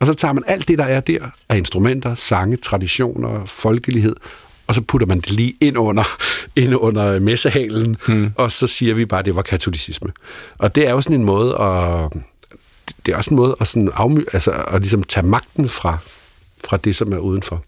og 0.00 0.06
så 0.06 0.14
tager 0.14 0.32
man 0.32 0.44
alt 0.46 0.68
det, 0.68 0.78
der 0.78 0.84
er 0.84 1.00
der, 1.00 1.30
af 1.48 1.56
instrumenter, 1.56 2.14
sange, 2.14 2.56
traditioner, 2.56 3.44
folkelighed, 3.46 4.16
og 4.66 4.74
så 4.74 4.80
putter 4.80 5.06
man 5.06 5.20
det 5.20 5.30
lige 5.30 5.56
ind 5.60 5.78
under, 5.78 6.18
ind 6.62 6.74
under 6.74 7.20
messehalen, 7.20 7.96
hmm. 8.06 8.32
og 8.34 8.52
så 8.52 8.66
siger 8.66 8.94
vi 8.94 9.04
bare, 9.04 9.20
at 9.20 9.26
det 9.26 9.34
var 9.34 9.42
katolicisme. 9.42 10.12
Og 10.58 10.74
det 10.74 10.86
er 10.86 10.90
jo 10.90 11.00
sådan 11.00 11.20
en 11.20 11.26
måde 11.26 11.58
at... 11.60 12.12
Det 13.06 13.12
er 13.12 13.16
også 13.16 13.30
en 13.30 13.36
måde 13.36 13.56
at, 13.60 13.68
sådan 13.68 13.90
afmy, 13.94 14.24
altså 14.32 14.50
at 14.50 14.80
ligesom 14.80 15.02
tage 15.02 15.26
magten 15.26 15.68
fra 15.68 15.98
fra 16.64 16.76
det, 16.76 16.96
som 16.96 17.12
er 17.12 17.18
udenfor. 17.18 17.64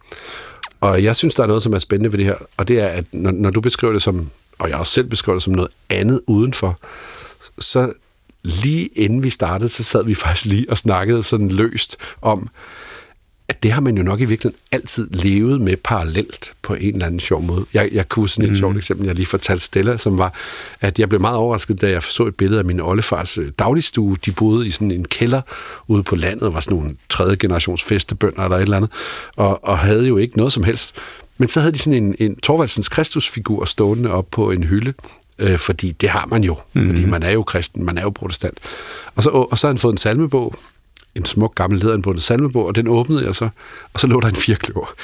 Og 0.81 1.05
jeg 1.05 1.17
synes, 1.17 1.35
der 1.35 1.43
er 1.43 1.47
noget, 1.47 1.63
som 1.63 1.73
er 1.73 1.79
spændende 1.79 2.13
ved 2.13 2.19
det 2.19 2.27
her, 2.27 2.37
og 2.57 2.69
det 2.69 2.81
er, 2.81 2.87
at 2.87 3.05
når, 3.13 3.31
når 3.31 3.51
du 3.51 3.61
beskriver 3.61 3.93
det 3.93 4.03
som, 4.03 4.31
og 4.59 4.69
jeg 4.69 4.79
også 4.79 4.93
selv 4.93 5.07
beskriver 5.07 5.37
det 5.37 5.43
som 5.43 5.53
noget 5.53 5.71
andet 5.91 6.21
udenfor, 6.27 6.79
så 7.59 7.93
lige 8.43 8.87
inden 8.87 9.23
vi 9.23 9.31
startede, 9.31 9.69
så 9.69 9.83
sad 9.83 10.05
vi 10.05 10.15
faktisk 10.25 10.47
lige 10.47 10.71
og 10.71 10.79
snakkede 10.79 11.23
sådan 11.23 11.49
løst 11.49 11.97
om, 12.23 12.49
at 13.49 13.63
det 13.63 13.73
har 13.73 13.81
man 13.81 13.97
jo 13.97 14.03
nok 14.03 14.21
i 14.21 14.25
virkeligheden 14.25 14.61
altid 14.73 15.09
levet 15.11 15.61
med 15.61 15.77
parallelt 15.77 16.53
på 16.63 16.75
en 16.75 16.95
eller 16.95 17.07
anden 17.07 17.21
sjov 17.21 17.43
måde. 17.43 17.67
Jeg, 17.75 17.89
jeg 17.93 18.09
kunne 18.09 18.29
sådan 18.29 18.45
et 18.45 18.51
mm. 18.51 18.57
sjovt 18.57 18.77
eksempel, 18.77 19.07
jeg 19.07 19.15
lige 19.15 19.27
fortalte 19.27 19.65
Stella, 19.65 19.97
som 19.97 20.19
var, 20.19 20.35
at 20.81 20.99
jeg 20.99 21.09
blev 21.09 21.21
meget 21.21 21.37
overrasket, 21.37 21.81
da 21.81 21.91
jeg 21.91 22.03
så 22.03 22.27
et 22.27 22.35
billede 22.35 22.59
af 22.59 22.65
min 22.65 22.81
oldefars 22.81 23.39
øh, 23.39 23.51
dagligstue. 23.59 24.17
De 24.25 24.33
boede 24.33 24.67
i 24.67 24.71
sådan 24.71 24.91
en 24.91 25.05
kælder 25.05 25.41
ude 25.87 26.03
på 26.03 26.17
landet, 26.17 26.43
og 26.43 26.55
var 26.55 26.61
sådan 26.61 26.77
nogle 26.77 26.97
tredje 27.09 27.37
generations 27.37 27.83
festebønder 27.83 28.43
eller 28.43 28.57
et 28.57 28.63
eller 28.63 28.77
andet, 28.77 28.91
og, 29.37 29.65
og 29.65 29.79
havde 29.79 30.07
jo 30.07 30.17
ikke 30.17 30.37
noget 30.37 30.53
som 30.53 30.63
helst. 30.63 30.95
Men 31.39 31.49
så 31.49 31.61
havde 31.61 31.73
de 31.73 31.79
sådan 31.79 32.05
en, 32.05 32.15
en 32.19 32.37
Torvaldsens 32.37 32.89
Kristusfigur 32.89 33.65
stående 33.65 34.11
op 34.11 34.31
på 34.31 34.51
en 34.51 34.65
hylde, 34.65 34.93
øh, 35.39 35.59
fordi 35.59 35.93
det 35.93 36.09
har 36.09 36.27
man 36.27 36.45
jo, 36.45 36.57
mm. 36.73 36.87
fordi 36.87 37.05
man 37.05 37.23
er 37.23 37.31
jo 37.31 37.43
kristen, 37.43 37.85
man 37.85 37.99
er 37.99 38.03
jo 38.03 38.11
protestant. 38.11 38.59
Og 39.15 39.23
så, 39.23 39.31
og 39.31 39.59
så 39.59 39.67
har 39.67 39.73
han 39.73 39.79
fået 39.79 39.93
en 39.93 39.99
salmebog, 39.99 40.55
en 41.19 41.25
smuk 41.25 41.55
gammel 41.55 41.81
lederindbundet 41.81 42.23
salmebog, 42.23 42.67
og 42.67 42.75
den 42.75 42.89
åbnede 42.89 43.25
jeg 43.27 43.35
så, 43.35 43.49
og 43.95 44.01
så 44.01 44.07
lå 44.07 44.21
der 44.21 44.29
en 44.29 44.37
firkløver. 44.37 44.95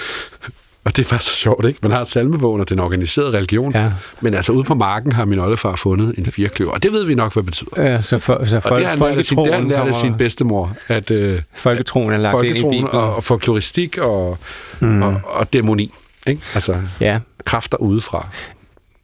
Og 0.84 0.96
det 0.96 1.04
er 1.04 1.08
faktisk 1.08 1.30
så 1.30 1.36
sjovt, 1.36 1.66
ikke? 1.66 1.78
Man 1.82 1.90
har 1.90 2.04
salmebogen, 2.04 2.60
og 2.60 2.68
den 2.68 2.80
organiseret 2.80 3.34
religion, 3.34 3.72
ja. 3.72 3.92
men 4.20 4.34
altså 4.34 4.52
ude 4.52 4.64
på 4.64 4.74
marken 4.74 5.12
har 5.12 5.24
min 5.24 5.38
oldefar 5.38 5.76
fundet 5.76 6.14
en 6.18 6.26
firkløver, 6.26 6.72
og 6.72 6.82
det 6.82 6.92
ved 6.92 7.04
vi 7.04 7.14
nok, 7.14 7.32
hvad 7.32 7.42
det 7.42 7.46
betyder. 7.46 7.82
Ja, 7.82 8.02
så, 8.02 8.18
for, 8.18 8.44
så 8.44 8.60
folk, 8.60 8.72
og 8.72 8.80
det 8.80 8.86
har 8.86 9.08
han 9.08 9.24
sin, 9.24 9.38
har 9.70 9.84
han 9.84 9.94
sin 9.94 10.14
bedstemor, 10.14 10.76
at 10.88 11.10
øh, 11.10 11.42
folketroen 11.54 12.12
er 12.12 12.16
lagt 12.16 12.32
folketroen 12.32 12.74
ind 12.74 12.84
i 12.84 12.90
og, 12.92 13.14
og 13.14 13.24
folkloristik 13.24 13.98
og, 13.98 14.38
mm. 14.80 15.02
og, 15.02 15.20
og 15.24 15.52
dæmoni, 15.52 15.92
ikke? 16.26 16.42
Altså 16.54 16.80
ja. 17.00 17.18
kræfter 17.44 17.78
udefra. 17.78 18.28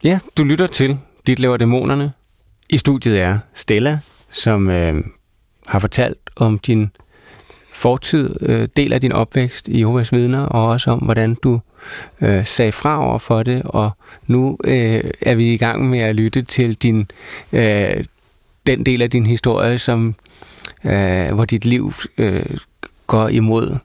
Ja, 0.04 0.18
du 0.38 0.44
lytter 0.44 0.66
til 0.66 0.98
Dit 1.26 1.38
laver 1.38 1.56
dæmonerne. 1.56 2.12
I 2.70 2.76
studiet 2.76 3.20
er 3.20 3.38
Stella, 3.54 3.98
som 4.32 4.70
øh, 4.70 4.94
har 5.66 5.78
fortalt 5.78 6.16
om 6.36 6.58
din 6.58 6.90
fortid, 7.74 8.36
øh, 8.40 8.68
del 8.76 8.92
af 8.92 9.00
din 9.00 9.12
opvækst 9.12 9.68
i 9.68 9.78
Jehovas 9.78 10.12
vidner, 10.12 10.40
og 10.40 10.68
også 10.68 10.90
om, 10.90 10.98
hvordan 10.98 11.34
du 11.34 11.60
øh, 12.20 12.46
sagde 12.46 12.72
fra 12.72 13.04
over 13.08 13.18
for 13.18 13.42
det, 13.42 13.62
og 13.64 13.90
nu 14.26 14.58
øh, 14.64 15.00
er 15.22 15.34
vi 15.34 15.52
i 15.52 15.56
gang 15.56 15.90
med 15.90 15.98
at 15.98 16.16
lytte 16.16 16.42
til 16.42 16.74
din 16.74 17.10
øh, 17.52 18.04
den 18.66 18.86
del 18.86 19.02
af 19.02 19.10
din 19.10 19.26
historie, 19.26 19.78
som 19.78 20.14
øh, 20.84 21.34
hvor 21.34 21.44
dit 21.44 21.64
liv 21.64 21.92
øh, 22.18 22.56
går 23.06 23.28
imod 23.28 23.76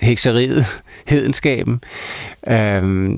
hekseriet, 0.00 0.64
hedenskaben. 1.12 1.80
Øh, 2.48 3.10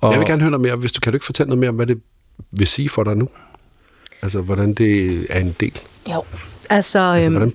og 0.00 0.12
Jeg 0.12 0.20
vil 0.20 0.28
gerne 0.28 0.42
høre 0.42 0.50
noget 0.50 0.60
mere, 0.60 0.76
hvis 0.76 0.92
du 0.92 1.00
kan 1.00 1.12
du 1.12 1.16
ikke 1.16 1.26
fortælle 1.26 1.48
noget 1.48 1.58
mere 1.58 1.70
om, 1.70 1.76
hvad 1.76 1.86
det 1.86 2.00
vil 2.50 2.66
sige 2.66 2.88
for 2.88 3.04
dig 3.04 3.16
nu? 3.16 3.28
Altså, 4.22 4.40
hvordan 4.40 4.74
det 4.74 5.26
er 5.30 5.40
en 5.40 5.56
del? 5.60 5.80
Jo, 6.10 6.22
altså... 6.70 6.98
altså 6.98 7.24
øhm, 7.24 7.32
hvordan 7.32 7.52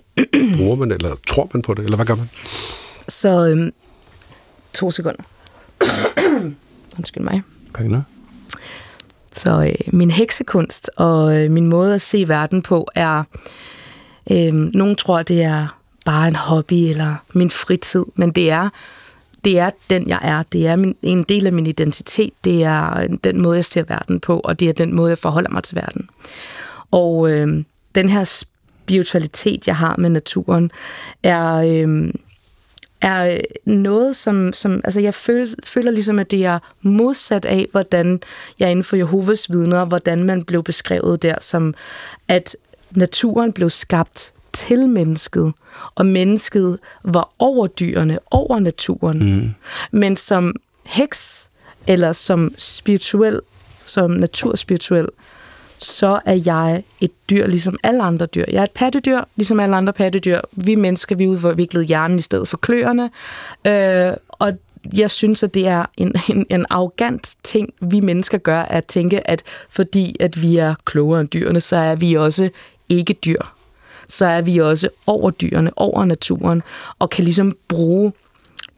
bruger 0.58 0.76
man, 0.76 0.92
eller 0.92 1.16
tror 1.28 1.50
man 1.54 1.62
på 1.62 1.74
det, 1.74 1.84
eller 1.84 1.96
hvad 1.96 2.06
gør 2.06 2.16
man? 2.16 2.30
Så, 3.08 3.48
øhm, 3.48 3.74
to 4.74 4.92
sekunder. 4.92 5.24
Undskyld 6.98 7.24
mig. 7.24 7.42
Kan 7.76 7.86
ikke 7.86 7.92
noget? 7.92 8.06
Så 9.32 9.64
øh, 9.64 9.94
min 9.94 10.12
heksekunst 10.12 10.90
og 10.98 11.36
øh, 11.36 11.52
min 11.52 11.68
måde 11.68 11.94
at 11.94 12.02
se 12.02 12.28
verden 12.28 12.62
på 12.62 12.88
er... 12.96 13.24
Øh, 14.32 14.54
nogen 14.54 14.96
tror, 14.96 15.24
det 15.24 15.44
er 15.44 15.80
bare 16.06 16.28
en 16.28 16.36
hobby 16.36 16.74
eller 16.74 17.16
min 17.34 17.50
fritid, 17.50 18.06
men 18.16 18.32
det 18.32 18.52
er 18.52 18.70
det 19.44 19.60
er 19.60 19.70
den, 19.90 20.10
jeg 20.10 20.20
er. 20.22 20.44
Det 20.44 20.68
er 20.68 20.76
min, 20.76 20.96
en 21.02 21.24
del 21.24 21.48
af 21.48 21.54
min 21.54 21.68
identitet. 21.68 22.34
Det 22.44 22.64
er 22.64 23.08
den 23.24 23.42
måde, 23.42 23.56
jeg 23.56 23.66
ser 23.66 23.84
verden 23.84 24.20
på, 24.20 24.40
og 24.40 24.60
det 24.60 24.70
er 24.70 24.74
den 24.74 24.96
måde, 24.96 25.10
jeg 25.10 25.18
forholder 25.18 25.50
mig 25.50 25.64
til 25.64 25.76
verden. 25.76 26.10
Og 26.92 27.32
øh, 27.32 27.64
den 27.96 28.10
her 28.10 28.44
spiritualitet, 28.90 29.68
jeg 29.68 29.76
har 29.76 29.96
med 29.98 30.10
naturen, 30.10 30.72
er... 31.24 31.56
Øh, 31.56 32.14
er 33.02 33.38
noget, 33.66 34.16
som, 34.16 34.54
som 34.54 34.82
altså 34.84 35.02
jeg 35.02 35.14
føler, 35.14 35.48
føler 35.64 35.92
ligesom, 35.92 36.20
at 36.20 36.32
det 36.32 36.46
er 36.46 36.60
modsat 36.82 37.46
af, 37.46 37.68
hvordan 37.72 38.20
jeg 38.60 38.72
inden 38.72 38.84
for 38.84 38.96
Jehovas 38.96 39.52
vidner, 39.52 39.86
hvordan 39.86 40.24
man 40.24 40.44
blev 40.44 40.64
beskrevet 40.64 41.22
der, 41.22 41.36
som 41.42 41.74
at 42.28 42.56
naturen 42.92 43.54
blev 43.54 43.70
skabt 43.70 44.34
til 44.54 44.90
mennesket, 44.90 45.54
og 45.96 46.06
mennesket 46.06 46.80
var 47.04 47.30
over 47.40 47.68
dyrene, 47.68 48.20
over 48.32 48.60
naturen. 48.60 49.36
Mm. 49.36 49.50
Men 49.92 50.16
som 50.16 50.56
heks, 50.86 51.50
eller 51.88 52.12
som 52.12 52.54
spirituel, 52.58 53.42
som 53.86 54.12
naturspirituel, 54.12 55.08
så 55.80 56.20
er 56.26 56.42
jeg 56.46 56.84
et 57.02 57.12
dyr, 57.30 57.48
ligesom 57.48 57.78
alle 57.84 58.04
andre 58.04 58.26
dyr. 58.26 58.46
Jeg 58.48 58.60
er 58.60 58.64
et 58.64 58.72
pattedyr, 58.72 59.22
ligesom 59.36 59.60
alle 59.60 59.76
andre 59.76 59.94
pattedyr. 59.94 60.40
Vi 60.52 60.76
mennesker, 60.76 61.16
vi 61.16 61.28
udviklede 61.28 61.86
hjernen 61.86 62.18
i 62.18 62.22
stedet 62.22 62.48
for 62.48 62.58
kløerne. 62.58 63.10
Øh, 63.68 64.14
og 64.30 64.54
jeg 64.94 65.12
synes, 65.12 65.44
at 65.44 65.54
det 65.54 65.68
er 65.68 65.86
en, 65.98 66.16
en, 66.30 66.46
en 66.50 66.66
arrogant 66.70 67.36
ting, 67.44 67.70
vi 67.82 68.00
mennesker 68.00 68.38
gør, 68.38 68.62
at 68.62 68.86
tænke, 68.86 69.30
at 69.30 69.44
fordi 69.70 70.16
at 70.20 70.42
vi 70.42 70.58
er 70.58 70.76
klogere 70.86 71.22
end 71.22 71.30
dyrene, 71.30 71.62
så 71.62 71.76
er 71.76 71.96
vi 71.96 72.14
også 72.14 72.50
ikke 72.90 73.14
dyr 73.14 73.42
så 74.10 74.26
er 74.26 74.42
vi 74.42 74.58
også 74.58 74.90
over 75.08 75.32
dyrene, 75.32 75.72
over 75.76 76.06
naturen, 76.06 76.64
og 77.00 77.10
kan 77.10 77.24
ligesom 77.24 77.58
bruge 77.68 78.14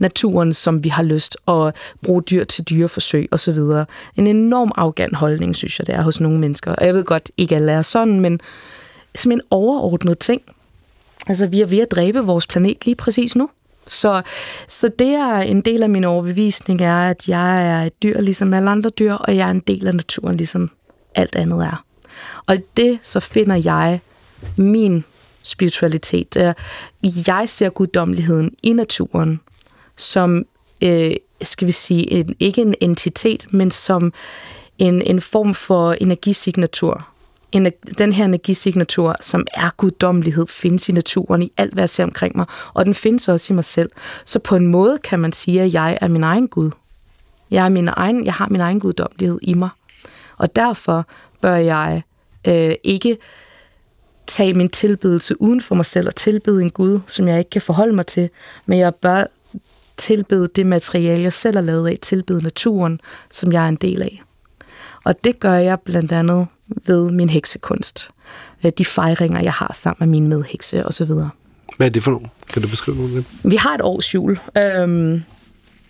naturen, 0.02 0.54
som 0.54 0.84
vi 0.84 0.90
har 0.90 1.04
lyst, 1.04 1.38
og 1.46 1.74
bruge 2.02 2.22
dyr 2.22 2.44
til 2.44 2.64
dyreforsøg 2.64 3.28
osv. 3.32 3.60
En 4.16 4.28
enorm 4.28 4.72
arrogant 4.76 5.16
holdning, 5.16 5.56
synes 5.56 5.80
jeg, 5.80 5.88
det 5.88 5.96
er 5.96 6.02
hos 6.02 6.20
nogle 6.20 6.40
mennesker. 6.40 6.76
Og 6.76 6.86
jeg 6.86 6.94
ved 6.94 7.04
godt, 7.04 7.32
ikke 7.38 7.56
alle 7.56 7.72
er 7.72 7.82
sådan, 7.82 8.20
men 8.20 8.40
som 9.16 9.32
en 9.32 9.42
overordnet 9.50 10.20
ting. 10.20 10.42
Altså, 11.28 11.48
vi 11.48 11.62
er 11.62 11.66
ved 11.66 11.80
at 11.80 11.92
dræbe 11.92 12.20
vores 12.20 12.48
planet 12.48 12.86
lige 12.86 12.96
præcis 12.96 13.36
nu. 13.36 13.50
Så, 13.88 14.22
så 14.68 14.90
det 15.00 15.08
er 15.08 15.36
en 15.38 15.62
del 15.62 15.84
af 15.84 15.90
min 15.90 16.04
overbevisning, 16.04 16.82
er, 16.82 17.10
at 17.10 17.28
jeg 17.28 17.68
er 17.68 17.84
et 17.84 18.04
dyr 18.04 18.22
ligesom 18.22 18.54
alle 18.54 18.70
andre 18.70 18.90
dyr, 18.90 19.14
og 19.14 19.36
jeg 19.36 19.48
er 19.48 19.52
en 19.52 19.60
del 19.60 19.88
af 19.88 19.96
naturen, 19.96 20.38
ligesom 20.38 20.72
alt 21.16 21.36
andet 21.36 21.66
er. 21.66 21.84
Og 22.48 22.58
det 22.78 23.00
så 23.02 23.20
finder 23.20 23.56
jeg 23.56 24.00
min 24.58 25.04
spiritualitet. 25.44 26.38
Øh, 26.38 26.54
jeg 27.28 27.44
ser 27.50 27.70
guddommeligheden 27.70 28.56
i 28.64 28.74
naturen 28.74 29.40
som, 30.02 30.46
øh, 30.82 31.12
skal 31.42 31.68
vi 31.68 31.72
sige, 31.72 32.12
en, 32.12 32.36
ikke 32.40 32.62
en 32.62 32.76
entitet, 32.82 33.48
men 33.52 33.72
som 33.72 34.14
en, 34.78 35.02
en 35.02 35.22
form 35.22 35.54
for 35.54 35.94
energisignatur. 35.94 37.08
En, 37.52 37.72
den 37.98 38.14
her 38.14 38.26
energisignatur, 38.26 39.16
som 39.22 39.48
er 39.54 39.70
guddommelighed, 39.78 40.48
findes 40.48 40.90
i 40.90 40.92
naturen, 40.92 41.44
i 41.44 41.52
alt, 41.58 41.74
hvad 41.74 41.82
jeg 41.82 41.90
ser 41.90 42.04
omkring 42.04 42.38
mig, 42.38 42.46
og 42.74 42.86
den 42.86 42.96
findes 42.96 43.28
også 43.28 43.54
i 43.54 43.56
mig 43.56 43.66
selv. 43.66 43.90
Så 44.26 44.40
på 44.40 44.56
en 44.56 44.68
måde 44.68 44.98
kan 44.98 45.20
man 45.20 45.32
sige, 45.32 45.62
at 45.62 45.74
jeg 45.74 45.98
er 46.02 46.08
min 46.08 46.24
egen 46.24 46.48
Gud. 46.48 46.72
Jeg, 47.52 47.66
er 47.66 47.70
min 47.70 47.88
egen, 47.88 48.26
jeg 48.26 48.34
har 48.34 48.48
min 48.50 48.60
egen 48.60 48.80
guddommelighed 48.80 49.40
i 49.42 49.54
mig. 49.54 49.70
Og 50.38 50.56
derfor 50.56 51.06
bør 51.42 51.56
jeg 51.56 52.02
øh, 52.48 52.74
ikke 52.84 53.18
tage 54.28 54.54
min 54.54 54.70
tilbedelse 54.70 55.42
uden 55.42 55.62
for 55.62 55.76
mig 55.76 55.86
selv 55.86 56.08
og 56.08 56.16
tilbede 56.16 56.62
en 56.62 56.70
Gud, 56.70 57.00
som 57.08 57.28
jeg 57.28 57.40
ikke 57.40 57.50
kan 57.50 57.62
forholde 57.62 57.94
mig 57.94 58.06
til, 58.06 58.30
men 58.66 58.80
jeg 58.80 58.96
bør 58.96 59.24
tilbede 59.98 60.50
det 60.56 60.66
materiale, 60.66 61.24
jeg 61.24 61.34
selv 61.34 61.56
har 61.56 61.62
lavet 61.62 61.88
af, 61.90 61.98
tilbede 62.02 62.44
naturen, 62.44 63.00
som 63.32 63.52
jeg 63.52 63.64
er 63.66 63.70
en 63.70 63.76
del 63.76 64.02
af. 64.02 64.22
Og 65.04 65.24
det 65.24 65.40
gør 65.40 65.54
jeg 65.54 65.80
blandt 65.80 66.12
andet 66.12 66.48
ved 66.86 67.12
min 67.12 67.30
heksekunst. 67.30 68.10
Øh, 68.64 68.72
de 68.78 68.86
fejringer, 68.86 69.42
jeg 69.42 69.54
har 69.54 69.72
sammen 69.74 70.10
med 70.10 70.20
mine 70.20 70.30
medhekse 70.30 70.86
osv. 70.86 71.12
Hvad 71.78 71.88
er 71.88 71.90
det 71.90 72.04
for 72.04 72.12
nogle? 72.12 72.28
Kan 72.54 72.62
du 72.62 72.68
beskrive 72.68 72.98
nogle 72.98 73.18
af 73.18 73.24
dem? 73.24 73.52
Vi 73.52 73.56
har 73.56 73.76
et 73.76 73.82
årsjul. 73.82 74.40
Øhm, 74.58 75.24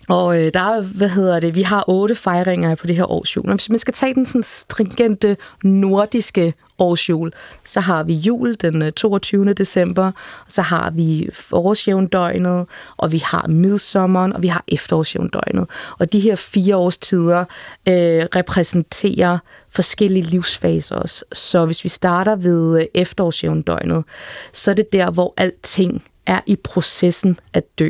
og 0.08 0.42
øh, 0.42 0.50
der 0.54 0.60
er, 0.60 0.82
hvad 0.82 1.08
hedder 1.08 1.40
det, 1.40 1.54
vi 1.54 1.62
har 1.62 1.84
otte 1.88 2.14
fejringer 2.14 2.74
på 2.74 2.86
det 2.86 2.96
her 2.96 3.10
årsjul. 3.10 3.46
Men 3.46 3.56
hvis 3.56 3.70
man 3.70 3.78
skal 3.78 3.94
tage 3.94 4.14
den 4.14 4.26
sådan 4.26 4.42
stringente 4.42 5.36
nordiske 5.64 6.54
årsjul, 6.78 7.32
så 7.64 7.80
har 7.80 8.02
vi 8.02 8.14
jul 8.14 8.56
den 8.60 8.82
øh, 8.82 8.92
22. 8.92 9.52
December, 9.52 10.06
og 10.06 10.12
så 10.48 10.62
har 10.62 10.90
vi 10.90 11.28
forårsjævndøgnet, 11.32 12.66
og 12.96 13.12
vi 13.12 13.22
har 13.24 13.46
midsommeren, 13.48 14.32
og 14.32 14.42
vi 14.42 14.48
har 14.48 14.64
efterårsjævndøgnet. 14.68 15.70
Og 15.98 16.12
de 16.12 16.20
her 16.20 16.36
fire 16.36 16.76
årstider 16.76 17.40
øh, 17.88 18.26
repræsenterer 18.36 19.38
forskellige 19.70 20.24
livsfaser 20.24 20.96
også. 20.96 21.24
Så 21.32 21.66
hvis 21.66 21.84
vi 21.84 21.88
starter 21.88 22.36
ved 22.36 22.80
øh, 22.80 22.86
efterårsjævndøgnet, 22.94 24.04
så 24.52 24.70
er 24.70 24.74
det 24.74 24.92
der, 24.92 25.10
hvor 25.10 25.34
alting 25.36 26.04
er 26.26 26.40
i 26.46 26.56
processen 26.56 27.38
at 27.54 27.78
dø. 27.78 27.88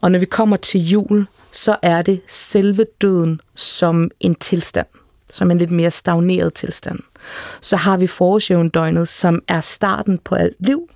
Og 0.00 0.10
når 0.10 0.18
vi 0.18 0.26
kommer 0.26 0.56
til 0.56 0.88
jul, 0.88 1.26
så 1.52 1.76
er 1.82 2.02
det 2.02 2.20
selve 2.26 2.86
døden 3.00 3.40
som 3.54 4.10
en 4.20 4.34
tilstand, 4.34 4.86
som 5.30 5.50
en 5.50 5.58
lidt 5.58 5.70
mere 5.70 5.90
stagneret 5.90 6.54
tilstand. 6.54 6.98
Så 7.60 7.76
har 7.76 7.96
vi 7.96 8.06
forårsjævndøgnet, 8.06 9.08
som 9.08 9.42
er 9.48 9.60
starten 9.60 10.18
på 10.18 10.34
alt 10.34 10.56
liv, 10.58 10.90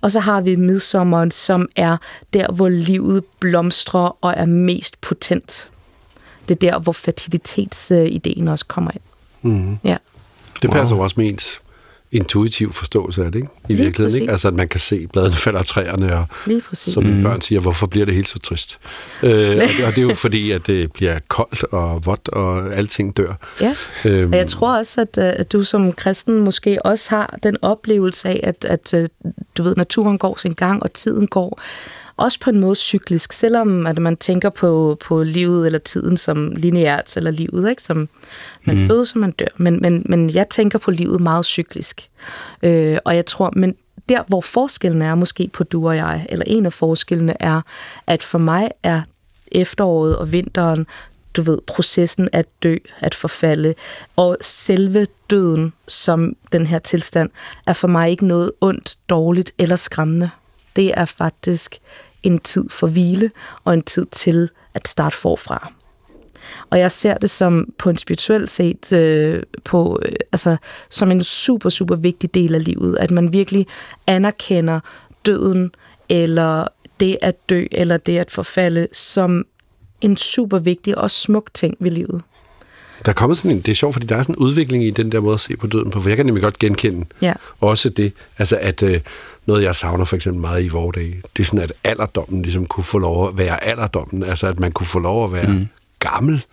og 0.00 0.12
så 0.12 0.20
har 0.20 0.40
vi 0.40 0.56
midsommeren, 0.56 1.30
som 1.30 1.68
er 1.76 1.96
der, 2.32 2.52
hvor 2.52 2.68
livet 2.68 3.24
blomstrer 3.40 4.16
og 4.20 4.34
er 4.36 4.46
mest 4.46 5.00
potent. 5.00 5.70
Det 6.48 6.54
er 6.54 6.70
der, 6.70 6.78
hvor 6.78 6.92
fertilitetsideen 6.92 8.48
også 8.48 8.66
kommer 8.66 8.90
ind. 8.90 9.02
Mm. 9.42 9.78
Ja. 9.84 9.96
Det 10.62 10.70
passer 10.70 10.96
wow. 10.96 11.04
også 11.04 11.14
med 11.18 11.28
ens 11.28 11.60
intuitiv 12.12 12.72
forståelse 12.72 13.24
af 13.24 13.32
det, 13.32 13.38
ikke? 13.38 13.48
I 13.48 13.72
Lige 13.72 13.82
virkeligheden, 13.84 14.22
ikke? 14.22 14.26
præcis. 14.26 14.32
Altså, 14.32 14.48
at 14.48 14.54
man 14.54 14.68
kan 14.68 14.80
se 14.80 15.06
bladene 15.12 15.36
falder 15.36 15.58
af 15.58 15.64
træerne, 15.64 16.18
og 16.18 16.26
som 16.72 17.04
mine 17.04 17.22
børn 17.22 17.40
siger, 17.40 17.60
hvorfor 17.60 17.86
bliver 17.86 18.06
det 18.06 18.14
helt 18.14 18.28
så 18.28 18.38
trist? 18.38 18.78
Øh, 19.22 19.30
og, 19.30 19.36
det, 19.46 19.84
og 19.86 19.94
det 19.94 19.98
er 19.98 20.02
jo 20.02 20.14
fordi, 20.14 20.50
at 20.50 20.66
det 20.66 20.92
bliver 20.92 21.18
koldt 21.28 21.64
og 21.64 22.06
vådt, 22.06 22.28
og 22.28 22.74
alting 22.74 23.16
dør. 23.16 23.32
Ja, 23.60 23.74
Øhm, 24.04 24.32
og 24.32 24.38
jeg 24.38 24.46
tror 24.46 24.78
også, 24.78 25.00
at, 25.00 25.18
øh, 25.18 25.32
at 25.36 25.52
du 25.52 25.64
som 25.64 25.92
kristen 25.92 26.38
måske 26.40 26.86
også 26.86 27.10
har 27.10 27.38
den 27.42 27.56
oplevelse 27.62 28.28
af, 28.28 28.40
at, 28.42 28.64
at 28.64 28.94
øh, 28.94 29.08
du 29.58 29.62
ved, 29.62 29.76
naturen 29.76 30.18
går 30.18 30.36
sin 30.36 30.52
gang, 30.52 30.82
og 30.82 30.92
tiden 30.92 31.26
går 31.26 31.60
også 32.16 32.40
på 32.40 32.50
en 32.50 32.60
måde 32.60 32.74
cyklisk, 32.74 33.32
selvom 33.32 33.86
at 33.86 33.98
man 33.98 34.16
tænker 34.16 34.50
på, 34.50 34.98
på 35.04 35.22
livet 35.22 35.66
eller 35.66 35.78
tiden 35.78 36.16
som 36.16 36.52
lineært, 36.56 37.16
eller 37.16 37.30
livet, 37.30 37.70
ikke? 37.70 37.82
som 37.82 38.08
man 38.64 38.76
mm. 38.76 38.86
fødes 38.86 39.12
og 39.12 39.18
man 39.18 39.30
dør. 39.30 39.46
Men, 39.56 39.78
men, 39.82 40.02
men 40.08 40.30
jeg 40.30 40.48
tænker 40.48 40.78
på 40.78 40.90
livet 40.90 41.20
meget 41.20 41.46
cyklisk. 41.46 42.10
Øh, 42.62 42.98
og 43.04 43.16
jeg 43.16 43.26
tror, 43.26 43.52
men 43.56 43.74
der 44.08 44.22
hvor 44.28 44.40
forskellen 44.40 45.02
er 45.02 45.14
måske 45.14 45.50
på 45.52 45.64
du 45.64 45.88
og 45.88 45.96
jeg, 45.96 46.26
eller 46.28 46.44
en 46.46 46.66
af 46.66 46.72
forskellene 46.72 47.42
er, 47.42 47.60
at 48.06 48.22
for 48.22 48.38
mig 48.38 48.68
er 48.82 49.00
efteråret 49.52 50.16
og 50.16 50.32
vinteren 50.32 50.86
du 51.36 51.42
ved, 51.42 51.58
processen 51.66 52.28
at 52.32 52.46
dø, 52.62 52.76
at 53.00 53.14
forfalde, 53.14 53.74
og 54.16 54.36
selve 54.40 55.06
døden 55.30 55.72
som 55.88 56.36
den 56.52 56.66
her 56.66 56.78
tilstand, 56.78 57.30
er 57.66 57.72
for 57.72 57.88
mig 57.88 58.10
ikke 58.10 58.26
noget 58.26 58.52
ondt, 58.60 58.96
dårligt 59.08 59.52
eller 59.58 59.76
skræmmende. 59.76 60.30
Det 60.76 60.98
er 60.98 61.04
faktisk 61.04 61.78
en 62.26 62.38
tid 62.38 62.64
for 62.70 62.86
hvile, 62.86 63.30
og 63.64 63.74
en 63.74 63.82
tid 63.82 64.06
til 64.12 64.50
at 64.74 64.88
starte 64.88 65.16
forfra. 65.16 65.72
Og 66.70 66.78
jeg 66.78 66.92
ser 66.92 67.14
det 67.14 67.30
som 67.30 67.72
på 67.78 67.90
en 67.90 67.96
spirituel 67.96 68.48
set, 68.48 68.92
øh, 68.92 69.42
på, 69.64 70.00
øh, 70.04 70.12
altså, 70.32 70.56
som 70.90 71.10
en 71.10 71.22
super, 71.22 71.68
super 71.68 71.96
vigtig 71.96 72.34
del 72.34 72.54
af 72.54 72.64
livet, 72.64 72.96
at 72.96 73.10
man 73.10 73.32
virkelig 73.32 73.66
anerkender 74.06 74.80
døden, 75.26 75.70
eller 76.08 76.66
det 77.00 77.18
at 77.22 77.36
dø, 77.48 77.64
eller 77.72 77.96
det 77.96 78.18
at 78.18 78.30
forfalde, 78.30 78.88
som 78.92 79.44
en 80.00 80.16
super 80.16 80.58
vigtig 80.58 80.98
og 80.98 81.10
smuk 81.10 81.50
ting 81.54 81.76
ved 81.80 81.90
livet. 81.90 82.22
Der 83.04 83.10
er 83.10 83.14
kommet 83.14 83.38
sådan 83.38 83.50
en, 83.50 83.56
det 83.60 83.68
er 83.68 83.74
sjovt, 83.74 83.94
fordi 83.94 84.06
der 84.06 84.16
er 84.16 84.22
sådan 84.22 84.34
en 84.34 84.38
udvikling 84.38 84.84
i 84.84 84.90
den 84.90 85.12
der 85.12 85.20
måde 85.20 85.34
at 85.34 85.40
se 85.40 85.56
på 85.56 85.66
døden 85.66 85.90
på, 85.90 86.00
for 86.00 86.08
jeg 86.08 86.16
kan 86.16 86.26
nemlig 86.26 86.42
godt 86.42 86.58
genkende 86.58 87.06
Ja. 87.22 87.32
også 87.60 87.88
det, 87.88 88.12
altså 88.38 88.58
at 88.60 88.82
øh, 88.82 89.00
noget, 89.46 89.62
jeg 89.62 89.76
savner 89.76 90.04
for 90.04 90.16
eksempel 90.16 90.40
meget 90.40 90.64
i 90.64 90.68
vores 90.68 90.94
dage, 90.94 91.22
det 91.36 91.42
er 91.42 91.46
sådan, 91.46 91.60
at 91.60 91.72
alderdommen 91.84 92.42
ligesom 92.42 92.66
kunne 92.66 92.84
få 92.84 92.98
lov 92.98 93.28
at 93.28 93.38
være 93.38 93.64
alderdommen, 93.64 94.22
altså 94.22 94.46
at 94.46 94.60
man 94.60 94.72
kunne 94.72 94.86
få 94.86 94.98
lov 94.98 95.24
at 95.24 95.32
være 95.32 95.52
mm. 95.52 95.66
gammel. 95.98 96.44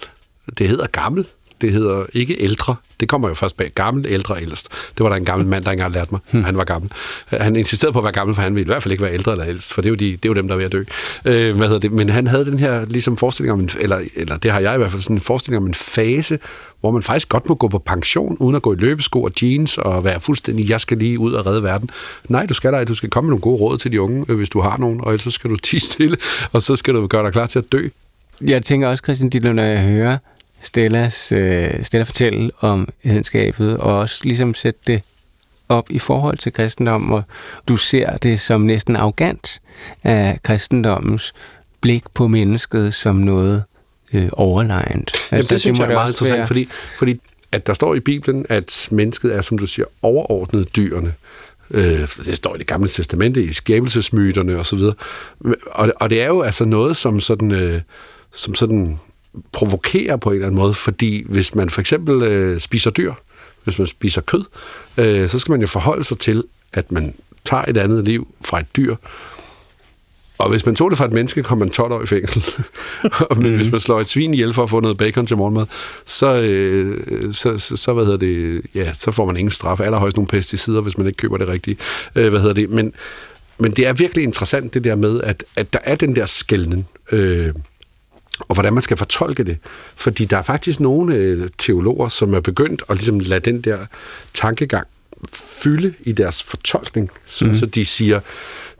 Det 0.57 0.67
hedder 0.67 0.87
gammel, 0.87 1.25
det 1.61 1.71
hedder 1.71 2.05
ikke 2.13 2.41
ældre. 2.41 2.75
Det 2.99 3.09
kommer 3.09 3.27
jo 3.27 3.33
først 3.33 3.57
bag 3.57 3.71
gammel, 3.75 4.05
ældre, 4.09 4.41
ældst. 4.41 4.67
Det 4.97 5.03
var 5.03 5.09
der 5.09 5.15
en 5.15 5.25
gammel 5.25 5.47
mand, 5.47 5.63
der 5.63 5.71
engang 5.71 5.93
lærte 5.93 6.11
mig. 6.11 6.19
Hmm. 6.31 6.43
Han 6.43 6.57
var 6.57 6.63
gammel. 6.63 6.91
Han 7.27 7.55
insisterede 7.55 7.93
på 7.93 7.99
at 7.99 8.03
være 8.03 8.13
gammel, 8.13 8.35
for 8.35 8.41
han 8.41 8.55
ville 8.55 8.65
i 8.65 8.71
hvert 8.71 8.83
fald 8.83 8.91
ikke 8.91 9.03
være 9.03 9.13
ældre 9.13 9.31
eller 9.31 9.45
ældst, 9.45 9.73
for 9.73 9.81
det 9.81 9.87
er 9.87 9.89
jo, 9.89 9.95
de, 9.95 10.05
det 10.05 10.25
er 10.25 10.29
jo 10.29 10.33
dem, 10.33 10.47
der 10.47 10.55
er 10.55 10.57
ved 10.57 10.65
at 10.65 10.71
dø. 10.71 10.83
Øh, 11.25 11.55
hvad 11.55 11.67
hedder 11.67 11.79
det? 11.79 11.91
Men 11.91 12.09
han 12.09 12.27
havde 12.27 12.45
den 12.45 12.59
her 12.59 12.85
ligesom 12.85 13.17
forestilling 13.17 13.53
om, 13.53 13.59
en, 13.59 13.69
eller, 13.79 14.01
eller 14.15 14.37
det 14.37 14.51
har 14.51 14.59
jeg 14.59 14.75
i 14.75 14.77
hvert 14.77 14.91
fald, 14.91 15.01
sådan 15.01 15.15
en 15.15 15.21
forestilling 15.21 15.63
om 15.63 15.67
en 15.67 15.73
fase, 15.73 16.39
hvor 16.79 16.91
man 16.91 17.03
faktisk 17.03 17.29
godt 17.29 17.49
må 17.49 17.55
gå 17.55 17.67
på 17.67 17.79
pension, 17.79 18.37
uden 18.39 18.55
at 18.55 18.61
gå 18.61 18.73
i 18.73 18.75
løbesko 18.75 19.23
og 19.23 19.31
jeans 19.41 19.77
og 19.77 20.03
være 20.03 20.19
fuldstændig, 20.19 20.69
jeg 20.69 20.81
skal 20.81 20.97
lige 20.97 21.19
ud 21.19 21.33
og 21.33 21.45
redde 21.45 21.63
verden. 21.63 21.89
Nej, 22.29 22.45
du 22.45 22.53
skal 22.53 22.73
da, 22.73 22.83
du 22.83 22.95
skal 22.95 23.09
komme 23.09 23.27
med 23.27 23.31
nogle 23.31 23.41
gode 23.41 23.61
råd 23.61 23.77
til 23.77 23.91
de 23.91 24.01
unge, 24.01 24.25
øh, 24.29 24.37
hvis 24.37 24.49
du 24.49 24.59
har 24.59 24.77
nogen, 24.77 25.01
og 25.01 25.13
ellers 25.13 25.33
skal 25.33 25.49
du 25.49 25.55
tige 25.67 25.79
stille, 25.79 26.17
og 26.51 26.61
så 26.61 26.75
skal 26.75 26.93
du 26.93 27.07
gøre 27.07 27.23
dig 27.23 27.31
klar 27.31 27.47
til 27.47 27.59
at 27.59 27.65
dø. 27.71 27.87
Jeg 28.41 28.63
tænker 28.63 28.87
også, 28.87 29.01
Christian 29.03 29.29
Ditlev, 29.29 29.53
når 29.53 29.63
jeg 29.63 29.83
hører 29.83 30.17
Stellas, 30.63 31.31
øh, 31.31 31.85
Stella 31.85 32.03
fortælle 32.03 32.51
om 32.59 32.87
hedenskabet, 33.03 33.77
og 33.77 33.99
også 33.99 34.19
ligesom 34.23 34.53
sætte 34.53 34.79
det 34.87 35.01
op 35.69 35.91
i 35.91 35.99
forhold 35.99 36.37
til 36.37 36.53
kristendom, 36.53 37.11
og 37.11 37.23
du 37.67 37.77
ser 37.77 38.17
det 38.17 38.39
som 38.39 38.61
næsten 38.61 38.95
arrogant 38.95 39.61
af 40.03 40.39
kristendommens 40.43 41.33
blik 41.81 42.03
på 42.13 42.27
mennesket 42.27 42.93
som 42.93 43.15
noget 43.15 43.63
øh, 44.13 44.29
overlegent. 44.31 45.11
Jamen, 45.31 45.45
det 45.45 45.61
synes 45.61 45.77
må 45.79 45.83
jeg 45.85 45.91
er 45.91 45.95
meget 45.95 46.09
interessant, 46.11 46.37
være- 46.37 46.47
fordi, 46.47 46.69
fordi 46.97 47.19
at 47.51 47.67
der 47.67 47.73
står 47.73 47.95
i 47.95 47.99
Bibelen, 47.99 48.45
at 48.49 48.87
mennesket 48.91 49.35
er, 49.35 49.41
som 49.41 49.57
du 49.57 49.65
siger, 49.67 49.85
overordnet 50.01 50.75
dyrene. 50.75 51.13
Øh, 51.71 51.83
det 52.25 52.37
står 52.37 52.55
i 52.55 52.57
det 52.57 52.67
gamle 52.67 52.89
testamente, 52.89 53.43
i 53.43 53.53
skabelsesmyterne 53.53 54.57
osv. 54.57 54.79
Og, 55.71 55.93
og 56.01 56.09
det 56.09 56.21
er 56.21 56.27
jo 56.27 56.41
altså 56.41 56.65
noget, 56.65 56.97
som 56.97 57.19
sådan, 57.19 57.51
øh, 57.51 57.81
som 58.31 58.55
sådan 58.55 58.99
provokerer 59.51 60.17
på 60.17 60.29
en 60.29 60.35
eller 60.35 60.47
anden 60.47 60.59
måde, 60.59 60.73
fordi 60.73 61.25
hvis 61.29 61.55
man 61.55 61.69
for 61.69 61.81
eksempel 61.81 62.23
øh, 62.23 62.59
spiser 62.59 62.91
dyr, 62.91 63.13
hvis 63.63 63.79
man 63.79 63.87
spiser 63.87 64.21
kød, 64.21 64.43
øh, 64.97 65.27
så 65.27 65.39
skal 65.39 65.51
man 65.51 65.61
jo 65.61 65.67
forholde 65.67 66.03
sig 66.03 66.19
til, 66.19 66.43
at 66.73 66.91
man 66.91 67.13
tager 67.45 67.65
et 67.67 67.77
andet 67.77 68.05
liv 68.05 68.27
fra 68.45 68.59
et 68.59 68.75
dyr, 68.75 68.95
og 70.37 70.49
hvis 70.49 70.65
man 70.65 70.75
tog 70.75 70.91
det 70.91 70.97
fra 70.97 71.05
et 71.05 71.11
menneske, 71.11 71.43
kom 71.43 71.57
man 71.57 71.69
12 71.69 71.91
år 71.91 72.03
i 72.03 72.05
fængsel. 72.05 72.43
Men 73.41 73.55
hvis 73.55 73.71
man 73.71 73.79
slår 73.79 73.99
et 73.99 74.09
svin 74.09 74.33
ihjel 74.33 74.53
for 74.53 74.63
at 74.63 74.69
få 74.69 74.79
noget 74.79 74.97
bacon 74.97 75.25
til 75.25 75.37
morgenmad, 75.37 75.65
så, 76.05 76.41
øh, 76.41 77.33
så, 77.33 77.57
så, 77.57 77.77
så, 77.77 77.93
hvad 77.93 78.05
hedder 78.05 78.17
det, 78.17 78.61
ja, 78.75 78.93
så 78.93 79.11
får 79.11 79.25
man 79.25 79.37
ingen 79.37 79.51
straf. 79.51 79.79
Allerhøjst 79.79 80.15
nogle 80.15 80.27
pesticider, 80.27 80.81
hvis 80.81 80.97
man 80.97 81.07
ikke 81.07 81.17
køber 81.17 81.37
det 81.37 81.47
rigtige. 81.47 81.77
Øh, 82.15 82.29
hvad 82.29 82.39
hedder 82.39 82.53
det? 82.53 82.69
Men, 82.69 82.93
men 83.59 83.71
det 83.71 83.87
er 83.87 83.93
virkelig 83.93 84.23
interessant 84.23 84.73
det 84.73 84.83
der 84.83 84.95
med, 84.95 85.21
at, 85.21 85.43
at 85.55 85.73
der 85.73 85.79
er 85.83 85.95
den 85.95 86.15
der 86.15 86.25
skældning. 86.25 86.87
Øh, 87.11 87.53
og 88.39 88.55
hvordan 88.55 88.73
man 88.73 88.83
skal 88.83 88.97
fortolke 88.97 89.43
det. 89.43 89.57
Fordi 89.95 90.25
der 90.25 90.37
er 90.37 90.41
faktisk 90.41 90.79
nogle 90.79 91.15
øh, 91.15 91.49
teologer, 91.57 92.07
som 92.07 92.33
er 92.33 92.39
begyndt 92.39 92.83
at 92.89 92.95
ligesom 92.95 93.19
lade 93.19 93.51
den 93.51 93.61
der 93.61 93.77
tankegang 94.33 94.87
fylde 95.33 95.93
i 96.03 96.11
deres 96.11 96.43
fortolkning, 96.43 97.09
så, 97.25 97.45
mm. 97.45 97.53
så 97.53 97.65
de 97.65 97.85
siger, 97.85 98.19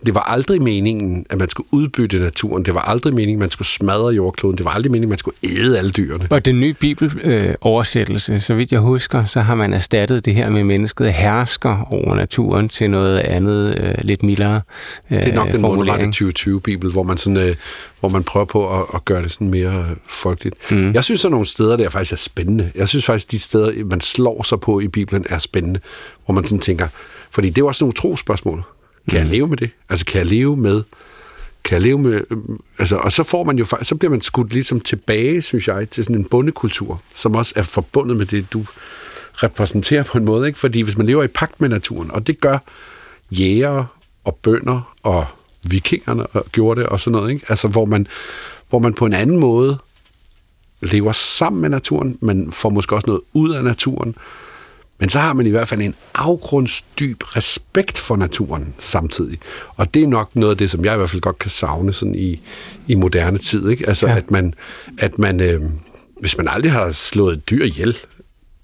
det 0.06 0.16
var 0.16 0.22
aldrig 0.22 0.62
meningen, 0.62 1.26
at 1.30 1.40
man 1.40 1.50
skulle 1.50 1.68
udbytte 1.72 2.20
naturen. 2.20 2.66
Det 2.66 2.74
var 2.74 2.82
aldrig 2.82 3.14
meningen, 3.14 3.38
at 3.38 3.40
man 3.40 3.52
skulle 3.52 3.68
smadre 3.68 4.08
jordkloden. 4.08 4.58
Det 4.58 4.66
var 4.66 4.72
aldrig 4.72 4.92
meningen, 4.92 5.08
at 5.08 5.10
man 5.10 5.18
skulle 5.18 5.38
æde 5.44 5.78
alle 5.78 5.92
dyrene. 5.92 6.28
Og 6.30 6.46
den 6.46 6.60
nye 6.60 6.74
bibeloversættelse, 6.74 8.40
så 8.40 8.54
vidt 8.54 8.72
jeg 8.72 8.80
husker, 8.80 9.26
så 9.26 9.42
har 9.42 9.56
man 9.56 9.74
erstattet 9.74 10.26
det 10.26 10.36
her 10.36 10.50
med 10.50 10.64
mennesket 10.64 11.14
hersker 11.14 11.88
over 11.94 12.16
naturen 12.16 12.70
til 12.70 12.90
noget 12.90 13.20
andet, 13.20 13.80
øh, 13.84 13.94
lidt 14.02 14.24
mildere 14.24 14.62
øh, 15.12 15.18
Det 15.20 15.28
er 15.28 15.34
nok 15.34 15.52
den 15.52 15.62
mundrette 15.62 16.04
formulering. 16.14 16.58
2020-bibel, 16.58 16.92
hvor 16.92 17.04
man, 17.04 17.18
sådan, 17.18 17.50
øh, 17.50 17.56
hvor 18.00 18.10
man 18.10 18.24
prøver 18.24 18.46
på 18.46 18.80
at, 18.80 18.86
at 18.94 19.06
gøre 19.06 19.24
det 19.24 19.32
sådan 19.32 19.50
mere 19.50 19.80
øh, 19.80 19.96
folkeligt. 20.08 20.56
Mm. 20.72 20.94
Jeg 20.94 21.04
synes, 21.04 21.26
er 21.26 21.30
nogle 21.30 21.46
steder, 21.46 21.78
der 21.78 21.90
faktisk 21.90 22.14
er 22.14 22.18
spændende. 22.18 22.72
Jeg 22.76 22.88
synes 22.88 23.06
faktisk, 23.06 23.32
de 23.32 23.40
steder, 23.40 23.86
man 23.86 24.02
slår 24.02 24.44
sig 24.44 24.60
på 24.60 24.80
i 24.80 24.88
Bibelen, 24.88 25.26
er 25.30 25.40
spændende. 25.40 25.80
Hvor 26.26 26.34
man 26.34 26.44
sådan 26.44 26.60
tænker, 26.60 26.88
fordi 27.32 27.50
det 27.50 27.62
er 27.62 27.66
også 27.66 27.84
nogle 27.84 27.94
trospørgsmål. 27.94 28.64
Kan 29.10 29.20
jeg 29.20 29.28
leve 29.28 29.48
med 29.48 29.58
det? 29.58 29.70
Altså, 29.90 30.06
kan 30.06 30.20
jeg 30.20 30.26
leve 30.26 30.58
med 30.58 30.84
kan 31.64 31.76
jeg 31.76 31.82
leve 31.82 31.98
med, 31.98 32.22
øhm, 32.32 32.60
altså, 32.78 32.96
og 32.96 33.12
så 33.12 33.24
får 33.24 33.44
man 33.44 33.58
jo 33.58 33.66
så 33.82 33.96
bliver 33.96 34.12
man 34.12 34.22
skudt 34.22 34.54
ligesom 34.54 34.80
tilbage, 34.80 35.42
synes 35.42 35.68
jeg, 35.68 35.90
til 35.90 36.06
sådan 36.06 36.16
en 36.16 36.26
bondekultur, 36.26 37.02
som 37.16 37.36
også 37.36 37.54
er 37.56 37.62
forbundet 37.62 38.18
med 38.18 38.26
det, 38.26 38.54
du 38.54 38.66
repræsenterer 39.34 40.04
på 40.04 40.18
en 40.18 40.26
måde, 40.26 40.48
ikke? 40.48 40.60
Fordi 40.60 40.82
hvis 40.82 40.98
man 40.98 41.06
lever 41.06 41.24
i 41.24 41.28
pagt 41.28 41.62
med 41.62 41.70
naturen, 41.70 42.12
og 42.12 42.28
det 42.28 42.42
gør 42.42 42.58
jægere 43.32 43.86
og 44.24 44.36
bønder 44.36 44.96
og 45.04 45.26
vikingerne 45.64 46.28
og 46.28 46.46
gjorde 46.52 46.82
det 46.82 46.90
og 46.90 47.00
sådan 47.00 47.18
noget, 47.18 47.32
ikke? 47.32 47.46
Altså, 47.50 47.68
hvor 47.68 47.86
man, 47.86 48.08
hvor 48.70 48.80
man 48.80 48.94
på 48.94 49.06
en 49.06 49.14
anden 49.14 49.40
måde 49.40 49.78
lever 50.82 51.12
sammen 51.12 51.62
med 51.62 51.70
naturen, 51.70 52.18
man 52.22 52.52
får 52.52 52.70
måske 52.70 52.96
også 52.96 53.08
noget 53.08 53.22
ud 53.34 53.52
af 53.52 53.64
naturen, 53.64 54.16
men 55.00 55.10
så 55.10 55.20
har 55.20 55.34
man 55.34 55.48
i 55.48 55.50
hvert 55.50 55.68
fald 55.68 55.82
en 55.82 55.96
afgrundsdyb 56.14 57.36
respekt 57.36 57.98
for 57.98 58.16
naturen 58.16 58.74
samtidig. 58.78 59.40
Og 59.76 59.94
det 59.94 60.04
er 60.04 60.08
nok 60.08 60.36
noget 60.36 60.52
af 60.52 60.58
det, 60.58 60.70
som 60.70 60.86
jeg 60.86 60.94
i 60.94 60.98
hvert 60.98 61.10
fald 61.10 61.22
godt 61.22 61.40
kan 61.40 61.52
savne 61.52 61.94
sådan 61.94 62.16
i, 62.16 62.42
i 62.88 62.96
moderne 62.96 63.38
tid. 63.38 63.70
Ikke? 63.70 63.88
Altså, 63.88 64.08
ja. 64.08 64.18
at 64.18 64.32
man, 64.32 64.54
at 65.00 65.20
man 65.20 65.42
øh, 65.42 65.62
hvis 66.20 66.38
man 66.38 66.48
aldrig 66.48 66.72
har 66.72 66.92
slået 66.92 67.38
et 67.38 67.50
dyr 67.50 67.64
ihjel, 67.64 67.98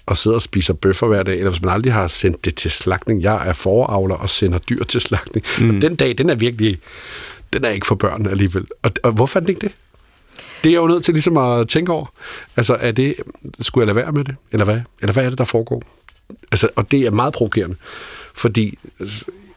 og 0.05 0.17
sidder 0.17 0.35
og 0.35 0.41
spiser 0.41 0.73
bøffer 0.73 1.07
hver 1.07 1.23
dag, 1.23 1.37
eller 1.37 1.49
hvis 1.49 1.61
man 1.61 1.73
aldrig 1.73 1.93
har 1.93 2.07
sendt 2.07 2.45
det 2.45 2.55
til 2.55 2.71
slagtning. 2.71 3.21
Jeg 3.21 3.47
er 3.47 3.53
foravler 3.53 4.15
og 4.15 4.29
sender 4.29 4.57
dyr 4.57 4.83
til 4.83 5.01
slagtning. 5.01 5.45
Mm. 5.59 5.75
Og 5.75 5.81
den 5.81 5.95
dag, 5.95 6.17
den 6.17 6.29
er 6.29 6.35
virkelig, 6.35 6.79
den 7.53 7.65
er 7.65 7.69
ikke 7.69 7.87
for 7.87 7.95
børn 7.95 8.25
alligevel. 8.25 8.67
Og, 8.83 8.91
og 9.03 9.11
hvorfor 9.11 9.39
er 9.39 9.41
den 9.41 9.49
ikke 9.49 9.61
det? 9.61 9.71
Det 10.63 10.69
er 10.69 10.73
jeg 10.73 10.81
jo 10.81 10.87
nødt 10.87 11.03
til 11.03 11.13
ligesom 11.13 11.37
at 11.37 11.67
tænke 11.67 11.91
over. 11.91 12.05
Altså, 12.57 12.77
er 12.79 12.91
det, 12.91 13.15
skulle 13.59 13.87
jeg 13.87 13.95
lade 13.95 14.05
være 14.05 14.11
med 14.11 14.23
det? 14.23 14.35
Eller 14.51 14.65
hvad? 14.65 14.81
Eller 15.01 15.13
hvad 15.13 15.25
er 15.25 15.29
det, 15.29 15.37
der 15.37 15.45
foregår? 15.45 15.83
Altså, 16.51 16.69
og 16.75 16.91
det 16.91 17.01
er 17.01 17.11
meget 17.11 17.33
provokerende, 17.33 17.75
fordi, 18.35 18.77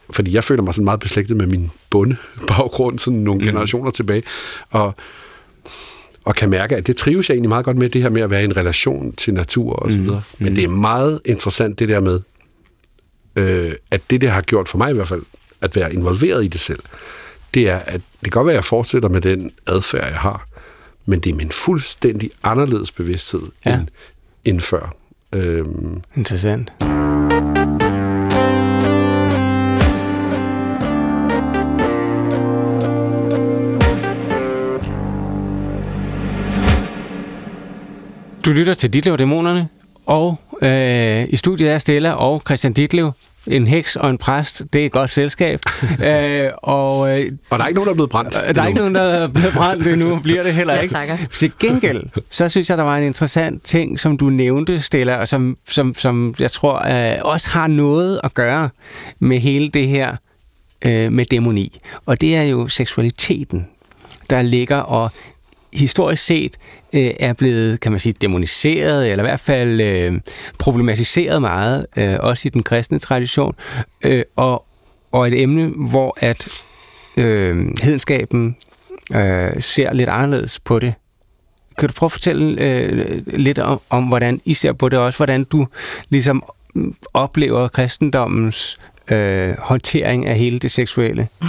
fordi 0.09 0.33
jeg 0.33 0.43
føler 0.43 0.63
mig 0.63 0.73
sådan 0.73 0.85
meget 0.85 0.99
beslægtet 0.99 1.37
med 1.37 1.47
min 1.47 1.71
bondebaggrund, 1.89 2.99
sådan 2.99 3.19
nogle 3.19 3.39
mm. 3.39 3.45
generationer 3.45 3.91
tilbage, 3.91 4.23
og, 4.69 4.95
og 6.23 6.35
kan 6.35 6.49
mærke, 6.49 6.75
at 6.75 6.87
det 6.87 6.97
trives 6.97 7.29
jeg 7.29 7.35
egentlig 7.35 7.49
meget 7.49 7.65
godt 7.65 7.77
med, 7.77 7.89
det 7.89 8.01
her 8.01 8.09
med 8.09 8.21
at 8.21 8.29
være 8.29 8.41
i 8.41 8.45
en 8.45 8.57
relation 8.57 9.15
til 9.15 9.33
natur 9.33 9.73
og 9.73 9.91
så 9.91 9.99
videre. 9.99 10.23
Mm. 10.39 10.43
Men 10.43 10.55
det 10.55 10.63
er 10.63 10.69
meget 10.69 11.21
interessant 11.25 11.79
det 11.79 11.89
der 11.89 11.99
med, 11.99 12.19
øh, 13.35 13.71
at 13.91 14.01
det, 14.09 14.21
der 14.21 14.29
har 14.29 14.41
gjort 14.41 14.69
for 14.69 14.77
mig 14.77 14.91
i 14.91 14.93
hvert 14.93 15.07
fald, 15.07 15.21
at 15.61 15.75
være 15.75 15.93
involveret 15.93 16.43
i 16.43 16.47
det 16.47 16.59
selv, 16.59 16.79
det 17.53 17.69
er, 17.69 17.77
at 17.77 18.01
det 18.23 18.31
kan 18.31 18.31
godt 18.31 18.45
være, 18.45 18.53
at 18.53 18.57
jeg 18.57 18.63
fortsætter 18.63 19.09
med 19.09 19.21
den 19.21 19.51
adfærd, 19.67 20.07
jeg 20.07 20.17
har, 20.19 20.47
men 21.05 21.19
det 21.19 21.29
er 21.29 21.35
min 21.35 21.51
fuldstændig 21.51 22.31
anderledes 22.43 22.91
bevidsthed 22.91 23.41
Ja. 23.65 23.73
end, 23.79 23.87
end 24.45 24.61
før. 24.61 24.95
Øhm. 25.33 26.01
Interessant. 26.15 26.73
Du 38.45 38.51
lytter 38.51 38.73
til 38.73 38.93
Ditlev 38.93 39.17
Dæmonerne, 39.17 39.67
og 40.05 40.39
øh, 40.61 41.25
i 41.29 41.35
studiet 41.35 41.71
er 41.71 41.77
Stella 41.77 42.11
og 42.11 42.41
Christian 42.45 42.73
Ditlev, 42.73 43.11
en 43.47 43.67
heks 43.67 43.95
og 43.95 44.09
en 44.09 44.17
præst, 44.17 44.63
det 44.73 44.81
er 44.81 44.85
et 44.85 44.91
godt 44.91 45.09
selskab. 45.09 45.59
øh, 46.05 46.49
og, 46.57 47.19
øh, 47.19 47.25
og 47.49 47.59
der 47.59 47.63
er 47.63 47.67
ikke 47.67 47.75
nogen, 47.75 47.87
der 47.87 47.91
er 47.91 47.93
blevet 47.93 48.09
brændt. 48.09 48.33
Der 48.55 48.61
er 48.61 48.67
ikke 48.67 48.79
nogen, 48.79 48.95
der 48.95 49.01
er 49.01 49.27
blevet 49.27 49.53
brændt 49.53 49.87
endnu, 49.87 50.19
bliver 50.19 50.43
det 50.43 50.53
heller 50.53 50.79
ikke. 50.79 50.97
Ja, 50.97 51.17
Til 51.35 51.51
gengæld, 51.59 52.03
så 52.29 52.49
synes 52.49 52.69
jeg, 52.69 52.77
der 52.77 52.83
var 52.83 52.97
en 52.97 53.03
interessant 53.03 53.63
ting, 53.63 53.99
som 53.99 54.17
du 54.17 54.29
nævnte, 54.29 54.81
Stella, 54.81 55.15
og 55.15 55.27
som, 55.27 55.57
som, 55.67 55.95
som 55.95 56.35
jeg 56.39 56.51
tror 56.51 57.11
øh, 57.13 57.19
også 57.21 57.49
har 57.49 57.67
noget 57.67 58.21
at 58.23 58.33
gøre 58.33 58.69
med 59.19 59.39
hele 59.39 59.69
det 59.69 59.87
her 59.87 60.15
øh, 60.85 61.11
med 61.11 61.25
dæmoni. 61.25 61.79
Og 62.05 62.21
det 62.21 62.35
er 62.35 62.43
jo 62.43 62.67
seksualiteten, 62.67 63.67
der 64.29 64.41
ligger 64.41 64.77
og 64.77 65.11
historisk 65.75 66.23
set 66.23 66.57
øh, 66.93 67.11
er 67.19 67.33
blevet, 67.33 67.79
kan 67.79 67.91
man 67.91 67.99
sige, 67.99 68.13
demoniseret, 68.21 69.11
eller 69.11 69.23
i 69.23 69.27
hvert 69.27 69.39
fald 69.39 69.81
øh, 69.81 70.19
problematiseret 70.59 71.41
meget, 71.41 71.85
øh, 71.97 72.17
også 72.19 72.47
i 72.47 72.49
den 72.49 72.63
kristne 72.63 72.99
tradition, 72.99 73.55
øh, 74.05 74.23
og, 74.35 74.65
og 75.11 75.27
et 75.27 75.41
emne, 75.41 75.67
hvor 75.89 76.17
at 76.17 76.47
øh, 77.17 77.67
hedenskaben 77.81 78.55
øh, 79.15 79.61
ser 79.61 79.93
lidt 79.93 80.09
anderledes 80.09 80.59
på 80.59 80.79
det. 80.79 80.93
Kan 81.77 81.89
du 81.89 81.93
prøve 81.93 82.07
at 82.07 82.11
fortælle 82.11 82.61
øh, 82.61 83.21
lidt 83.27 83.59
om, 83.59 83.81
om, 83.89 84.03
hvordan 84.03 84.41
I 84.45 84.53
ser 84.53 84.73
på 84.73 84.89
det, 84.89 84.99
og 84.99 85.05
også 85.05 85.17
hvordan 85.17 85.43
du 85.43 85.67
ligesom 86.09 86.43
oplever 87.13 87.67
kristendommens 87.67 88.79
øh, 89.11 89.55
håndtering 89.59 90.25
af 90.25 90.37
hele 90.37 90.59
det 90.59 90.71
seksuelle? 90.71 91.27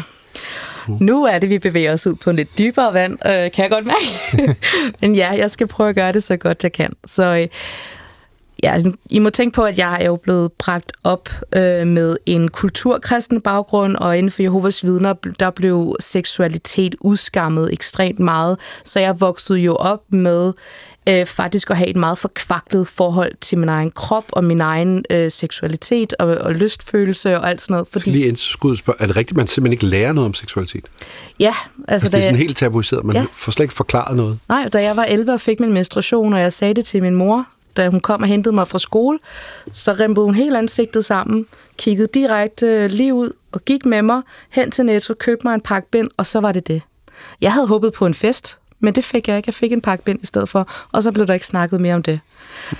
Nu 0.88 1.24
er 1.24 1.38
det, 1.38 1.50
vi 1.50 1.58
bevæger 1.58 1.92
os 1.92 2.06
ud 2.06 2.14
på 2.14 2.30
en 2.30 2.36
lidt 2.36 2.58
dybere 2.58 2.94
vand, 2.94 3.12
øh, 3.26 3.32
kan 3.32 3.62
jeg 3.62 3.70
godt 3.70 3.86
mærke. 3.86 4.56
Men 5.00 5.14
ja, 5.14 5.30
jeg 5.30 5.50
skal 5.50 5.66
prøve 5.66 5.88
at 5.88 5.94
gøre 5.94 6.12
det 6.12 6.22
så 6.22 6.36
godt 6.36 6.62
jeg 6.62 6.72
kan. 6.72 6.92
Så 7.06 7.24
øh, 7.24 7.48
ja, 8.62 8.82
I 9.10 9.18
må 9.18 9.30
tænke 9.30 9.54
på, 9.54 9.62
at 9.62 9.78
jeg 9.78 9.98
er 10.00 10.06
jo 10.06 10.16
blevet 10.16 10.52
bragt 10.52 10.92
op 11.04 11.28
øh, 11.56 11.86
med 11.86 12.16
en 12.26 12.48
kulturkristen 12.48 13.40
baggrund, 13.40 13.96
og 13.96 14.18
inden 14.18 14.30
for 14.30 14.42
Jehovas 14.42 14.84
vidner, 14.84 15.14
der 15.40 15.50
blev 15.50 15.96
seksualitet 16.00 16.94
udskammet 17.00 17.72
ekstremt 17.72 18.18
meget. 18.18 18.58
Så 18.84 19.00
jeg 19.00 19.20
voksede 19.20 19.58
jo 19.58 19.74
op 19.74 20.02
med 20.08 20.52
øh, 21.08 21.26
faktisk 21.26 21.70
at 21.70 21.76
have 21.76 21.88
et 21.88 21.96
meget 21.96 22.18
forkvaklet 22.18 22.88
forhold 22.88 23.32
til 23.40 23.58
min 23.58 23.68
egen 23.68 23.90
krop 23.90 24.24
og 24.32 24.44
min 24.44 24.60
egen 24.60 25.04
øh, 25.10 25.30
seksualitet 25.30 26.14
og, 26.18 26.26
og 26.26 26.54
lystfølelse 26.54 27.38
og 27.38 27.50
alt 27.50 27.60
sådan 27.60 27.74
noget. 27.74 27.88
Fordi... 27.92 28.10
lige 28.10 28.26
indskud 28.26 28.76
spørge, 28.76 28.96
er 29.02 29.06
det 29.06 29.16
rigtigt, 29.16 29.32
at 29.32 29.36
man 29.36 29.46
simpelthen 29.46 29.72
ikke 29.72 29.86
lærer 29.86 30.12
noget 30.12 30.26
om 30.26 30.34
seksualitet? 30.34 30.84
Ja. 31.40 31.46
Altså, 31.48 31.84
altså 31.88 32.08
det 32.08 32.14
er 32.14 32.20
sådan 32.20 32.34
jeg... 32.34 32.38
helt 32.38 32.56
tabuiseret, 32.56 33.04
man 33.04 33.16
ja. 33.16 33.24
får 33.32 33.52
slet 33.52 33.64
ikke 33.64 33.74
forklaret 33.74 34.16
noget. 34.16 34.38
Nej, 34.48 34.68
da 34.68 34.82
jeg 34.82 34.96
var 34.96 35.04
11 35.04 35.32
og 35.32 35.40
fik 35.40 35.60
min 35.60 35.72
menstruation, 35.72 36.32
og 36.32 36.40
jeg 36.40 36.52
sagde 36.52 36.74
det 36.74 36.84
til 36.84 37.02
min 37.02 37.14
mor, 37.14 37.46
da 37.76 37.88
hun 37.88 38.00
kom 38.00 38.22
og 38.22 38.28
hentede 38.28 38.54
mig 38.54 38.68
fra 38.68 38.78
skole, 38.78 39.18
så 39.72 39.92
rempede 39.92 40.26
hun 40.26 40.34
helt 40.34 40.56
ansigtet 40.56 41.04
sammen, 41.04 41.46
kiggede 41.78 42.08
direkte 42.14 42.88
lige 42.88 43.14
ud 43.14 43.32
og 43.52 43.64
gik 43.64 43.86
med 43.86 44.02
mig 44.02 44.22
hen 44.50 44.70
til 44.70 44.86
Netto, 44.86 45.14
købte 45.14 45.46
mig 45.46 45.54
en 45.54 45.60
pakke 45.60 45.90
bind, 45.90 46.10
og 46.16 46.26
så 46.26 46.40
var 46.40 46.52
det 46.52 46.68
det. 46.68 46.82
Jeg 47.40 47.52
havde 47.52 47.66
håbet 47.66 47.92
på 47.92 48.06
en 48.06 48.14
fest, 48.14 48.58
men 48.84 48.94
det 48.94 49.04
fik 49.04 49.28
jeg 49.28 49.36
ikke. 49.36 49.48
Jeg 49.48 49.54
fik 49.54 49.72
en 49.72 49.80
pakke 49.80 50.04
bind 50.04 50.18
i 50.22 50.26
stedet 50.26 50.48
for, 50.48 50.68
og 50.92 51.02
så 51.02 51.12
blev 51.12 51.26
der 51.26 51.34
ikke 51.34 51.46
snakket 51.46 51.80
mere 51.80 51.94
om 51.94 52.02
det. 52.02 52.20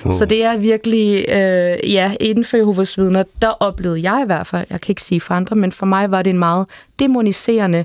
Oh. 0.05 0.12
Så 0.12 0.24
det 0.24 0.44
er 0.44 0.57
virkelig, 0.57 1.24
øh, 1.28 1.92
ja, 1.92 2.14
inden 2.20 2.44
for 2.44 2.57
Jehovas 2.57 2.98
vidner, 2.98 3.24
der 3.42 3.48
oplevede 3.48 4.11
jeg 4.11 4.20
i 4.22 4.26
hvert 4.26 4.46
fald, 4.46 4.66
jeg 4.70 4.80
kan 4.80 4.92
ikke 4.92 5.02
sige 5.02 5.20
for 5.20 5.34
andre, 5.34 5.57
men 5.57 5.72
for 5.72 5.86
mig 5.86 6.11
var 6.11 6.22
det 6.22 6.30
en 6.30 6.38
meget 6.38 6.66
demoniserende 6.98 7.84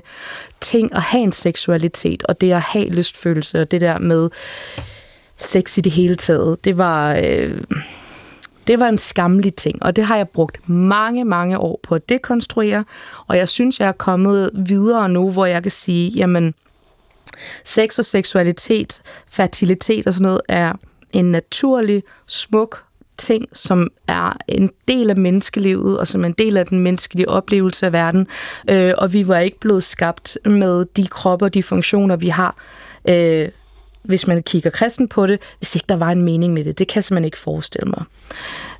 ting 0.60 0.94
at 0.94 1.02
have 1.02 1.22
en 1.22 1.32
seksualitet, 1.32 2.22
og 2.22 2.40
det 2.40 2.52
at 2.52 2.60
have 2.60 2.88
lystfølelse, 2.88 3.60
og 3.60 3.70
det 3.70 3.80
der 3.80 3.98
med 3.98 4.30
sex 5.36 5.78
i 5.78 5.80
det 5.80 5.92
hele 5.92 6.14
taget, 6.14 6.64
det 6.64 6.78
var... 6.78 7.20
Øh, 7.24 7.60
det 8.66 8.80
var 8.80 8.88
en 8.88 8.98
skammelig 8.98 9.54
ting, 9.54 9.82
og 9.82 9.96
det 9.96 10.04
har 10.04 10.16
jeg 10.16 10.28
brugt 10.28 10.68
mange, 10.68 11.24
mange 11.24 11.58
år 11.58 11.80
på 11.82 11.94
at 11.94 12.08
dekonstruere, 12.08 12.84
og 13.26 13.36
jeg 13.36 13.48
synes, 13.48 13.80
jeg 13.80 13.88
er 13.88 13.92
kommet 13.92 14.50
videre 14.54 15.08
nu, 15.08 15.30
hvor 15.30 15.46
jeg 15.46 15.62
kan 15.62 15.72
sige, 15.72 16.10
jamen, 16.10 16.54
sex 17.64 17.98
og 17.98 18.04
seksualitet, 18.04 19.02
fertilitet 19.30 20.06
og 20.06 20.14
sådan 20.14 20.22
noget 20.22 20.40
er 20.48 20.72
en 21.12 21.30
naturlig, 21.30 22.02
smuk 22.26 22.82
ting, 23.20 23.46
som 23.52 23.88
er 24.08 24.36
en 24.48 24.70
del 24.88 25.10
af 25.10 25.16
menneskelivet, 25.16 25.98
og 25.98 26.06
som 26.06 26.22
er 26.22 26.26
en 26.26 26.34
del 26.38 26.56
af 26.56 26.66
den 26.66 26.78
menneskelige 26.78 27.28
oplevelse 27.28 27.86
af 27.86 27.92
verden. 27.92 28.26
Øh, 28.70 28.92
og 28.98 29.12
vi 29.12 29.28
var 29.28 29.38
ikke 29.38 29.60
blevet 29.60 29.82
skabt 29.82 30.38
med 30.44 30.84
de 30.96 31.06
kroppe 31.06 31.44
og 31.44 31.54
de 31.54 31.62
funktioner, 31.62 32.16
vi 32.16 32.28
har, 32.28 32.56
øh, 33.08 33.48
hvis 34.02 34.26
man 34.26 34.42
kigger 34.42 34.70
kristen 34.70 35.08
på 35.08 35.26
det, 35.26 35.40
hvis 35.58 35.74
ikke 35.74 35.86
der 35.88 35.96
var 35.96 36.10
en 36.10 36.22
mening 36.22 36.52
med 36.52 36.64
det. 36.64 36.78
Det 36.78 36.88
kan 36.88 37.02
man 37.10 37.24
ikke 37.24 37.38
forestille 37.38 37.90
mig. 37.90 38.04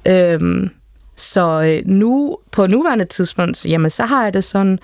Øh, 0.06 0.70
så 1.16 1.62
øh, 1.62 1.86
nu, 1.86 2.38
på 2.50 2.66
nuværende 2.66 3.04
tidspunkt, 3.04 3.66
jamen, 3.66 3.90
så 3.90 4.04
har 4.04 4.24
jeg 4.24 4.34
det 4.34 4.44
sådan, 4.44 4.78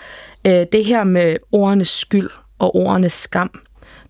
øh, 0.46 0.66
det 0.72 0.84
her 0.84 1.04
med 1.04 1.36
ordenes 1.52 1.88
skyld 1.88 2.30
og 2.58 2.76
ordene 2.76 3.10
skam, 3.10 3.50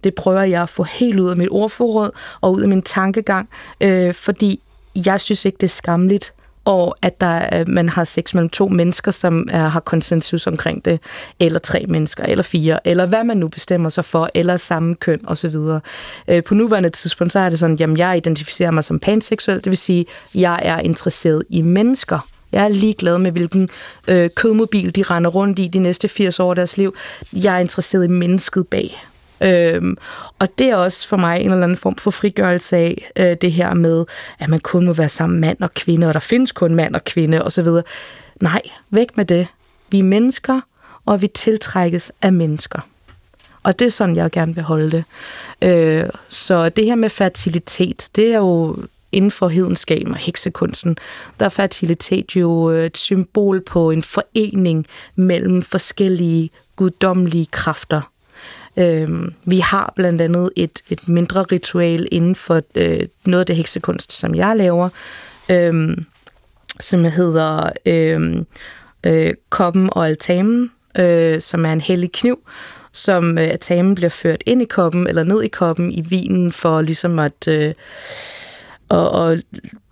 det 0.05 0.15
prøver 0.15 0.43
jeg 0.43 0.63
at 0.63 0.69
få 0.69 0.83
helt 0.83 1.21
ud 1.21 1.31
af 1.31 1.37
mit 1.37 1.49
ordforråd 1.51 2.11
og 2.41 2.53
ud 2.53 2.63
af 2.63 2.69
min 2.69 2.83
tankegang, 2.83 3.49
øh, 3.81 4.15
fordi 4.15 4.61
jeg 5.07 5.21
synes 5.21 5.45
ikke, 5.45 5.57
det 5.61 5.67
er 5.67 5.69
skamligt, 5.69 6.33
og 6.65 6.97
at 7.03 7.21
der, 7.21 7.61
øh, 7.61 7.69
man 7.69 7.89
har 7.89 8.05
sex 8.05 8.35
mellem 8.35 8.49
to 8.49 8.69
mennesker, 8.69 9.11
som 9.11 9.49
er, 9.51 9.69
har 9.69 9.81
konsensus 9.81 10.47
omkring 10.47 10.85
det, 10.85 11.01
eller 11.41 11.59
tre 11.59 11.85
mennesker, 11.89 12.25
eller 12.25 12.43
fire, 12.43 12.87
eller 12.87 13.07
hvad 13.07 13.25
man 13.25 13.37
nu 13.37 13.49
bestemmer 13.49 13.89
sig 13.89 14.05
for, 14.05 14.31
eller 14.35 14.57
samme 14.57 14.95
køn 14.95 15.21
osv. 15.27 15.57
Øh, 16.29 16.43
på 16.43 16.55
nuværende 16.55 16.89
tidspunkt, 16.89 17.33
så 17.33 17.39
er 17.39 17.51
det 17.51 17.59
sådan, 17.59 17.77
jamen 17.77 17.97
jeg 17.97 18.17
identificerer 18.17 18.71
mig 18.71 18.85
som 18.85 18.99
panseksuel, 18.99 19.57
det 19.57 19.67
vil 19.67 19.77
sige, 19.77 20.07
jeg 20.35 20.61
er 20.63 20.79
interesseret 20.79 21.43
i 21.51 21.63
mennesker. 21.63 22.29
Jeg 22.57 22.65
er 22.65 22.69
ligeglad 22.69 23.19
med, 23.19 23.33
hvilken 23.33 23.69
øh, 24.09 24.31
kødmobil 24.35 24.97
de 24.97 25.03
render 25.03 25.31
rundt 25.31 25.59
i 25.59 25.67
de 25.67 25.79
næste 25.79 26.09
80 26.09 26.41
år 26.41 26.51
af 26.51 26.57
deres 26.57 26.77
liv. 26.77 26.95
Jeg 27.33 27.55
er 27.55 27.59
interesseret 27.59 28.05
i 28.05 28.09
mennesket 28.09 28.69
bag. 28.69 29.03
Øhm, 29.41 29.97
og 30.39 30.59
det 30.59 30.67
er 30.67 30.77
også 30.77 31.09
for 31.09 31.17
mig 31.17 31.41
en 31.41 31.51
eller 31.51 31.63
anden 31.63 31.77
form 31.77 31.97
for 31.97 32.11
frigørelse 32.11 32.77
af 32.77 33.11
øh, 33.17 33.37
det 33.41 33.53
her 33.53 33.75
med, 33.75 34.05
at 34.39 34.49
man 34.49 34.61
kun 34.61 34.87
må 34.87 34.93
være 34.93 35.09
sammen 35.09 35.41
mand 35.41 35.57
og 35.61 35.75
kvinde, 35.75 36.09
og 36.09 36.15
der 36.15 36.21
findes 36.21 36.53
kun 36.53 36.75
mand 36.75 36.95
og 36.95 37.05
kvinde 37.05 37.45
osv. 37.45 37.67
Nej, 38.41 38.63
væk 38.91 39.17
med 39.17 39.25
det. 39.25 39.47
Vi 39.91 39.99
er 39.99 40.05
mennesker, 40.05 40.61
og 41.07 41.23
vi 41.23 41.27
tiltrækkes 41.27 42.13
af 42.23 42.33
mennesker. 42.33 42.81
Og 43.63 43.79
det 43.79 43.87
er 43.87 43.91
sådan, 43.91 44.17
jeg 44.17 44.31
gerne 44.31 44.55
vil 44.55 44.65
holde 44.65 44.91
det. 44.91 45.05
Øh, 45.63 46.05
så 46.29 46.69
det 46.69 46.85
her 46.85 46.95
med 46.95 47.11
fertilitet, 47.11 48.09
det 48.17 48.33
er 48.33 48.39
jo 48.39 48.77
inden 49.13 49.31
for 49.31 49.49
hedenskaben 49.49 50.13
og 50.13 50.19
heksekunsten, 50.19 50.97
der 51.39 51.45
er 51.45 51.51
fertilitet 51.51 52.37
jo 52.37 52.71
øh, 52.71 52.87
et 52.87 52.97
symbol 52.97 53.61
på 53.61 53.91
en 53.91 54.03
forening 54.03 54.87
mellem 55.15 55.63
forskellige 55.63 56.51
guddommelige 56.77 57.47
kræfter. 57.47 58.11
Øh, 58.77 59.09
vi 59.45 59.59
har 59.59 59.93
blandt 59.97 60.21
andet 60.21 60.51
et, 60.57 60.83
et 60.91 61.09
mindre 61.09 61.43
ritual 61.43 62.09
inden 62.11 62.35
for 62.35 62.63
øh, 62.75 63.01
noget 63.27 63.41
af 63.41 63.47
det 63.47 63.57
heksekunst, 63.57 64.13
som 64.13 64.35
jeg 64.35 64.57
laver, 64.57 64.89
øh, 65.51 65.97
som 66.81 67.05
hedder 67.05 67.71
øh, 67.87 68.45
øh, 69.07 69.35
koppen 69.51 69.89
og 69.93 70.07
altamen, 70.07 70.71
øh, 70.99 71.41
som 71.41 71.65
er 71.65 71.73
en 71.73 71.81
hellig 71.81 72.13
kniv, 72.13 72.39
som 72.93 73.39
øh, 73.39 73.45
altamen 73.45 73.95
bliver 73.95 74.11
ført 74.11 74.43
ind 74.47 74.63
i 74.63 74.65
koppen 74.65 75.07
eller 75.07 75.23
ned 75.23 75.43
i 75.43 75.49
koppen 75.49 75.91
i 75.91 76.01
vinen 76.01 76.53
for 76.53 76.81
ligesom 76.81 77.19
at, 77.19 77.49
øh, 77.49 77.75
at, 78.91 79.31
at 79.31 79.45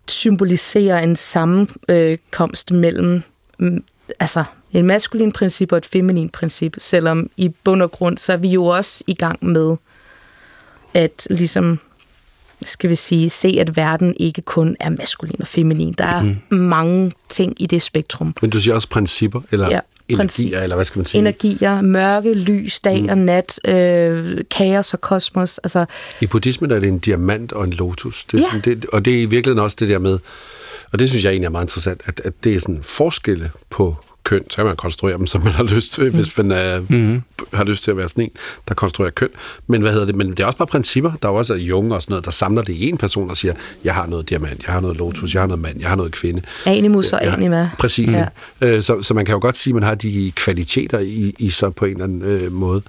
symbolisere 0.08 1.02
en 1.02 1.16
sammenkomst 1.16 2.70
mellem 2.70 3.22
mm, 3.58 3.84
altså 4.20 4.44
et 4.72 4.84
maskulin 4.84 5.32
princip 5.32 5.72
og 5.72 5.78
et 5.78 5.86
feminin 5.86 6.28
princip, 6.28 6.76
selvom 6.78 7.30
i 7.36 7.48
bund 7.48 7.82
og 7.82 7.90
grund, 7.90 8.18
så 8.18 8.32
er 8.32 8.36
vi 8.36 8.48
jo 8.48 8.66
også 8.66 9.04
i 9.06 9.14
gang 9.14 9.46
med 9.46 9.76
at 10.94 11.26
ligesom 11.30 11.78
skal 12.62 12.90
vi 12.90 12.94
sige, 12.94 13.30
se, 13.30 13.56
at 13.60 13.76
verden 13.76 14.14
ikke 14.16 14.42
kun 14.42 14.76
er 14.80 14.90
maskulin 14.90 15.40
og 15.40 15.46
feminin. 15.46 15.92
Der 15.92 16.04
er 16.04 16.22
mm. 16.22 16.56
mange 16.56 17.12
ting 17.28 17.62
i 17.62 17.66
det 17.66 17.82
spektrum. 17.82 18.34
Men 18.40 18.50
du 18.50 18.60
siger 18.60 18.74
også 18.74 18.88
principper, 18.88 19.40
eller 19.50 19.68
ja, 19.70 19.80
energier, 20.08 20.60
eller 20.60 20.76
hvad 20.76 20.84
skal 20.84 20.98
man 20.98 21.06
sige? 21.06 21.18
Energier, 21.18 21.80
mørke, 21.80 22.34
lys, 22.34 22.80
dag 22.80 23.02
mm. 23.02 23.08
og 23.08 23.18
nat, 23.18 23.60
øh, 23.68 24.40
kaos 24.50 24.94
og 24.94 25.00
kosmos. 25.00 25.58
Altså, 25.58 25.84
I 26.20 26.26
buddhismen 26.26 26.70
er 26.70 26.78
det 26.78 26.88
en 26.88 26.98
diamant 26.98 27.52
og 27.52 27.64
en 27.64 27.72
lotus. 27.72 28.24
Det 28.24 28.38
er 28.38 28.42
ja. 28.42 28.48
sådan, 28.52 28.74
det, 28.74 28.86
og 28.86 29.04
det 29.04 29.14
er 29.14 29.22
i 29.22 29.26
virkeligheden 29.26 29.58
også 29.58 29.76
det 29.80 29.88
der 29.88 29.98
med, 29.98 30.18
og 30.92 30.98
det 30.98 31.08
synes 31.08 31.24
jeg 31.24 31.30
egentlig 31.30 31.46
er 31.46 31.50
meget 31.50 31.64
interessant, 31.64 32.02
at, 32.04 32.20
at 32.24 32.32
det 32.44 32.54
er 32.54 32.60
sådan 32.60 32.82
forskelle 32.82 33.50
på 33.70 33.96
køn, 34.24 34.50
så 34.50 34.56
kan 34.56 34.66
man 34.66 34.76
konstruere 34.76 35.18
dem, 35.18 35.26
som 35.26 35.42
man 35.42 35.52
har 35.52 35.64
lyst 35.64 35.92
til, 35.92 36.04
mm. 36.04 36.14
hvis 36.14 36.36
man 36.36 36.52
er, 36.52 36.80
mm-hmm. 36.80 37.22
har 37.52 37.64
lyst 37.64 37.84
til 37.84 37.90
at 37.90 37.96
være 37.96 38.08
sådan 38.08 38.24
en, 38.24 38.30
der 38.68 38.74
konstruerer 38.74 39.10
køn. 39.10 39.28
Men 39.66 39.82
hvad 39.82 39.92
hedder 39.92 40.06
det? 40.06 40.14
Men 40.14 40.30
det 40.30 40.40
er 40.40 40.46
også 40.46 40.58
bare 40.58 40.66
principper. 40.66 41.12
Der 41.22 41.28
er 41.28 41.32
jo 41.32 41.38
også 41.38 41.54
Jung 41.54 41.92
og 41.92 42.02
sådan 42.02 42.12
noget, 42.12 42.24
der 42.24 42.30
samler 42.30 42.62
det 42.62 42.72
i 42.72 42.88
en 42.88 42.98
person 42.98 43.30
og 43.30 43.36
siger, 43.36 43.54
jeg 43.84 43.94
har 43.94 44.06
noget 44.06 44.30
diamant, 44.30 44.66
jeg 44.66 44.72
har 44.72 44.80
noget 44.80 44.96
lotus, 44.96 45.34
jeg 45.34 45.42
har 45.42 45.46
noget 45.46 45.62
mand, 45.62 45.80
jeg 45.80 45.88
har 45.88 45.96
noget 45.96 46.12
kvinde. 46.12 46.42
Animus 46.66 47.12
og 47.12 47.26
anima. 47.26 47.70
Præcis. 47.78 48.12
Ja. 48.12 48.26
Øh, 48.60 48.82
så, 48.82 49.02
så 49.02 49.14
man 49.14 49.24
kan 49.24 49.32
jo 49.32 49.40
godt 49.40 49.56
sige, 49.56 49.72
at 49.72 49.74
man 49.74 49.82
har 49.82 49.94
de 49.94 50.32
kvaliteter 50.36 50.98
i, 50.98 51.34
i 51.38 51.50
så 51.50 51.70
på 51.70 51.84
en 51.84 51.90
eller 51.90 52.04
anden 52.04 52.22
øh, 52.22 52.52
måde. 52.52 52.82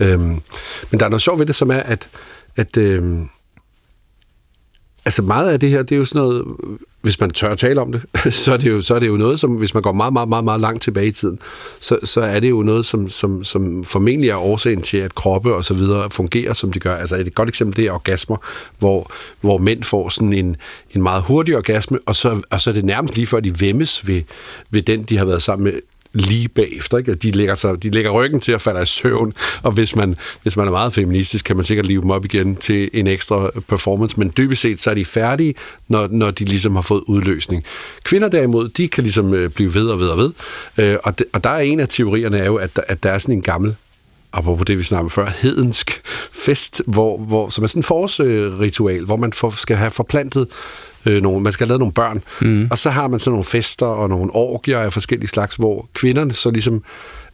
Øhm, 0.00 0.42
men 0.90 1.00
der 1.00 1.04
er 1.04 1.08
noget 1.08 1.22
sjovt 1.22 1.38
ved 1.38 1.46
det, 1.46 1.56
som 1.56 1.70
er, 1.70 1.78
at, 1.78 2.08
at 2.56 2.76
øh, 2.76 3.02
altså 5.04 5.22
meget 5.22 5.50
af 5.50 5.60
det 5.60 5.70
her, 5.70 5.82
det 5.82 5.94
er 5.94 5.98
jo 5.98 6.04
sådan 6.04 6.22
noget, 6.22 6.44
hvis 7.02 7.20
man 7.20 7.30
tør 7.30 7.50
at 7.50 7.58
tale 7.58 7.80
om 7.80 7.92
det, 7.92 8.02
så 8.34 8.52
er 8.52 8.56
det 8.56 8.70
jo, 8.70 8.82
så 8.82 8.94
er 8.94 8.98
det 8.98 9.08
jo 9.08 9.16
noget, 9.16 9.40
som 9.40 9.50
hvis 9.50 9.74
man 9.74 9.82
går 9.82 9.92
meget, 9.92 10.12
meget, 10.12 10.28
meget, 10.28 10.44
meget 10.44 10.60
langt 10.60 10.82
tilbage 10.82 11.06
i 11.06 11.12
tiden, 11.12 11.38
så, 11.80 11.98
så 12.04 12.20
er 12.20 12.40
det 12.40 12.50
jo 12.50 12.62
noget, 12.62 12.86
som, 12.86 13.08
som, 13.08 13.44
som 13.44 13.84
formentlig 13.84 14.30
er 14.30 14.36
årsagen 14.36 14.82
til, 14.82 14.96
at 14.96 15.14
kroppe 15.14 15.54
og 15.54 15.64
så 15.64 15.74
videre 15.74 16.10
fungerer, 16.10 16.52
som 16.52 16.72
de 16.72 16.78
gør. 16.78 16.96
Altså 16.96 17.16
et 17.16 17.34
godt 17.34 17.48
eksempel, 17.48 17.76
det 17.76 17.86
er 17.86 17.92
orgasmer, 17.92 18.36
hvor, 18.78 19.10
hvor 19.40 19.58
mænd 19.58 19.82
får 19.82 20.08
sådan 20.08 20.32
en, 20.32 20.56
en 20.94 21.02
meget 21.02 21.22
hurtig 21.22 21.56
orgasme, 21.56 21.98
og 22.06 22.16
så, 22.16 22.42
og 22.50 22.60
så 22.60 22.70
er 22.70 22.74
det 22.74 22.84
nærmest 22.84 23.14
lige 23.14 23.26
før, 23.26 23.40
de 23.40 23.60
vemmes 23.60 24.06
ved, 24.08 24.22
ved 24.70 24.82
den, 24.82 25.02
de 25.02 25.18
har 25.18 25.24
været 25.24 25.42
sammen 25.42 25.64
med 25.64 25.72
lige 26.14 26.48
bagefter. 26.48 26.98
Ikke? 26.98 27.14
De, 27.14 27.30
lægger 27.30 27.54
sig, 27.54 27.82
de 27.82 27.90
lægger 27.90 28.10
ryggen 28.10 28.40
til 28.40 28.52
at 28.52 28.60
falde 28.60 28.82
i 28.82 28.86
søvn, 28.86 29.32
og 29.62 29.72
hvis 29.72 29.96
man, 29.96 30.16
hvis 30.42 30.56
man 30.56 30.66
er 30.66 30.70
meget 30.70 30.92
feministisk, 30.94 31.44
kan 31.44 31.56
man 31.56 31.64
sikkert 31.64 31.86
live 31.86 32.02
dem 32.02 32.10
op 32.10 32.24
igen 32.24 32.56
til 32.56 32.90
en 32.92 33.06
ekstra 33.06 33.50
performance, 33.68 34.18
men 34.18 34.32
dybest 34.36 34.62
set 34.62 34.80
så 34.80 34.90
er 34.90 34.94
de 34.94 35.04
færdige, 35.04 35.54
når, 35.88 36.08
når 36.10 36.30
de 36.30 36.44
ligesom 36.44 36.74
har 36.74 36.82
fået 36.82 37.02
udløsning. 37.06 37.64
Kvinder 38.04 38.28
derimod, 38.28 38.68
de 38.68 38.88
kan 38.88 39.02
ligesom 39.02 39.34
øh, 39.34 39.50
blive 39.50 39.74
ved 39.74 39.88
og 39.88 39.98
ved 39.98 40.08
og 40.08 40.18
ved, 40.18 40.32
øh, 40.78 40.96
og, 41.04 41.18
de, 41.18 41.24
og 41.32 41.44
der 41.44 41.50
er 41.50 41.60
en 41.60 41.80
af 41.80 41.88
teorierne 41.88 42.38
er 42.38 42.46
jo, 42.46 42.56
at 42.56 42.76
der, 42.76 42.82
at 42.88 43.02
der 43.02 43.10
er 43.10 43.18
sådan 43.18 43.34
en 43.34 43.42
gammel 43.42 43.76
apropos 44.32 44.66
det, 44.66 44.78
vi 44.78 44.82
snakkede 44.82 45.10
før, 45.10 45.26
hedensk 45.26 46.00
fest, 46.32 46.82
hvor, 46.86 47.18
hvor, 47.18 47.48
som 47.48 47.64
er 47.64 47.68
sådan 47.68 47.80
en 47.80 47.84
forårsritual, 47.84 49.04
hvor 49.04 49.16
man 49.16 49.32
for, 49.32 49.50
skal 49.50 49.76
have 49.76 49.90
forplantet 49.90 50.46
øh, 51.06 51.22
nogle, 51.22 51.42
man 51.42 51.52
skal 51.52 51.64
have 51.64 51.68
lavet 51.68 51.78
nogle 51.78 51.92
børn, 51.92 52.22
mm. 52.40 52.68
og 52.70 52.78
så 52.78 52.90
har 52.90 53.08
man 53.08 53.20
sådan 53.20 53.32
nogle 53.32 53.44
fester 53.44 53.86
og 53.86 54.08
nogle 54.08 54.34
orgier 54.34 54.78
af 54.78 54.92
forskellige 54.92 55.28
slags, 55.28 55.56
hvor 55.56 55.88
kvinderne 55.94 56.32
så 56.32 56.50
ligesom 56.50 56.82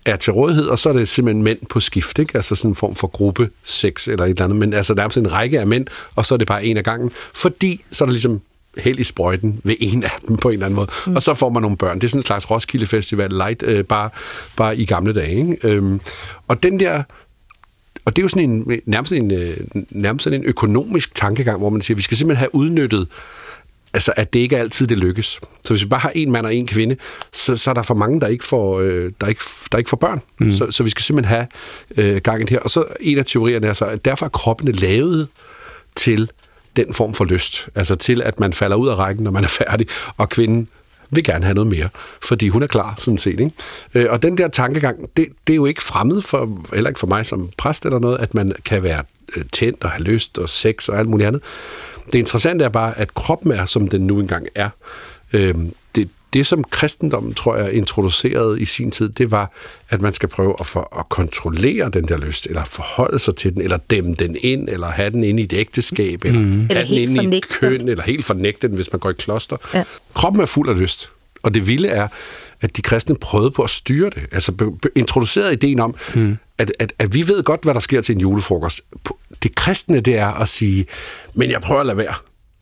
er 0.06 0.16
til 0.16 0.32
rådighed, 0.32 0.66
og 0.66 0.78
så 0.78 0.88
er 0.88 0.92
det 0.92 1.08
simpelthen 1.08 1.42
mænd 1.42 1.58
på 1.70 1.80
skift, 1.80 2.18
ikke? 2.18 2.36
altså 2.36 2.54
sådan 2.54 2.70
en 2.70 2.74
form 2.74 2.94
for 2.94 3.06
gruppe 3.06 3.50
sex 3.64 4.08
eller 4.08 4.24
et 4.24 4.30
eller 4.30 4.44
andet, 4.44 4.58
men 4.58 4.74
altså 4.74 4.94
der 4.94 5.02
er 5.02 5.18
en 5.18 5.32
række 5.32 5.60
af 5.60 5.66
mænd, 5.66 5.86
og 6.16 6.24
så 6.26 6.34
er 6.34 6.38
det 6.38 6.46
bare 6.46 6.64
en 6.64 6.76
af 6.76 6.84
gangen, 6.84 7.10
fordi 7.34 7.84
så 7.90 8.04
er 8.04 8.06
der 8.06 8.12
ligesom 8.12 8.40
held 8.78 8.98
i 8.98 9.04
sprøjten 9.04 9.60
ved 9.64 9.74
en 9.80 10.04
af 10.04 10.18
dem 10.28 10.36
på 10.36 10.48
en 10.48 10.52
eller 10.52 10.66
anden 10.66 10.76
måde. 10.76 10.88
Mm. 11.06 11.16
Og 11.16 11.22
så 11.22 11.34
får 11.34 11.50
man 11.50 11.62
nogle 11.62 11.76
børn. 11.76 11.98
Det 11.98 12.04
er 12.04 12.08
sådan 12.08 12.18
en 12.18 12.22
slags 12.22 12.50
Roskilde 12.50 12.86
Festival 12.86 13.30
light, 13.30 13.62
øh, 13.62 13.84
bare, 13.84 14.10
bare 14.56 14.76
i 14.76 14.84
gamle 14.84 15.14
dage. 15.14 15.36
Ikke? 15.36 15.58
Øhm, 15.62 16.00
og 16.48 16.62
den 16.62 16.80
der 16.80 17.02
og 18.04 18.16
det 18.16 18.22
er 18.22 18.24
jo 18.24 18.28
sådan 18.28 18.50
en, 18.50 18.80
nærmest, 18.86 19.12
en, 19.12 19.30
øh, 19.30 19.56
nærmest 19.90 20.24
sådan 20.24 20.40
en 20.40 20.46
økonomisk 20.46 21.14
tankegang, 21.14 21.58
hvor 21.58 21.70
man 21.70 21.82
siger, 21.82 21.94
at 21.94 21.98
vi 21.98 22.02
skal 22.02 22.16
simpelthen 22.16 22.40
have 22.40 22.54
udnyttet 22.54 23.08
altså, 23.94 24.12
at 24.16 24.32
det 24.32 24.38
ikke 24.38 24.56
er 24.56 24.60
altid 24.60 24.86
det 24.86 24.98
lykkes. 24.98 25.40
Så 25.64 25.72
hvis 25.72 25.82
vi 25.82 25.88
bare 25.88 26.00
har 26.00 26.12
en 26.14 26.32
mand 26.32 26.46
og 26.46 26.54
en 26.54 26.66
kvinde, 26.66 26.96
så, 27.32 27.56
så 27.56 27.70
er 27.70 27.74
der 27.74 27.82
for 27.82 27.94
mange, 27.94 28.20
der 28.20 28.26
ikke 28.26 28.44
får, 28.44 28.80
øh, 28.80 29.12
der 29.20 29.26
ikke, 29.26 29.40
der 29.72 29.78
ikke 29.78 29.90
får 29.90 29.96
børn. 29.96 30.20
Mm. 30.38 30.50
Så, 30.50 30.70
så 30.70 30.82
vi 30.82 30.90
skal 30.90 31.02
simpelthen 31.02 31.36
have 31.36 31.46
øh, 31.96 32.20
gangen 32.20 32.48
her. 32.48 32.58
Og 32.58 32.70
så 32.70 32.84
en 33.00 33.18
af 33.18 33.24
teorierne 33.24 33.66
er 33.66 33.72
så, 33.72 33.84
at 33.84 34.04
derfor 34.04 34.26
er 34.26 34.30
kroppene 34.30 34.72
lavet 34.72 35.28
til 35.96 36.30
den 36.76 36.94
form 36.94 37.14
for 37.14 37.24
lyst. 37.24 37.68
Altså 37.74 37.94
til, 37.94 38.22
at 38.22 38.40
man 38.40 38.52
falder 38.52 38.76
ud 38.76 38.88
af 38.88 38.94
rækken, 38.94 39.24
når 39.24 39.30
man 39.30 39.44
er 39.44 39.48
færdig, 39.48 39.86
og 40.16 40.28
kvinden 40.28 40.68
vil 41.10 41.24
gerne 41.24 41.44
have 41.44 41.54
noget 41.54 41.70
mere, 41.70 41.88
fordi 42.22 42.48
hun 42.48 42.62
er 42.62 42.66
klar, 42.66 42.94
sådan 42.96 43.18
set. 43.18 43.40
Ikke? 43.40 43.52
Øh, 43.94 44.06
og 44.10 44.22
den 44.22 44.38
der 44.38 44.48
tankegang, 44.48 45.00
det, 45.16 45.26
det 45.46 45.52
er 45.52 45.56
jo 45.56 45.66
ikke 45.66 45.82
fremmed 45.82 46.20
for, 46.20 46.58
heller 46.74 46.90
ikke 46.90 47.00
for 47.00 47.06
mig 47.06 47.26
som 47.26 47.50
præst 47.56 47.84
eller 47.84 47.98
noget, 47.98 48.18
at 48.18 48.34
man 48.34 48.52
kan 48.64 48.82
være 48.82 49.02
tændt 49.52 49.84
og 49.84 49.90
have 49.90 50.02
lyst 50.02 50.38
og 50.38 50.48
sex 50.48 50.88
og 50.88 50.98
alt 50.98 51.08
muligt 51.08 51.26
andet. 51.26 51.42
Det 52.12 52.18
interessante 52.18 52.64
er 52.64 52.68
bare, 52.68 52.98
at 52.98 53.14
kroppen 53.14 53.52
er, 53.52 53.66
som 53.66 53.88
den 53.88 54.06
nu 54.06 54.20
engang 54.20 54.46
er. 54.54 54.68
Øhm, 55.32 55.72
det, 55.94 56.08
det, 56.32 56.46
som 56.46 56.64
kristendommen, 56.64 57.34
tror 57.34 57.56
jeg, 57.56 57.72
introducerede 57.72 58.60
i 58.60 58.64
sin 58.64 58.90
tid, 58.90 59.08
det 59.08 59.30
var, 59.30 59.52
at 59.88 60.00
man 60.00 60.14
skal 60.14 60.28
prøve 60.28 60.54
at, 60.60 60.66
for, 60.66 60.98
at 60.98 61.08
kontrollere 61.08 61.90
den 61.90 62.08
der 62.08 62.16
lyst, 62.16 62.46
eller 62.46 62.64
forholde 62.64 63.18
sig 63.18 63.36
til 63.36 63.54
den, 63.54 63.62
eller 63.62 63.76
dæmme 63.76 64.14
den 64.14 64.36
ind, 64.40 64.68
eller 64.68 64.86
have 64.86 65.10
den 65.10 65.24
ind 65.24 65.40
i 65.40 65.42
et 65.42 65.52
ægteskab, 65.52 66.24
eller 66.24 66.40
mm. 66.40 66.68
have 66.70 66.70
eller 66.70 67.06
den 67.06 67.20
ind 67.24 67.34
i 67.34 67.36
et 67.36 67.48
køn, 67.48 67.88
eller 67.88 68.04
helt 68.04 68.24
fornægte 68.24 68.68
den, 68.68 68.76
hvis 68.76 68.92
man 68.92 68.98
går 69.00 69.10
i 69.10 69.14
kloster. 69.18 69.56
Ja. 69.74 69.84
Kroppen 70.14 70.42
er 70.42 70.46
fuld 70.46 70.68
af 70.68 70.78
lyst. 70.80 71.10
Og 71.42 71.54
det 71.54 71.66
vilde 71.66 71.88
er, 71.88 72.08
at 72.60 72.76
de 72.76 72.82
kristne 72.82 73.16
prøvede 73.16 73.50
på 73.50 73.62
at 73.62 73.70
styre 73.70 74.10
det. 74.10 74.22
Altså 74.32 74.72
introducerede 74.96 75.52
ideen 75.52 75.80
om, 75.80 75.94
mm. 76.14 76.36
at, 76.58 76.72
at, 76.78 76.92
at 76.98 77.14
vi 77.14 77.28
ved 77.28 77.42
godt, 77.42 77.62
hvad 77.62 77.74
der 77.74 77.80
sker 77.80 78.00
til 78.00 78.14
en 78.14 78.20
julefrokost. 78.20 78.80
Det 79.42 79.54
kristne, 79.54 80.00
det 80.00 80.18
er 80.18 80.26
at 80.26 80.48
sige, 80.48 80.86
men 81.34 81.50
jeg 81.50 81.60
prøver 81.60 81.80
at 81.80 81.86
lade 81.86 81.98
være. 81.98 82.14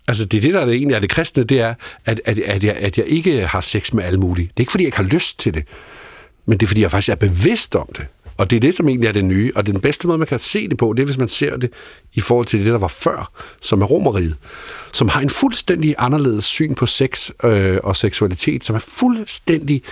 Altså 0.08 0.24
det 0.24 0.42
det, 0.42 0.54
der 0.54 0.60
er 0.60 0.64
det 0.64 0.74
egentlig 0.74 0.94
er 0.94 1.00
det 1.00 1.10
kristne, 1.10 1.44
det 1.44 1.60
er, 1.60 1.74
at, 2.04 2.20
at, 2.24 2.38
at, 2.38 2.64
jeg, 2.64 2.76
at 2.76 2.98
jeg 2.98 3.06
ikke 3.06 3.46
har 3.46 3.60
sex 3.60 3.92
med 3.92 4.04
alle 4.04 4.20
mulige. 4.20 4.46
Det 4.46 4.56
er 4.56 4.60
ikke, 4.60 4.70
fordi 4.70 4.84
jeg 4.84 4.88
ikke 4.88 4.96
har 4.96 5.04
lyst 5.04 5.38
til 5.38 5.54
det, 5.54 5.64
men 6.46 6.58
det 6.58 6.66
er, 6.66 6.68
fordi 6.68 6.80
jeg 6.80 6.90
faktisk 6.90 7.08
er 7.08 7.14
bevidst 7.14 7.74
om 7.74 7.88
det. 7.96 8.06
Og 8.38 8.50
det 8.50 8.56
er 8.56 8.60
det, 8.60 8.74
som 8.74 8.88
egentlig 8.88 9.08
er 9.08 9.12
det 9.12 9.24
nye. 9.24 9.52
Og 9.56 9.66
den 9.66 9.80
bedste 9.80 10.06
måde, 10.06 10.18
man 10.18 10.26
kan 10.26 10.38
se 10.38 10.68
det 10.68 10.78
på, 10.78 10.92
det 10.92 11.02
er, 11.02 11.06
hvis 11.06 11.18
man 11.18 11.28
ser 11.28 11.56
det 11.56 11.70
i 12.14 12.20
forhold 12.20 12.46
til 12.46 12.58
det, 12.58 12.66
der 12.66 12.78
var 12.78 12.88
før, 12.88 13.30
som 13.60 13.82
er 13.82 13.86
romeriet, 13.86 14.36
som 14.92 15.08
har 15.08 15.20
en 15.20 15.30
fuldstændig 15.30 15.94
anderledes 15.98 16.44
syn 16.44 16.74
på 16.74 16.86
sex 16.86 17.30
øh, 17.44 17.78
og 17.82 17.96
seksualitet, 17.96 18.64
som 18.64 18.76
er 18.76 18.80
fuldstændig 18.80 19.82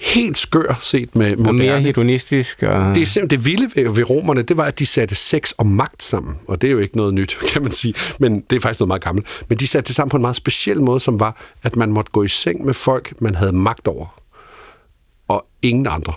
helt 0.00 0.38
skør 0.38 0.78
set 0.80 1.16
med 1.16 1.36
moderne. 1.36 1.48
Og 1.48 1.54
mere 1.54 1.80
hedonistisk. 1.80 2.62
Og... 2.62 2.94
Det, 2.94 3.02
er 3.02 3.06
simpelthen, 3.06 3.30
det 3.30 3.46
vilde 3.46 3.70
ved, 3.74 3.94
ved 3.94 4.10
romerne, 4.10 4.42
det 4.42 4.56
var, 4.56 4.64
at 4.64 4.78
de 4.78 4.86
satte 4.86 5.14
sex 5.14 5.50
og 5.50 5.66
magt 5.66 6.02
sammen. 6.02 6.34
Og 6.46 6.60
det 6.60 6.68
er 6.68 6.72
jo 6.72 6.78
ikke 6.78 6.96
noget 6.96 7.14
nyt, 7.14 7.38
kan 7.52 7.62
man 7.62 7.72
sige. 7.72 7.94
Men 8.18 8.40
det 8.50 8.56
er 8.56 8.60
faktisk 8.60 8.80
noget 8.80 8.88
meget 8.88 9.02
gammelt. 9.02 9.26
Men 9.48 9.58
de 9.58 9.66
satte 9.66 9.88
det 9.88 9.96
sammen 9.96 10.10
på 10.10 10.16
en 10.16 10.20
meget 10.20 10.36
speciel 10.36 10.82
måde, 10.82 11.00
som 11.00 11.20
var, 11.20 11.42
at 11.62 11.76
man 11.76 11.90
måtte 11.90 12.10
gå 12.12 12.22
i 12.22 12.28
seng 12.28 12.64
med 12.64 12.74
folk, 12.74 13.12
man 13.20 13.34
havde 13.34 13.52
magt 13.52 13.88
over. 13.88 14.20
Og 15.28 15.46
ingen 15.62 15.86
andre. 15.90 16.12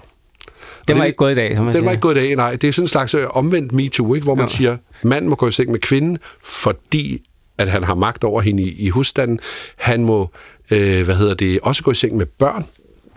Det 0.88 0.95
var 0.95 1.01
det, 1.01 1.07
ikke 1.07 1.17
gået 1.17 1.31
i 1.31 1.36
dag, 1.36 1.55
som 1.55 1.65
man 1.65 1.73
Det 1.73 1.79
siger. 1.79 1.86
var 1.86 1.91
ikke 1.91 2.01
gået 2.01 2.17
i 2.17 2.19
dag, 2.19 2.36
nej. 2.36 2.55
Det 2.55 2.67
er 2.67 2.71
sådan 2.71 2.84
en 2.84 2.88
slags 2.88 3.13
øh, 3.13 3.27
omvendt 3.29 3.71
MeToo, 3.71 4.13
ikke? 4.13 4.23
hvor 4.23 4.36
man 4.36 4.43
ja. 4.43 4.47
siger, 4.47 4.77
mand 5.03 5.27
må 5.27 5.36
gå 5.36 5.47
i 5.47 5.51
seng 5.51 5.71
med 5.71 5.79
kvinden, 5.79 6.17
fordi 6.43 7.21
at 7.57 7.71
han 7.71 7.84
har 7.84 7.95
magt 7.95 8.23
over 8.23 8.41
hende 8.41 8.63
i, 8.63 8.86
i 8.86 8.89
husstanden. 8.89 9.39
Han 9.75 10.03
må, 10.03 10.29
øh, 10.71 11.03
hvad 11.03 11.15
hedder 11.15 11.34
det, 11.34 11.59
også 11.63 11.84
gå 11.84 11.91
i 11.91 11.95
seng 11.95 12.17
med 12.17 12.25
børn, 12.25 12.65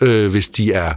øh, 0.00 0.30
hvis 0.30 0.48
de 0.48 0.72
er 0.72 0.92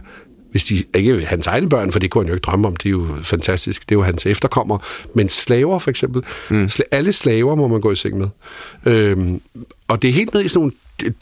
hvis 0.50 0.64
de 0.64 0.84
ikke 0.96 1.12
er 1.12 1.26
hans 1.26 1.46
egne 1.46 1.68
børn, 1.68 1.92
for 1.92 1.98
det 1.98 2.10
kunne 2.10 2.24
han 2.24 2.28
jo 2.28 2.34
ikke 2.34 2.42
drømme 2.42 2.68
om, 2.68 2.76
det 2.76 2.86
er 2.86 2.90
jo 2.90 3.06
fantastisk, 3.22 3.88
det 3.88 3.94
er 3.94 3.98
jo 3.98 4.02
hans 4.02 4.26
efterkommer, 4.26 4.78
men 5.14 5.28
slaver 5.28 5.78
for 5.78 5.90
eksempel, 5.90 6.22
mm. 6.50 6.68
alle 6.90 7.12
slaver 7.12 7.54
må 7.54 7.68
man 7.68 7.80
gå 7.80 7.92
i 7.92 7.96
seng 7.96 8.18
med. 8.18 8.28
Øhm, 8.86 9.40
og 9.88 10.02
det 10.02 10.08
er 10.10 10.14
helt 10.14 10.34
ned 10.34 10.44
i 10.44 10.48
sådan 10.48 10.58
nogle 10.60 10.72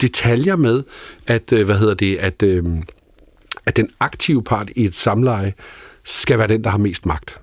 detaljer 0.01 0.55
med, 0.55 0.83
at, 1.27 1.53
øh, 1.53 1.65
hvad 1.65 1.77
hedder 1.77 1.93
det, 1.93 2.15
at, 2.15 2.43
øh, 2.43 2.63
at 3.69 3.77
den 3.77 3.89
aktive 3.99 4.43
part 4.43 4.69
i 4.75 4.85
et 4.85 4.95
samleje 4.95 5.53
skal 6.03 6.37
være 6.37 6.47
den, 6.47 6.63
der 6.63 6.69
har 6.69 6.77
mest 6.77 7.05
magt. 7.05 7.39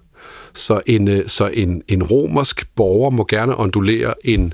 Så 0.54 0.80
en, 0.86 1.08
øh, 1.08 1.28
så 1.28 1.46
en, 1.46 1.82
en 1.88 2.02
romersk 2.02 2.68
borger 2.74 3.10
må 3.10 3.24
gerne 3.24 3.60
ondulere 3.60 4.14
en 4.24 4.52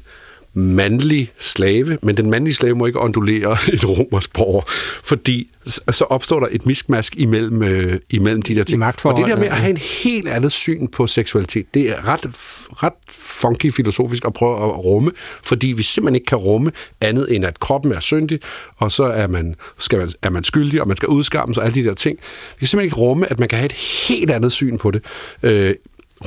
mandlig 0.54 1.32
slave, 1.38 1.98
men 2.02 2.16
den 2.16 2.30
mandlige 2.30 2.54
slave 2.54 2.74
må 2.74 2.86
ikke 2.86 3.02
ondulere 3.02 3.56
et 3.72 3.88
romersk 3.88 4.32
borger, 4.32 4.62
fordi 5.04 5.50
så 5.66 6.04
opstår 6.04 6.40
der 6.40 6.46
et 6.50 6.66
miskmask 6.66 7.16
imellem, 7.16 7.62
øh, 7.62 8.00
imellem 8.10 8.42
de 8.42 8.54
der 8.54 8.64
ting. 8.64 8.84
Og 8.84 9.16
det 9.16 9.26
der 9.26 9.36
med 9.36 9.46
at 9.46 9.56
have 9.56 9.70
en 9.70 9.76
helt 9.76 10.28
andet 10.28 10.52
syn 10.52 10.88
på 10.88 11.06
seksualitet, 11.06 11.74
det 11.74 11.90
er 11.90 12.08
ret, 12.08 12.26
ret 12.70 12.92
funky 13.10 13.72
filosofisk 13.72 14.24
at 14.24 14.32
prøve 14.32 14.56
at 14.56 14.84
rumme, 14.84 15.10
fordi 15.42 15.68
vi 15.68 15.82
simpelthen 15.82 16.14
ikke 16.14 16.26
kan 16.26 16.38
rumme 16.38 16.72
andet 17.00 17.34
end, 17.34 17.44
at 17.44 17.60
kroppen 17.60 17.92
er 17.92 18.00
syndig, 18.00 18.40
og 18.76 18.92
så 18.92 19.04
er 19.04 19.26
man, 19.26 19.54
skal 19.78 19.98
man, 19.98 20.12
er 20.22 20.30
man 20.30 20.44
skyldig, 20.44 20.80
og 20.80 20.88
man 20.88 20.96
skal 20.96 21.08
udskammes 21.08 21.58
og 21.58 21.64
alle 21.64 21.74
de 21.74 21.88
der 21.88 21.94
ting. 21.94 22.18
Vi 22.18 22.58
kan 22.58 22.68
simpelthen 22.68 22.86
ikke 22.86 22.96
rumme, 22.96 23.30
at 23.30 23.40
man 23.40 23.48
kan 23.48 23.58
have 23.58 23.66
et 23.66 23.72
helt 24.08 24.30
andet 24.30 24.52
syn 24.52 24.78
på 24.78 24.90
det. 24.90 25.02
Øh, 25.42 25.74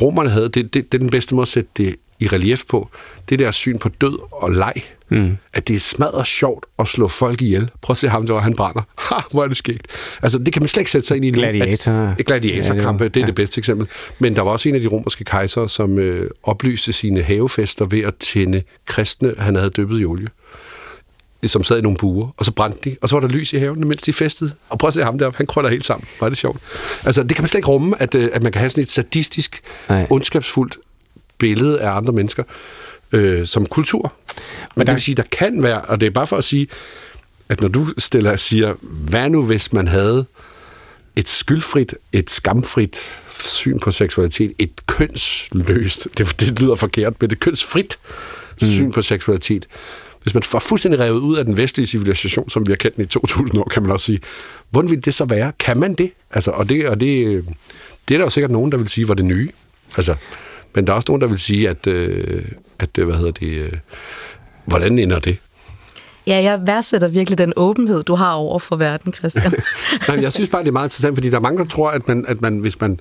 romerne 0.01 0.30
havde, 0.30 0.49
det, 0.49 0.73
det, 0.73 0.91
det 0.91 0.93
er 0.93 1.01
den 1.01 1.09
bedste 1.09 1.36
måde 1.36 1.43
at 1.43 1.47
sætte 1.47 1.69
det 1.78 1.95
i 2.20 2.28
relief 2.28 2.63
på, 2.70 2.89
det 3.30 3.39
der 3.39 3.51
syn 3.51 3.78
på 3.78 3.89
død 3.89 4.20
og 4.32 4.51
leg. 4.51 4.74
Mm. 5.09 5.38
At 5.53 5.68
det 5.68 5.76
er 5.76 5.80
smadret 5.80 6.28
sjovt 6.28 6.66
at 6.80 6.88
slå 6.88 7.07
folk 7.07 7.41
ihjel. 7.41 7.72
Prøv 7.82 7.93
at 7.93 7.97
se 7.97 8.07
ham 8.07 8.28
der, 8.28 8.39
han 8.39 8.55
brænder. 8.55 8.82
Ha, 9.09 9.16
hvor 9.32 9.43
er 9.43 9.47
det 9.47 9.57
skægt. 9.57 9.88
Altså, 10.22 10.38
det 10.38 10.53
kan 10.53 10.61
man 10.61 10.70
slet 10.70 10.82
ikke 10.82 10.91
sætte 10.91 11.07
sig 11.07 11.18
ind 11.18 11.26
i 11.26 11.32
nu. 11.32 11.39
Gladiator. 11.39 11.91
At, 11.91 12.26
gladiatorkampe, 12.26 13.03
ja, 13.03 13.07
det, 13.07 13.13
det 13.13 13.20
er 13.20 13.24
ja. 13.24 13.28
det 13.28 13.36
bedste 13.36 13.59
eksempel. 13.59 13.88
Men 14.20 14.36
der 14.36 14.41
var 14.41 14.51
også 14.51 14.70
en 14.70 14.76
af 14.76 14.82
de 14.82 14.88
romerske 14.88 15.24
kejsere, 15.24 15.70
som 15.70 15.99
øh, 15.99 16.30
oplyste 16.43 16.93
sine 16.93 17.22
havefester 17.22 17.86
ved 17.86 18.03
at 18.03 18.16
tænde 18.16 18.63
kristne, 18.86 19.34
han 19.38 19.55
havde 19.55 19.70
døbet 19.70 20.01
i 20.01 20.05
olie 20.05 20.28
som 21.47 21.63
sad 21.63 21.78
i 21.78 21.82
nogle 21.82 21.97
buer, 21.97 22.28
og 22.38 22.45
så 22.45 22.51
brændte 22.51 22.89
de, 22.89 22.97
og 23.01 23.09
så 23.09 23.16
var 23.16 23.28
der 23.28 23.28
lys 23.28 23.53
i 23.53 23.57
haven, 23.57 23.88
mens 23.88 24.03
de 24.03 24.13
festede. 24.13 24.51
Og 24.70 24.80
prøv 24.80 24.88
at 24.88 24.93
se 24.93 25.03
ham 25.03 25.18
der, 25.18 25.32
han 25.36 25.45
krøller 25.45 25.70
helt 25.70 25.86
sammen. 25.86 26.07
Var 26.20 26.30
det 26.30 26.38
sjovt. 26.38 26.59
Altså, 27.03 27.24
det 27.24 27.36
kan 27.36 27.43
man 27.43 27.49
slet 27.49 27.59
ikke 27.59 27.68
rumme, 27.68 28.01
at, 28.01 28.16
øh, 28.16 28.30
at 28.34 28.43
man 28.43 28.51
kan 28.51 28.59
have 28.59 28.70
sådan 28.70 28.84
et 28.84 28.91
sadistisk, 28.91 29.61
Nej. 29.89 30.07
ondskabsfuldt 30.09 30.78
billede 31.38 31.82
af 31.82 31.92
andre 31.92 32.14
mennesker 32.14 32.44
øh, 33.12 33.48
som 33.48 33.66
kultur. 33.66 34.14
Men 34.76 34.80
der... 34.80 34.84
det 34.86 34.94
vil 34.94 35.02
sige, 35.02 35.16
der 35.16 35.24
kan 35.32 35.64
være, 35.64 35.82
og 35.82 36.00
det 36.00 36.06
er 36.06 36.12
bare 36.12 36.28
for 36.28 36.38
at 36.38 36.44
sige, 36.44 36.68
at 37.50 37.62
når 37.62 37.68
du 37.68 37.88
stiller 37.98 38.32
og 38.32 38.40
siger, 38.40 38.74
hvad 38.82 39.30
nu 39.30 39.44
hvis 39.44 39.74
man 39.74 39.88
havde 39.88 40.26
et 41.16 41.30
skyldfrit, 41.30 41.96
et 42.14 42.30
skamfrit 42.30 43.12
syn 43.40 43.80
på 43.80 43.92
seksualitet, 43.92 44.54
et 44.60 44.86
kønsløst, 44.88 46.08
det, 46.18 46.40
det 46.40 46.60
lyder 46.60 46.76
forkert, 46.76 47.22
men 47.22 47.32
et 47.32 47.40
kønsfrit 47.40 48.00
mm. 48.62 48.68
syn 48.68 48.92
på 48.92 49.02
seksualitet. 49.02 49.68
Hvis 50.22 50.34
man 50.34 50.44
får 50.44 50.60
fuldstændig 50.60 51.00
revet 51.00 51.20
ud 51.20 51.38
af 51.38 51.46
den 51.46 51.58
vestlige 51.58 51.88
civilisation, 51.88 52.50
som 52.50 52.68
vi 52.68 52.72
har 52.72 52.78
kendt 52.78 52.96
den 52.96 53.04
i 53.04 53.08
2000 53.08 53.60
år, 53.60 53.64
kan 53.64 53.84
man 53.84 53.92
også 53.92 54.06
sige, 54.06 54.20
hvordan 54.70 54.90
vil 54.90 55.06
det 55.06 55.14
så 55.14 55.26
være? 55.26 55.52
Kan 55.60 55.78
man 55.78 55.94
det? 55.94 56.12
Altså, 56.32 56.52
og 56.52 56.70
det, 56.70 56.90
og 56.90 57.00
det, 57.00 57.46
det 58.08 58.14
er 58.14 58.18
der 58.18 58.26
jo 58.26 58.30
sikkert 58.30 58.52
nogen, 58.52 58.72
der 58.72 58.78
vil 58.78 58.88
sige, 58.88 59.08
var 59.08 59.14
det 59.14 59.26
nye. 59.26 59.50
Altså, 59.98 60.16
men 60.76 60.88
der 60.88 60.93
er 60.93 60.95
også 60.95 61.05
nogen, 61.09 61.21
der 61.21 61.28
vil 61.28 61.39
sige, 61.39 61.69
at, 61.69 61.88
øh, 61.88 62.45
at 62.80 62.89
hvad 62.93 63.15
hedder 63.15 63.32
det, 63.32 63.47
øh, 63.47 63.71
hvordan 64.65 64.99
ender 64.99 65.19
det? 65.19 65.38
Ja, 66.28 66.43
jeg 66.43 66.59
værdsætter 66.67 67.07
virkelig 67.07 67.38
den 67.38 67.53
åbenhed, 67.55 68.03
du 68.03 68.15
har 68.15 68.34
over 68.34 68.59
for 68.59 68.76
verden, 68.76 69.13
Christian. 69.13 69.53
Nej, 70.07 70.21
jeg 70.21 70.34
synes 70.34 70.49
bare, 70.49 70.61
det 70.61 70.67
er 70.67 70.73
meget 70.73 70.86
interessant, 70.86 71.15
fordi 71.15 71.30
der 71.30 71.38
er 71.38 71.41
mange, 71.41 71.57
der 71.57 71.65
tror, 71.65 71.89
at 71.89 72.07
man, 72.07 72.26
at 72.28 72.41
man 72.41 72.57
hvis 72.57 72.82
man 72.82 72.99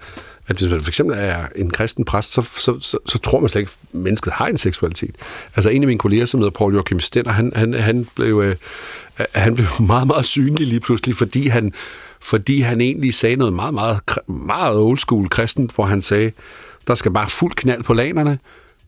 at 0.48 0.58
hvis 0.58 0.70
man 0.70 0.80
for 0.80 0.90
eksempel 0.90 1.16
er 1.20 1.46
en 1.56 1.70
kristen 1.70 2.04
præst, 2.04 2.32
så, 2.32 2.42
så, 2.42 2.80
så, 2.80 2.98
så 3.06 3.18
tror 3.18 3.40
man 3.40 3.48
slet 3.48 3.60
ikke, 3.60 3.72
at 3.82 3.94
mennesket 4.00 4.32
har 4.32 4.46
en 4.46 4.56
seksualitet. 4.56 5.14
Altså 5.56 5.70
en 5.70 5.82
af 5.82 5.86
mine 5.86 5.98
kolleger, 5.98 6.26
som 6.26 6.40
hedder 6.40 6.50
Paul 6.50 6.74
Joachim 6.74 7.00
Stenner, 7.00 7.32
han, 7.32 7.52
han, 7.54 7.74
han, 7.74 8.06
blev, 8.14 8.42
øh, 8.44 8.56
han 9.34 9.54
blev 9.54 9.66
meget, 9.80 10.06
meget 10.06 10.26
synlig 10.26 10.66
lige 10.66 10.80
pludselig, 10.80 11.14
fordi 11.14 11.48
han, 11.48 11.72
fordi 12.20 12.60
han 12.60 12.80
egentlig 12.80 13.14
sagde 13.14 13.36
noget 13.36 13.54
meget, 13.54 13.74
meget, 13.74 14.00
meget 14.28 14.78
old 14.78 14.98
school 14.98 15.28
kristent, 15.28 15.74
hvor 15.74 15.84
han 15.84 16.02
sagde, 16.02 16.32
der 16.86 16.94
skal 16.94 17.10
bare 17.10 17.30
fuld 17.30 17.52
knald 17.54 17.82
på 17.82 17.94
lanerne, 17.94 18.38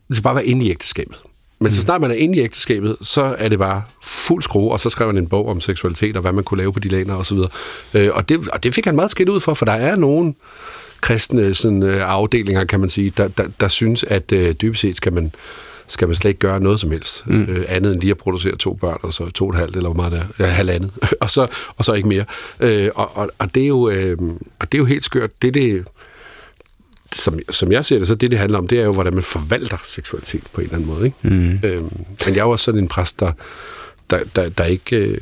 det 0.07 0.15
skal 0.15 0.23
bare 0.23 0.35
være 0.35 0.45
inde 0.45 0.65
i 0.65 0.69
ægteskabet. 0.69 1.17
Men 1.59 1.71
så 1.71 1.77
mm. 1.77 1.81
snart 1.81 2.01
man 2.01 2.11
er 2.11 2.15
inde 2.15 2.37
i 2.37 2.41
ægteskabet, 2.41 2.97
så 3.01 3.35
er 3.37 3.49
det 3.49 3.59
bare 3.59 3.83
fuld 4.03 4.43
skrue, 4.43 4.71
og 4.71 4.79
så 4.79 4.89
skrev 4.89 5.07
han 5.07 5.17
en 5.17 5.27
bog 5.27 5.47
om 5.47 5.61
seksualitet, 5.61 6.15
og 6.15 6.21
hvad 6.21 6.33
man 6.33 6.43
kunne 6.43 6.57
lave 6.57 6.73
på 6.73 6.79
de 6.79 6.87
laner 6.87 7.13
og 7.13 7.25
så 7.25 7.35
videre. 7.35 7.49
Øh, 7.93 8.09
og, 8.13 8.29
det, 8.29 8.47
og 8.53 8.63
det 8.63 8.73
fik 8.73 8.85
han 8.85 8.95
meget 8.95 9.11
skidt 9.11 9.29
ud 9.29 9.39
for, 9.39 9.53
for 9.53 9.65
der 9.65 9.73
er 9.73 9.95
nogen 9.95 10.35
kristne 11.01 11.53
sådan, 11.53 11.83
øh, 11.83 12.09
afdelinger, 12.09 12.63
kan 12.63 12.79
man 12.79 12.89
sige, 12.89 13.13
der, 13.17 13.27
der, 13.27 13.47
der 13.59 13.67
synes, 13.67 14.03
at 14.03 14.31
øh, 14.31 14.53
dybest 14.53 14.81
set 14.81 14.97
skal 14.97 15.13
man, 15.13 15.31
skal 15.87 16.07
man 16.07 16.15
slet 16.15 16.29
ikke 16.29 16.39
gøre 16.39 16.59
noget 16.59 16.79
som 16.79 16.91
helst, 16.91 17.27
mm. 17.27 17.43
øh, 17.43 17.65
andet 17.67 17.93
end 17.93 18.01
lige 18.01 18.11
at 18.11 18.17
producere 18.17 18.55
to 18.55 18.73
børn, 18.73 18.99
og 19.01 19.13
så 19.13 19.29
to 19.29 19.45
og 19.45 19.51
et 19.51 19.57
halvt, 19.57 19.75
eller 19.75 19.89
hvor 19.89 19.95
meget 19.95 20.11
det 20.11 20.19
er, 20.19 20.45
ja, 20.45 20.51
halvandet, 20.51 20.91
og, 21.21 21.29
så, 21.29 21.47
og 21.77 21.85
så 21.85 21.93
ikke 21.93 22.07
mere. 22.07 22.25
Øh, 22.59 22.89
og, 22.95 23.17
og, 23.17 23.29
og, 23.39 23.55
det 23.55 23.63
er 23.63 23.67
jo, 23.67 23.89
øh, 23.89 24.17
og 24.59 24.71
det 24.71 24.77
er 24.77 24.79
jo 24.79 24.85
helt 24.85 25.03
skørt. 25.03 25.41
Det, 25.41 25.53
det, 25.53 25.85
som, 27.11 27.39
som 27.49 27.71
jeg 27.71 27.85
ser 27.85 27.97
det, 27.97 28.07
så 28.07 28.15
det, 28.15 28.31
det 28.31 28.39
handler 28.39 28.57
om, 28.57 28.67
det 28.67 28.79
er 28.79 28.83
jo, 28.83 28.93
hvordan 28.93 29.13
man 29.13 29.23
forvalter 29.23 29.77
seksualitet 29.85 30.43
på 30.53 30.61
en 30.61 30.65
eller 30.65 30.75
anden 30.75 30.89
måde. 30.89 31.05
Ikke? 31.05 31.17
Mm. 31.21 31.59
Øhm, 31.63 32.05
men 32.25 32.35
jeg 32.35 32.37
er 32.37 32.43
jo 32.43 32.49
også 32.49 32.65
sådan 32.65 32.79
en 32.79 32.87
præst, 32.87 33.19
der, 33.19 33.31
der, 34.09 34.19
der, 34.35 34.49
der 34.49 34.63
ikke 34.63 34.95
øh, 34.95 35.21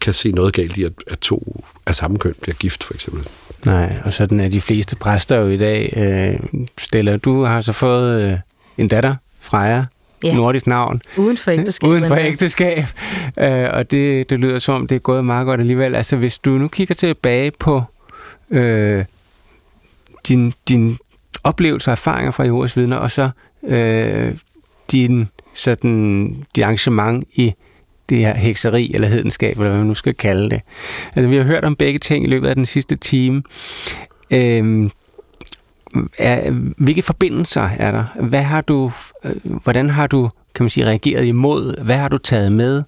kan 0.00 0.12
se 0.12 0.32
noget 0.32 0.54
galt 0.54 0.76
i, 0.76 0.84
at, 0.84 0.92
at 1.06 1.18
to 1.18 1.64
af 1.86 1.94
samme 1.94 2.18
køn 2.18 2.34
bliver 2.40 2.54
gift, 2.54 2.84
for 2.84 2.94
eksempel. 2.94 3.28
Nej, 3.64 3.96
og 4.04 4.14
sådan 4.14 4.40
er 4.40 4.48
de 4.48 4.60
fleste 4.60 4.96
præster 4.96 5.36
jo 5.36 5.48
i 5.48 5.56
dag. 5.56 5.92
Øh, 5.96 6.62
Stella, 6.78 7.16
du 7.16 7.42
har 7.42 7.60
så 7.60 7.72
fået 7.72 8.22
øh, 8.22 8.38
en 8.78 8.88
datter, 8.88 9.14
Freja, 9.40 9.84
ja. 10.24 10.34
nordisk 10.34 10.66
navn. 10.66 11.02
Uden 11.16 11.36
for 11.36 11.50
ægteskab. 11.50 11.88
Uden 11.88 12.04
for 12.04 12.16
ægteskab. 12.16 12.84
Øh, 13.38 13.68
og 13.72 13.90
det, 13.90 14.30
det 14.30 14.38
lyder 14.38 14.58
som 14.58 14.74
om, 14.74 14.86
det 14.86 14.94
er 14.94 14.98
gået 14.98 15.24
meget 15.24 15.46
godt 15.46 15.60
alligevel. 15.60 15.94
Altså, 15.94 16.16
hvis 16.16 16.38
du 16.38 16.50
nu 16.50 16.68
kigger 16.68 16.94
tilbage 16.94 17.50
på 17.58 17.82
øh, 18.50 19.04
din, 20.28 20.52
din 20.68 20.98
oplevelser 21.44 21.92
og 21.92 21.94
erfaringer 21.94 22.30
fra 22.30 22.44
Jehovas 22.44 22.76
vidner, 22.76 22.96
og 22.96 23.10
så 23.10 23.30
øh, 23.66 24.34
din 24.92 25.28
sådan, 25.54 26.42
dit 26.56 26.64
arrangement 26.64 27.24
i 27.34 27.54
det 28.08 28.18
her 28.18 28.34
hekseri 28.34 28.90
eller 28.94 29.08
hedenskab, 29.08 29.56
eller 29.56 29.68
hvad 29.68 29.78
man 29.78 29.86
nu 29.86 29.94
skal 29.94 30.14
kalde 30.14 30.50
det. 30.50 30.60
Altså, 31.16 31.28
vi 31.28 31.36
har 31.36 31.44
hørt 31.44 31.64
om 31.64 31.76
begge 31.76 31.98
ting 31.98 32.24
i 32.24 32.28
løbet 32.28 32.48
af 32.48 32.54
den 32.54 32.66
sidste 32.66 32.96
time. 32.96 33.42
Øh, 34.30 34.90
er, 36.18 36.50
hvilke 36.76 37.02
forbindelser 37.02 37.68
er 37.78 37.90
der? 37.90 38.04
Hvad 38.20 38.42
har 38.42 38.60
du, 38.60 38.92
øh, 39.24 39.60
hvordan 39.62 39.90
har 39.90 40.06
du 40.06 40.30
kan 40.54 40.64
man 40.64 40.70
sige, 40.70 40.86
reageret 40.86 41.24
imod? 41.24 41.84
Hvad 41.84 41.96
har 41.96 42.08
du 42.08 42.18
taget 42.18 42.52
med? 42.52 42.82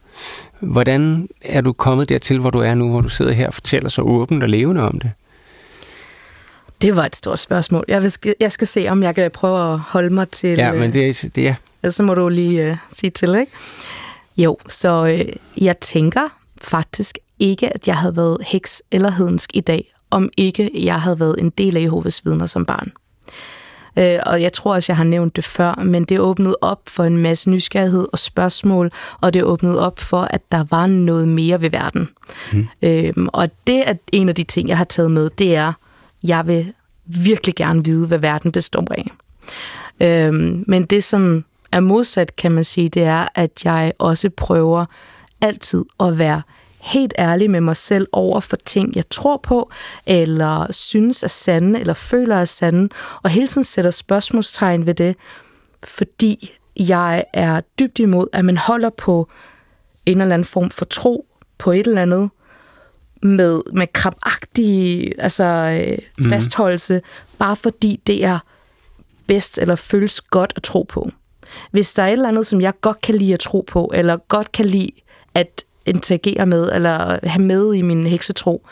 Hvordan 0.61 1.29
er 1.43 1.61
du 1.61 1.73
kommet 1.73 2.09
dertil, 2.09 2.39
hvor 2.39 2.51
du 2.51 2.59
er 2.59 2.75
nu, 2.75 2.91
hvor 2.91 3.01
du 3.01 3.09
sidder 3.09 3.33
her 3.33 3.47
og 3.47 3.55
fortæller 3.55 3.89
så 3.89 4.03
åbent 4.03 4.43
og 4.43 4.49
levende 4.49 4.83
om 4.83 4.99
det? 5.01 5.11
Det 6.83 6.97
var 6.97 7.05
et 7.05 7.17
stort 7.17 7.39
spørgsmål. 7.39 7.85
Jeg, 7.89 8.03
vil, 8.03 8.13
jeg 8.41 8.53
skal 8.53 8.67
se, 8.67 8.89
om 8.89 9.03
jeg 9.03 9.15
kan 9.15 9.31
prøve 9.31 9.73
at 9.73 9.79
holde 9.79 10.11
mig 10.11 10.29
til... 10.29 10.51
Ja, 10.51 10.73
men 10.73 10.93
det 10.93 11.09
er... 11.09 11.29
Det 11.35 11.49
er. 11.49 11.91
Så 11.91 12.03
må 12.03 12.15
du 12.15 12.29
lige 12.29 12.71
uh, 12.71 12.77
sige 12.93 13.11
til, 13.11 13.35
ikke? 13.35 13.53
Jo, 14.37 14.59
så 14.69 15.03
uh, 15.05 15.65
jeg 15.65 15.79
tænker 15.79 16.29
faktisk 16.61 17.19
ikke, 17.39 17.75
at 17.75 17.89
jeg 17.89 17.97
havde 17.97 18.17
været 18.17 18.39
heks 18.47 18.83
eller 18.91 19.11
hedensk 19.11 19.51
i 19.55 19.61
dag, 19.61 19.93
om 20.11 20.31
ikke 20.37 20.71
jeg 20.75 21.01
havde 21.01 21.21
været 21.21 21.41
en 21.41 21.51
del 21.51 21.77
af 21.77 21.81
Jehovas 21.81 22.25
vidner 22.25 22.47
som 22.47 22.67
barn. 22.67 22.93
Uh, 23.97 24.33
og 24.33 24.43
jeg 24.43 24.53
tror 24.53 24.75
også, 24.75 24.93
jeg 24.93 24.97
har 24.97 25.05
nævnt 25.05 25.37
det 25.37 25.45
før, 25.45 25.75
men 25.75 26.05
det 26.05 26.21
åbnede 26.21 26.57
op 26.61 26.81
for 26.87 27.05
en 27.05 27.19
masse 27.19 27.51
nysgerrighed 27.51 28.07
og 28.13 28.19
spørgsmål, 28.19 28.93
og 29.21 29.35
det 29.35 29.45
åbnede 29.45 29.87
op 29.87 29.99
for, 29.99 30.23
at 30.31 30.41
der 30.53 30.65
var 30.71 30.87
noget 30.87 31.29
mere 31.29 31.61
ved 31.61 31.71
verden. 31.71 32.09
Mm. 32.53 32.67
Uh, 32.83 33.27
og 33.33 33.49
det 33.67 33.89
er 33.89 33.95
en 34.13 34.29
af 34.29 34.35
de 34.35 34.45
ting, 34.45 34.69
jeg 34.69 34.79
har 34.79 34.85
taget 34.85 35.11
med, 35.11 35.31
det 35.31 35.57
er, 35.57 35.73
jeg 36.23 36.47
vil 36.47 36.73
virkelig 37.07 37.55
gerne 37.55 37.85
vide, 37.85 38.07
hvad 38.07 38.19
verden 38.19 38.53
består 38.53 38.87
af. 38.91 39.11
Øhm, 40.01 40.65
men 40.67 40.85
det, 40.85 41.05
som 41.05 41.45
er 41.73 41.81
modsat, 41.81 42.37
kan 42.37 42.53
man 42.53 42.65
sige, 42.65 42.89
det 42.89 43.03
er, 43.03 43.29
at 43.35 43.65
jeg 43.65 43.93
også 43.99 44.31
prøver 44.31 44.85
altid 45.41 45.85
at 46.01 46.19
være 46.19 46.43
helt 46.81 47.15
ærlig 47.19 47.51
med 47.51 47.61
mig 47.61 47.77
selv 47.77 48.07
over 48.13 48.41
for 48.41 48.57
ting, 48.57 48.97
jeg 48.97 49.09
tror 49.09 49.37
på, 49.37 49.71
eller 50.07 50.73
synes 50.73 51.23
er 51.23 51.29
sande, 51.29 51.81
eller 51.81 51.95
føler 51.95 52.37
er 52.37 52.45
sande, 52.45 52.89
og 53.23 53.31
hele 53.31 53.47
tiden 53.47 53.65
sætter 53.65 53.91
spørgsmålstegn 53.91 54.87
ved 54.87 54.95
det, 54.95 55.17
fordi 55.85 56.51
jeg 56.77 57.25
er 57.33 57.61
dybt 57.79 57.99
imod, 57.99 58.27
at 58.33 58.45
man 58.45 58.57
holder 58.57 58.91
på 58.91 59.29
en 60.07 60.21
eller 60.21 60.35
anden 60.35 60.47
form 60.47 60.71
for 60.71 60.85
tro 60.85 61.27
på 61.59 61.73
et 61.73 61.87
eller 61.87 62.03
andet, 62.03 62.31
med, 63.23 63.61
med 63.73 63.87
krabagtig 63.93 65.13
altså, 65.19 65.45
øh, 65.45 65.99
mm. 66.19 66.29
fastholdelse, 66.31 67.03
bare 67.39 67.57
fordi 67.57 68.01
det 68.07 68.25
er 68.25 68.39
bedst 69.27 69.59
eller 69.59 69.75
føles 69.75 70.21
godt 70.21 70.53
at 70.57 70.63
tro 70.63 70.83
på. 70.83 71.11
Hvis 71.71 71.95
der 71.95 72.03
er 72.03 72.07
et 72.07 72.13
eller 72.13 72.29
andet, 72.29 72.47
som 72.47 72.61
jeg 72.61 72.73
godt 72.81 73.01
kan 73.01 73.15
lide 73.15 73.35
at 73.35 73.41
tro 73.41 73.65
på, 73.69 73.93
eller 73.95 74.17
godt 74.17 74.53
kan 74.53 74.67
lide 74.67 74.91
at 75.35 75.65
interagere 75.87 76.47
med, 76.47 76.73
eller 76.73 77.19
have 77.29 77.43
med 77.43 77.75
i 77.75 77.83
min 77.83 78.07
heksetro, 78.07 78.67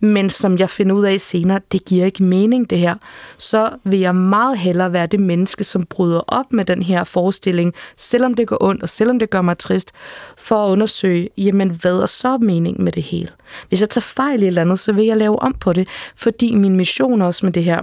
men 0.00 0.30
som 0.30 0.58
jeg 0.58 0.70
finder 0.70 0.96
ud 0.96 1.04
af 1.04 1.20
senere, 1.20 1.60
det 1.72 1.84
giver 1.84 2.04
ikke 2.04 2.22
mening 2.22 2.70
det 2.70 2.78
her, 2.78 2.94
så 3.38 3.70
vil 3.84 4.00
jeg 4.00 4.14
meget 4.14 4.58
hellere 4.58 4.92
være 4.92 5.06
det 5.06 5.20
menneske, 5.20 5.64
som 5.64 5.86
bryder 5.86 6.20
op 6.20 6.52
med 6.52 6.64
den 6.64 6.82
her 6.82 7.04
forestilling, 7.04 7.74
selvom 7.96 8.34
det 8.34 8.46
går 8.46 8.58
ondt, 8.60 8.82
og 8.82 8.88
selvom 8.88 9.18
det 9.18 9.30
gør 9.30 9.42
mig 9.42 9.58
trist, 9.58 9.92
for 10.38 10.66
at 10.66 10.70
undersøge, 10.70 11.28
jamen 11.36 11.70
hvad 11.70 11.98
er 11.98 12.06
så 12.06 12.38
mening 12.38 12.82
med 12.82 12.92
det 12.92 13.02
hele? 13.02 13.28
Hvis 13.68 13.80
jeg 13.80 13.88
tager 13.88 14.02
fejl 14.02 14.42
i 14.42 14.44
et 14.44 14.48
eller 14.48 14.62
andet, 14.62 14.78
så 14.78 14.92
vil 14.92 15.04
jeg 15.04 15.16
lave 15.16 15.42
om 15.42 15.54
på 15.60 15.72
det, 15.72 15.88
fordi 16.16 16.54
min 16.54 16.76
mission 16.76 17.22
også 17.22 17.46
med 17.46 17.52
det 17.52 17.64
her, 17.64 17.82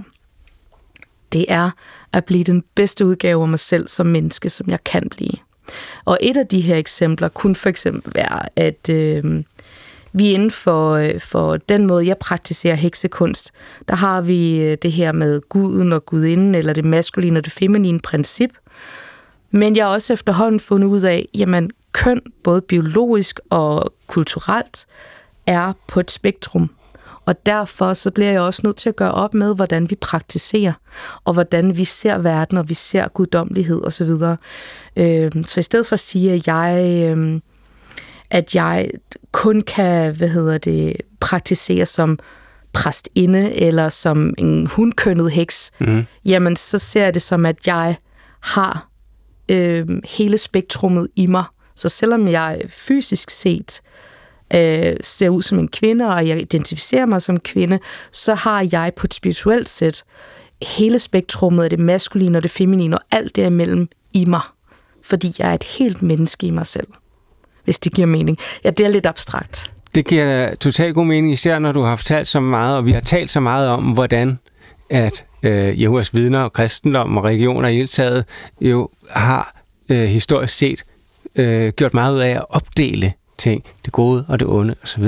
det 1.32 1.46
er 1.48 1.70
at 2.12 2.24
blive 2.24 2.44
den 2.44 2.64
bedste 2.74 3.06
udgave 3.06 3.42
af 3.42 3.48
mig 3.48 3.58
selv 3.58 3.88
som 3.88 4.06
menneske, 4.06 4.50
som 4.50 4.70
jeg 4.70 4.84
kan 4.84 5.08
blive. 5.10 5.32
Og 6.04 6.18
et 6.20 6.36
af 6.36 6.46
de 6.46 6.60
her 6.60 6.76
eksempler 6.76 7.28
kunne 7.28 7.54
for 7.54 7.68
eksempel 7.68 8.12
være, 8.14 8.42
at 8.56 8.88
øh, 8.90 9.42
vi 10.16 10.30
inden 10.30 10.50
for, 10.50 10.92
øh, 10.92 11.20
for 11.20 11.56
den 11.56 11.86
måde, 11.86 12.06
jeg 12.06 12.18
praktiserer 12.18 12.74
heksekunst, 12.74 13.52
der 13.88 13.96
har 13.96 14.20
vi 14.20 14.60
øh, 14.60 14.78
det 14.82 14.92
her 14.92 15.12
med 15.12 15.40
guden 15.48 15.92
og 15.92 16.06
gudinden, 16.06 16.54
eller 16.54 16.72
det 16.72 16.84
maskuline 16.84 17.38
og 17.38 17.44
det 17.44 17.52
feminine 17.52 18.00
princip. 18.00 18.50
Men 19.50 19.76
jeg 19.76 19.84
har 19.84 19.92
også 19.92 20.12
efterhånden 20.12 20.60
fundet 20.60 20.88
ud 20.88 21.00
af, 21.00 21.28
jamen 21.34 21.70
køn, 21.92 22.20
både 22.44 22.62
biologisk 22.62 23.40
og 23.50 23.94
kulturelt, 24.06 24.86
er 25.46 25.72
på 25.88 26.00
et 26.00 26.10
spektrum. 26.10 26.70
Og 27.24 27.46
derfor 27.46 27.92
så 27.92 28.10
bliver 28.10 28.30
jeg 28.30 28.40
også 28.40 28.60
nødt 28.64 28.76
til 28.76 28.88
at 28.88 28.96
gøre 28.96 29.12
op 29.12 29.34
med, 29.34 29.54
hvordan 29.54 29.90
vi 29.90 29.94
praktiserer, 29.94 30.72
og 31.24 31.32
hvordan 31.32 31.76
vi 31.76 31.84
ser 31.84 32.18
verden, 32.18 32.58
og 32.58 32.68
vi 32.68 32.74
ser 32.74 33.08
guddommelighed 33.08 33.84
osv. 33.84 34.10
Øh, 34.96 35.30
så 35.46 35.60
i 35.60 35.62
stedet 35.62 35.86
for 35.86 35.92
at 35.92 36.00
sige, 36.00 36.32
at 36.32 36.46
jeg 36.46 37.04
øhm, 37.10 37.42
at 38.30 38.54
jeg 38.54 38.90
kun 39.36 39.60
kan, 39.60 40.16
hvad 40.16 40.28
hedder 40.28 40.58
det, 40.58 40.96
praktisere 41.20 41.86
som 41.86 42.18
præstinde 42.72 43.54
eller 43.54 43.88
som 43.88 44.34
en 44.38 44.66
hundkønnet 44.66 45.30
heks, 45.30 45.70
mm. 45.80 46.06
jamen 46.24 46.56
så 46.56 46.78
ser 46.78 47.04
jeg 47.04 47.14
det 47.14 47.22
som, 47.22 47.46
at 47.46 47.66
jeg 47.66 47.96
har 48.40 48.88
øh, 49.48 49.86
hele 50.04 50.38
spektrummet 50.38 51.08
i 51.16 51.26
mig. 51.26 51.44
Så 51.74 51.88
selvom 51.88 52.28
jeg 52.28 52.62
fysisk 52.68 53.30
set 53.30 53.80
øh, 54.54 54.96
ser 55.00 55.28
ud 55.28 55.42
som 55.42 55.58
en 55.58 55.68
kvinde, 55.68 56.08
og 56.08 56.28
jeg 56.28 56.40
identificerer 56.40 57.06
mig 57.06 57.22
som 57.22 57.40
kvinde, 57.40 57.78
så 58.12 58.34
har 58.34 58.68
jeg 58.72 58.92
på 58.96 59.06
et 59.06 59.14
spirituelt 59.14 59.68
sæt 59.68 60.04
hele 60.62 60.98
spektrummet 60.98 61.64
af 61.64 61.70
det 61.70 61.78
maskuline 61.78 62.38
og 62.38 62.42
det 62.42 62.50
feminine 62.50 62.98
og 62.98 63.04
alt 63.10 63.36
derimellem 63.36 63.88
i 64.12 64.24
mig. 64.24 64.42
Fordi 65.02 65.34
jeg 65.38 65.50
er 65.50 65.54
et 65.54 65.64
helt 65.64 66.02
menneske 66.02 66.46
i 66.46 66.50
mig 66.50 66.66
selv 66.66 66.86
hvis 67.66 67.78
det 67.78 67.92
giver 67.92 68.06
mening. 68.06 68.38
Ja, 68.64 68.70
det 68.70 68.86
er 68.86 68.90
lidt 68.90 69.06
abstrakt. 69.06 69.70
Det 69.94 70.06
giver 70.06 70.54
totalt 70.54 70.94
god 70.94 71.06
mening, 71.06 71.32
især 71.32 71.58
når 71.58 71.72
du 71.72 71.82
har 71.82 71.96
fortalt 71.96 72.28
så 72.28 72.40
meget, 72.40 72.76
og 72.76 72.86
vi 72.86 72.92
har 72.92 73.00
talt 73.00 73.30
så 73.30 73.40
meget 73.40 73.68
om, 73.68 73.82
hvordan 73.82 74.38
at 74.90 75.24
øh, 75.42 75.82
Jehovas 75.82 76.14
vidner 76.14 76.40
og 76.40 76.52
kristendom 76.52 77.16
og 77.16 77.24
religioner 77.24 77.68
i 77.68 77.74
hele 77.74 77.86
taget 77.86 78.24
jo 78.60 78.88
har 79.10 79.54
øh, 79.90 80.04
historisk 80.04 80.54
set 80.54 80.84
øh, 81.36 81.72
gjort 81.72 81.94
meget 81.94 82.14
ud 82.14 82.20
af 82.20 82.30
at 82.30 82.44
opdele 82.50 83.12
ting, 83.38 83.64
det 83.84 83.92
gode 83.92 84.24
og 84.28 84.38
det 84.38 84.48
onde 84.48 84.74
osv. 84.82 85.04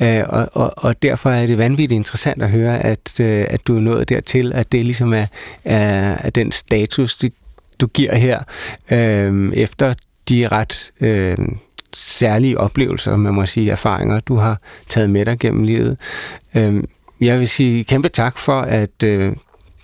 Øh, 0.00 0.22
og, 0.28 0.48
og, 0.52 0.72
og 0.76 1.02
derfor 1.02 1.30
er 1.30 1.46
det 1.46 1.58
vanvittigt 1.58 1.96
interessant 1.96 2.42
at 2.42 2.50
høre, 2.50 2.84
at, 2.84 3.20
øh, 3.20 3.46
at 3.50 3.66
du 3.66 3.76
er 3.76 3.80
nået 3.80 4.08
dertil, 4.08 4.52
at 4.54 4.72
det 4.72 4.84
ligesom 4.84 5.14
er, 5.14 5.26
er, 5.64 6.16
er 6.20 6.30
den 6.30 6.52
status, 6.52 7.18
du 7.80 7.86
giver 7.86 8.14
her, 8.14 8.42
øh, 8.90 9.52
efter 9.54 9.94
de 10.28 10.48
ret 10.48 10.92
øh, 11.00 11.36
særlige 11.96 12.58
oplevelser, 12.58 13.16
man 13.16 13.34
må 13.34 13.46
sige, 13.46 13.70
erfaringer, 13.70 14.20
du 14.20 14.36
har 14.36 14.60
taget 14.88 15.10
med 15.10 15.26
dig 15.26 15.38
gennem 15.38 15.64
livet. 15.64 15.96
Øh, 16.54 16.82
jeg 17.20 17.40
vil 17.40 17.48
sige 17.48 17.84
kæmpe 17.84 18.08
tak 18.08 18.38
for 18.38 18.60
at 18.60 19.02
øh, 19.04 19.32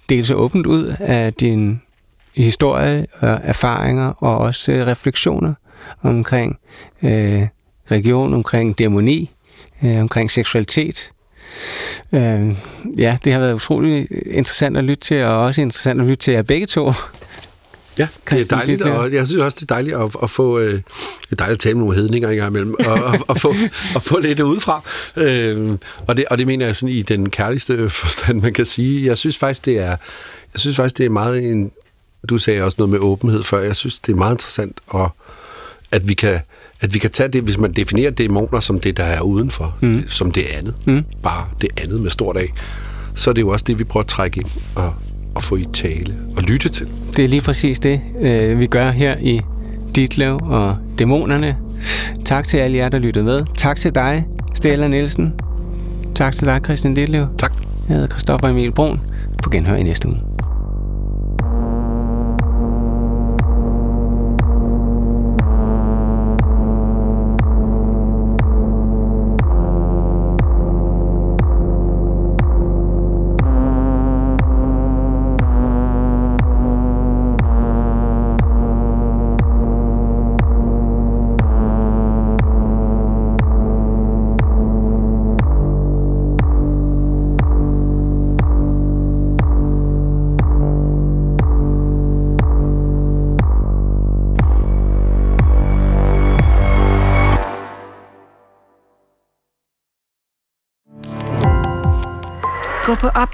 dele 0.09 0.27
så 0.27 0.35
åbent 0.35 0.67
ud 0.67 0.95
af 1.01 1.35
din 1.35 1.81
historie 2.35 3.07
og 3.21 3.41
erfaringer 3.43 4.25
og 4.25 4.39
også 4.39 4.73
øh, 4.73 4.87
refleksioner 4.87 5.55
omkring 6.03 6.59
øh, 7.03 7.47
religion, 7.91 8.35
omkring 8.35 8.79
dæmoni, 8.79 9.31
øh, 9.85 10.01
omkring 10.01 10.31
seksualitet. 10.31 11.13
Øh, 12.13 12.57
ja, 12.99 13.19
det 13.25 13.33
har 13.33 13.41
været 13.41 13.55
utrolig 13.55 14.09
interessant 14.27 14.77
at 14.77 14.85
lytte 14.85 15.05
til, 15.05 15.25
og 15.25 15.39
også 15.39 15.61
interessant 15.61 16.01
at 16.01 16.07
lytte 16.07 16.23
til 16.23 16.35
jer 16.35 16.43
begge 16.43 16.67
to. 16.67 16.93
Ja, 17.99 18.09
det 18.31 18.53
er 18.53 18.57
dejligt, 18.57 18.83
og 18.83 19.13
jeg 19.13 19.27
synes 19.27 19.43
også, 19.43 19.57
det 19.61 19.71
er 19.71 19.75
dejligt 19.75 19.97
at, 19.97 20.17
at 20.23 20.31
få... 20.31 20.59
Øh, 20.59 20.73
det 20.73 20.83
er 21.31 21.37
dejligt 21.37 21.57
at 21.57 21.61
tale 21.61 21.75
med 21.75 21.85
nogle 21.85 21.97
hedninger 21.97 22.29
engang 22.29 22.51
imellem, 22.51 22.75
og, 22.87 22.93
og, 22.93 23.19
og, 23.29 23.41
få, 23.41 23.55
og 23.95 24.03
få 24.03 24.19
lidt 24.19 24.41
udefra. 24.41 24.83
Øh, 25.17 25.79
og, 26.07 26.17
det, 26.17 26.25
og 26.31 26.39
det 26.39 26.47
mener 26.47 26.67
jeg 26.67 26.77
sådan 26.77 26.95
i 26.95 27.03
den 27.03 27.31
kærligste 27.31 27.89
forstand, 27.89 28.43
man 28.43 28.53
kan 28.53 28.67
sige. 28.67 29.07
Jeg 29.07 29.19
synes 29.19 29.39
faktisk, 29.39 29.65
det 29.65 29.79
er, 29.79 29.97
jeg 30.53 30.61
synes 30.61 30.77
faktisk, 30.77 30.99
det 30.99 31.07
er 31.07 31.11
meget 31.11 31.51
en... 31.51 31.71
Du 32.29 32.39
sagde 32.39 32.63
også 32.63 32.75
noget 32.79 32.91
med 32.91 32.99
åbenhed 32.99 33.43
før. 33.43 33.61
Jeg 33.61 33.77
synes, 33.77 33.99
det 33.99 34.13
er 34.13 34.17
meget 34.17 34.35
interessant, 34.35 34.81
og, 34.87 35.11
at 35.91 36.09
vi 36.09 36.15
kan 36.15 36.41
at 36.81 36.95
vi 36.95 36.99
kan 36.99 37.11
tage 37.11 37.29
det, 37.29 37.43
hvis 37.43 37.59
man 37.59 37.73
definerer 37.73 38.11
dæmoner 38.11 38.61
som 38.61 38.81
det, 38.81 38.97
der 38.97 39.05
er 39.05 39.21
udenfor, 39.21 39.77
mm. 39.81 39.93
det, 39.93 40.13
som 40.13 40.33
det 40.33 40.45
andet, 40.57 40.75
mm. 40.87 41.05
bare 41.23 41.49
det 41.61 41.69
andet 41.83 42.01
med 42.01 42.11
stort 42.11 42.37
A, 42.37 42.47
så 43.15 43.31
er 43.31 43.35
det 43.35 43.43
jo 43.43 43.49
også 43.49 43.65
det, 43.69 43.79
vi 43.79 43.85
prøver 43.85 44.03
at 44.03 44.09
trække 44.09 44.41
ind 44.41 44.51
og, 44.75 44.95
og 45.35 45.43
få 45.45 45.57
i 45.57 45.67
tale 45.73 46.17
og 46.37 46.43
lytte 46.43 46.69
til. 46.69 46.89
Det 47.19 47.25
er 47.25 47.29
lige 47.29 47.43
præcis 47.43 47.79
det, 47.79 48.01
øh, 48.21 48.61
vi 48.61 48.67
gør 48.67 48.91
her 48.91 49.17
i 49.21 49.41
Ditlev 49.97 50.41
og 50.43 50.77
Dæmonerne. 50.99 51.57
Tak 52.25 52.47
til 52.47 52.59
alle 52.59 52.77
jer, 52.77 52.89
der 52.89 52.99
lyttede 52.99 53.25
med. 53.25 53.45
Tak 53.57 53.77
til 53.77 53.95
dig, 53.95 54.27
Stella 54.55 54.89
Nielsen. 54.89 55.35
Tak 56.15 56.35
til 56.35 56.47
dig, 56.47 56.61
Christian 56.65 56.95
Ditlev. 56.95 57.27
Tak. 57.39 57.53
Jeg 57.89 57.95
hedder 57.95 58.09
Christoffer 58.09 58.49
Emil 58.49 58.73
Brun. 58.73 59.01
På 59.43 59.51
genhør 59.51 59.77
i 59.77 59.83
næste 59.83 60.09
uge. 60.09 60.19